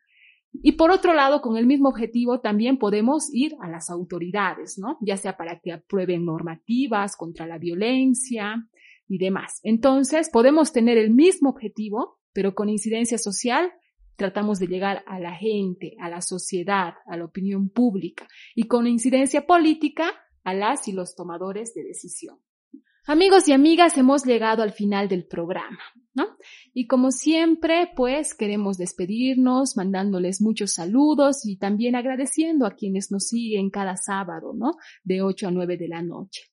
Y 0.51 0.71
por 0.71 0.89
otro 0.89 1.13
lado, 1.13 1.41
con 1.41 1.55
el 1.55 1.67
mismo 1.67 1.89
objetivo 1.89 2.41
también 2.41 2.79
podemos 2.79 3.29
ir 3.31 3.55
a 3.61 3.69
las 3.69 3.91
autoridades, 3.91 4.79
¿no? 4.79 4.97
Ya 5.01 5.15
sea 5.15 5.37
para 5.37 5.59
que 5.59 5.71
aprueben 5.71 6.25
normativas 6.25 7.15
contra 7.15 7.45
la 7.45 7.59
violencia 7.59 8.67
y 9.07 9.19
demás. 9.19 9.59
Entonces, 9.61 10.31
podemos 10.31 10.73
tener 10.73 10.97
el 10.97 11.11
mismo 11.11 11.51
objetivo, 11.51 12.17
pero 12.33 12.55
con 12.55 12.69
incidencia 12.69 13.19
social 13.19 13.71
tratamos 14.15 14.59
de 14.59 14.67
llegar 14.67 15.03
a 15.05 15.19
la 15.19 15.33
gente, 15.35 15.95
a 15.99 16.09
la 16.09 16.21
sociedad, 16.21 16.95
a 17.05 17.15
la 17.15 17.25
opinión 17.25 17.69
pública 17.69 18.27
y 18.55 18.63
con 18.63 18.87
incidencia 18.87 19.47
política 19.47 20.11
a 20.49 20.53
las 20.53 20.87
y 20.87 20.91
los 20.91 21.15
tomadores 21.15 21.73
de 21.73 21.83
decisión. 21.83 22.39
Amigos 23.05 23.47
y 23.47 23.53
amigas, 23.53 23.97
hemos 23.97 24.23
llegado 24.23 24.61
al 24.61 24.71
final 24.71 25.07
del 25.07 25.25
programa, 25.25 25.79
¿no? 26.13 26.37
Y 26.73 26.85
como 26.85 27.09
siempre, 27.09 27.89
pues 27.95 28.35
queremos 28.35 28.77
despedirnos 28.77 29.77
mandándoles 29.77 30.41
muchos 30.41 30.73
saludos 30.73 31.43
y 31.43 31.57
también 31.57 31.95
agradeciendo 31.95 32.67
a 32.67 32.75
quienes 32.75 33.09
nos 33.11 33.29
siguen 33.29 33.71
cada 33.71 33.95
sábado, 33.95 34.53
¿no? 34.55 34.73
De 35.03 35.23
8 35.23 35.47
a 35.47 35.51
9 35.51 35.77
de 35.77 35.87
la 35.87 36.03
noche. 36.03 36.43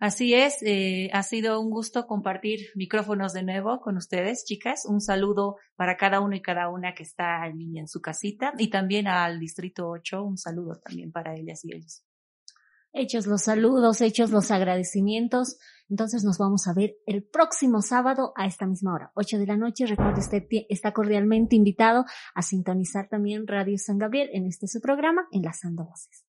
Así 0.00 0.34
es, 0.34 0.62
eh, 0.62 1.10
ha 1.12 1.22
sido 1.22 1.60
un 1.60 1.70
gusto 1.70 2.06
compartir 2.06 2.70
micrófonos 2.74 3.34
de 3.34 3.42
nuevo 3.42 3.80
con 3.80 3.96
ustedes, 3.96 4.44
chicas. 4.46 4.86
Un 4.86 5.00
saludo 5.00 5.56
para 5.76 5.96
cada 5.96 6.20
uno 6.20 6.34
y 6.34 6.42
cada 6.42 6.68
una 6.68 6.94
que 6.94 7.02
está 7.02 7.46
en, 7.46 7.76
en 7.76 7.86
su 7.86 8.00
casita 8.00 8.54
y 8.58 8.70
también 8.70 9.06
al 9.06 9.38
Distrito 9.38 9.88
8, 9.88 10.24
un 10.24 10.38
saludo 10.38 10.80
también 10.82 11.12
para 11.12 11.36
ellas 11.36 11.64
y 11.64 11.76
ellos. 11.76 12.02
Hechos 12.92 13.26
los 13.26 13.42
saludos, 13.42 14.00
hechos 14.00 14.30
los 14.30 14.50
agradecimientos. 14.50 15.58
Entonces 15.88 16.24
nos 16.24 16.38
vamos 16.38 16.66
a 16.68 16.72
ver 16.72 16.96
el 17.06 17.24
próximo 17.24 17.82
sábado 17.82 18.32
a 18.36 18.46
esta 18.46 18.66
misma 18.66 18.94
hora, 18.94 19.12
8 19.14 19.38
de 19.38 19.46
la 19.46 19.56
noche. 19.56 19.86
Recuerde, 19.86 20.20
usted 20.20 20.44
está 20.68 20.92
cordialmente 20.92 21.56
invitado 21.56 22.04
a 22.34 22.42
sintonizar 22.42 23.08
también 23.08 23.46
Radio 23.46 23.76
San 23.78 23.98
Gabriel 23.98 24.30
en 24.32 24.46
este 24.46 24.68
su 24.68 24.80
programa, 24.80 25.26
Enlazando 25.32 25.84
Voces. 25.84 26.24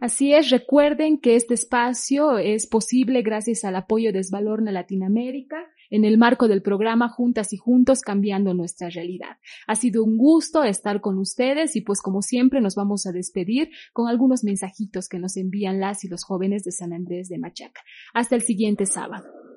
Así 0.00 0.34
es, 0.34 0.50
recuerden 0.50 1.20
que 1.20 1.36
este 1.36 1.54
espacio 1.54 2.38
es 2.38 2.66
posible 2.66 3.22
gracias 3.22 3.64
al 3.64 3.76
apoyo 3.76 4.12
de 4.12 4.18
Esvalorna 4.18 4.72
Latinoamérica 4.72 5.64
en 5.90 6.04
el 6.04 6.18
marco 6.18 6.48
del 6.48 6.62
programa 6.62 7.08
Juntas 7.08 7.52
y 7.52 7.56
Juntos 7.56 8.00
Cambiando 8.00 8.54
Nuestra 8.54 8.88
Realidad. 8.90 9.38
Ha 9.66 9.74
sido 9.74 10.04
un 10.04 10.16
gusto 10.16 10.64
estar 10.64 11.00
con 11.00 11.18
ustedes 11.18 11.76
y 11.76 11.80
pues 11.80 12.00
como 12.00 12.22
siempre 12.22 12.60
nos 12.60 12.74
vamos 12.74 13.06
a 13.06 13.12
despedir 13.12 13.70
con 13.92 14.08
algunos 14.08 14.44
mensajitos 14.44 15.08
que 15.08 15.18
nos 15.18 15.36
envían 15.36 15.80
las 15.80 16.04
y 16.04 16.08
los 16.08 16.24
jóvenes 16.24 16.64
de 16.64 16.72
San 16.72 16.92
Andrés 16.92 17.28
de 17.28 17.38
Machaca. 17.38 17.80
Hasta 18.14 18.34
el 18.36 18.42
siguiente 18.42 18.86
sábado. 18.86 19.47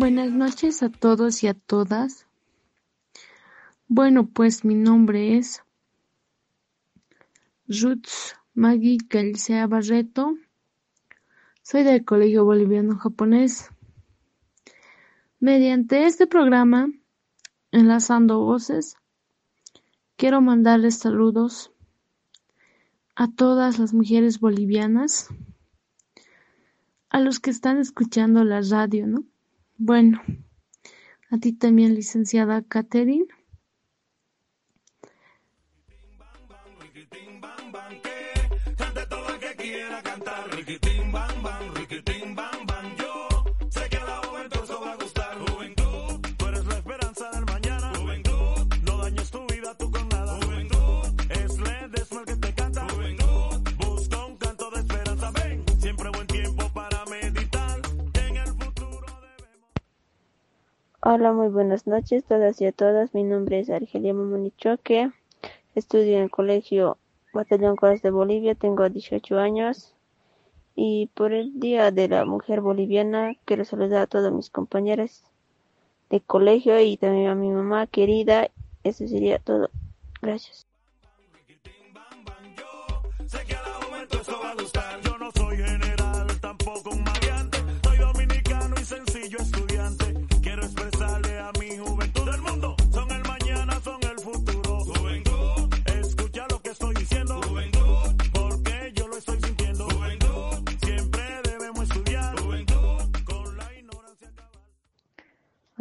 Buenas 0.00 0.32
noches 0.32 0.82
a 0.82 0.88
todos 0.88 1.42
y 1.42 1.48
a 1.48 1.52
todas. 1.52 2.26
Bueno, 3.86 4.26
pues 4.26 4.64
mi 4.64 4.74
nombre 4.74 5.36
es 5.36 5.62
Ruth 7.68 8.08
Maggie 8.54 8.96
Galicia 9.10 9.66
Barreto. 9.66 10.38
Soy 11.60 11.82
del 11.82 12.06
Colegio 12.06 12.46
Boliviano 12.46 12.96
Japonés. 12.96 13.68
Mediante 15.38 16.06
este 16.06 16.26
programa, 16.26 16.90
Enlazando 17.70 18.40
Voces, 18.40 18.96
quiero 20.16 20.40
mandarles 20.40 20.96
saludos 20.96 21.72
a 23.16 23.28
todas 23.30 23.78
las 23.78 23.92
mujeres 23.92 24.40
bolivianas, 24.40 25.28
a 27.10 27.20
los 27.20 27.38
que 27.38 27.50
están 27.50 27.76
escuchando 27.76 28.44
la 28.44 28.62
radio, 28.62 29.06
¿no? 29.06 29.24
Bueno, 29.82 30.20
a 31.30 31.38
ti 31.38 31.54
también, 31.54 31.94
licenciada 31.94 32.62
Catherine. 32.62 33.24
Hola, 61.12 61.32
muy 61.32 61.48
buenas 61.48 61.88
noches 61.88 62.22
todas 62.22 62.60
y 62.60 62.66
a 62.66 62.70
todas. 62.70 63.14
Mi 63.14 63.24
nombre 63.24 63.58
es 63.58 63.68
Argelia 63.68 64.14
Mamonichoque. 64.14 65.10
Estudio 65.74 66.18
en 66.18 66.22
el 66.22 66.30
Colegio 66.30 66.98
Batallón 67.32 67.74
Coras 67.74 68.00
de 68.00 68.12
Bolivia. 68.12 68.54
Tengo 68.54 68.88
18 68.88 69.40
años. 69.40 69.92
Y 70.76 71.10
por 71.14 71.32
el 71.32 71.58
Día 71.58 71.90
de 71.90 72.06
la 72.06 72.24
Mujer 72.26 72.60
Boliviana 72.60 73.34
quiero 73.44 73.64
saludar 73.64 74.02
a 74.02 74.06
todas 74.06 74.32
mis 74.32 74.50
compañeras 74.50 75.24
de 76.10 76.20
colegio 76.20 76.78
y 76.78 76.96
también 76.96 77.26
a 77.26 77.34
mi 77.34 77.50
mamá 77.50 77.88
querida. 77.88 78.48
Eso 78.84 79.08
sería 79.08 79.40
todo. 79.40 79.68
Gracias. 80.22 80.69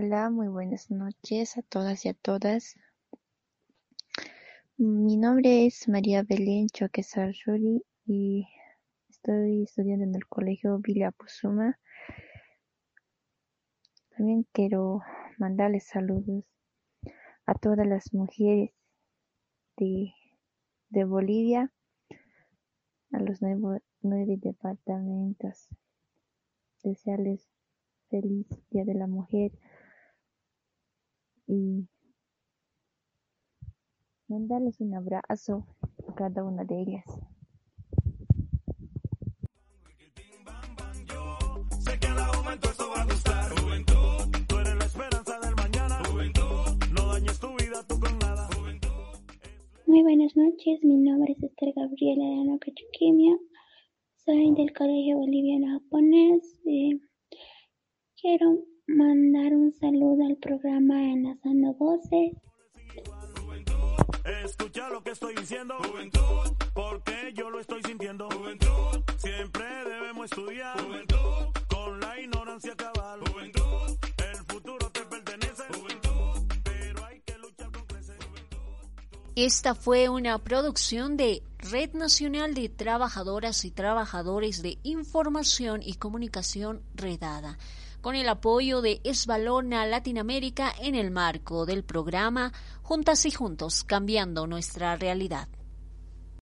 Hola, 0.01 0.29
muy 0.29 0.47
buenas 0.47 0.89
noches 0.89 1.57
a 1.57 1.61
todas 1.61 2.05
y 2.05 2.07
a 2.07 2.13
todas. 2.13 2.77
Mi 4.77 5.17
nombre 5.17 5.65
es 5.65 5.89
María 5.89 6.23
Belén 6.23 6.67
Choque 6.67 7.03
Sarjuri 7.03 7.83
y 8.05 8.47
estoy 9.09 9.63
estudiando 9.63 10.05
en 10.05 10.15
el 10.15 10.25
colegio 10.25 10.79
Villa 10.79 11.11
Pusuma. 11.11 11.77
También 14.15 14.47
quiero 14.53 15.01
mandarles 15.37 15.87
saludos 15.87 16.45
a 17.45 17.55
todas 17.55 17.85
las 17.85 18.13
mujeres 18.13 18.71
de, 19.75 20.13
de 20.91 21.03
Bolivia, 21.03 21.73
a 23.11 23.19
los 23.19 23.41
nueve, 23.41 23.81
nueve 23.99 24.37
departamentos. 24.37 25.67
Desearles 26.85 27.49
feliz 28.09 28.47
Día 28.69 28.85
de 28.85 28.93
la 28.93 29.05
Mujer 29.05 29.51
y 31.49 31.87
mandarles 34.27 34.79
un 34.79 34.93
abrazo 34.93 35.65
a 36.07 36.13
cada 36.13 36.43
una 36.43 36.63
de 36.63 36.79
ellas. 36.79 37.05
Muy 49.87 50.03
buenas 50.03 50.37
noches, 50.37 50.83
mi 50.83 50.97
nombre 50.97 51.33
es 51.33 51.43
Esther 51.43 51.73
Gabriela 51.75 52.23
de 52.23 52.41
Anocachuquimia. 52.41 53.35
Soy 54.17 54.53
del 54.53 54.71
Colegio 54.71 55.17
Boliviano 55.17 55.79
Japonés. 55.79 56.61
Eh, 56.67 56.99
quiero 58.21 58.59
mandar 58.89 59.53
un 59.53 59.71
saludo 59.71 60.25
al 60.25 60.35
programa 60.37 61.01
Enlazando 61.01 61.73
Voces. 61.75 62.33
Escucha 64.43 64.89
lo 64.89 65.03
que 65.03 65.11
estoy 65.11 65.35
diciendo, 65.35 65.75
juventud, 65.87 66.55
porque 66.73 67.33
yo 67.35 67.49
lo 67.49 67.59
estoy 67.59 67.81
sintiendo, 67.83 68.29
juventud, 68.29 69.03
siempre 69.17 69.65
debemos 69.85 70.25
estudiar, 70.25 70.79
juventud, 70.81 71.61
con 71.69 71.99
la 71.99 72.19
ignorancia 72.19 72.75
cabal, 72.75 73.19
juventud, 73.31 73.97
el 74.31 74.37
futuro 74.47 74.89
te 74.91 75.01
pertenece, 75.01 75.63
juventud, 75.73 76.53
pero 76.63 77.05
hay 77.05 77.21
que 77.21 77.37
luchar 77.37 77.71
con 77.71 77.85
crecer, 77.85 78.17
juventud. 78.17 79.31
Esta 79.35 79.75
fue 79.75 80.09
una 80.09 80.37
producción 80.39 81.15
de 81.17 81.43
Red 81.59 81.93
Nacional 81.93 82.53
de 82.53 82.69
Trabajadoras 82.69 83.65
y 83.65 83.71
Trabajadores 83.71 84.61
de 84.61 84.77
Información 84.83 85.81
y 85.83 85.95
Comunicación 85.95 86.81
Redada 86.93 87.57
con 88.01 88.15
el 88.15 88.29
apoyo 88.29 88.81
de 88.81 89.01
Esbalona 89.03 89.85
Latinoamérica 89.85 90.73
en 90.79 90.95
el 90.95 91.11
marco 91.11 91.65
del 91.65 91.83
programa 91.83 92.53
Juntas 92.81 93.25
y 93.25 93.31
Juntos, 93.31 93.83
cambiando 93.83 94.47
nuestra 94.47 94.95
realidad. 94.95 95.47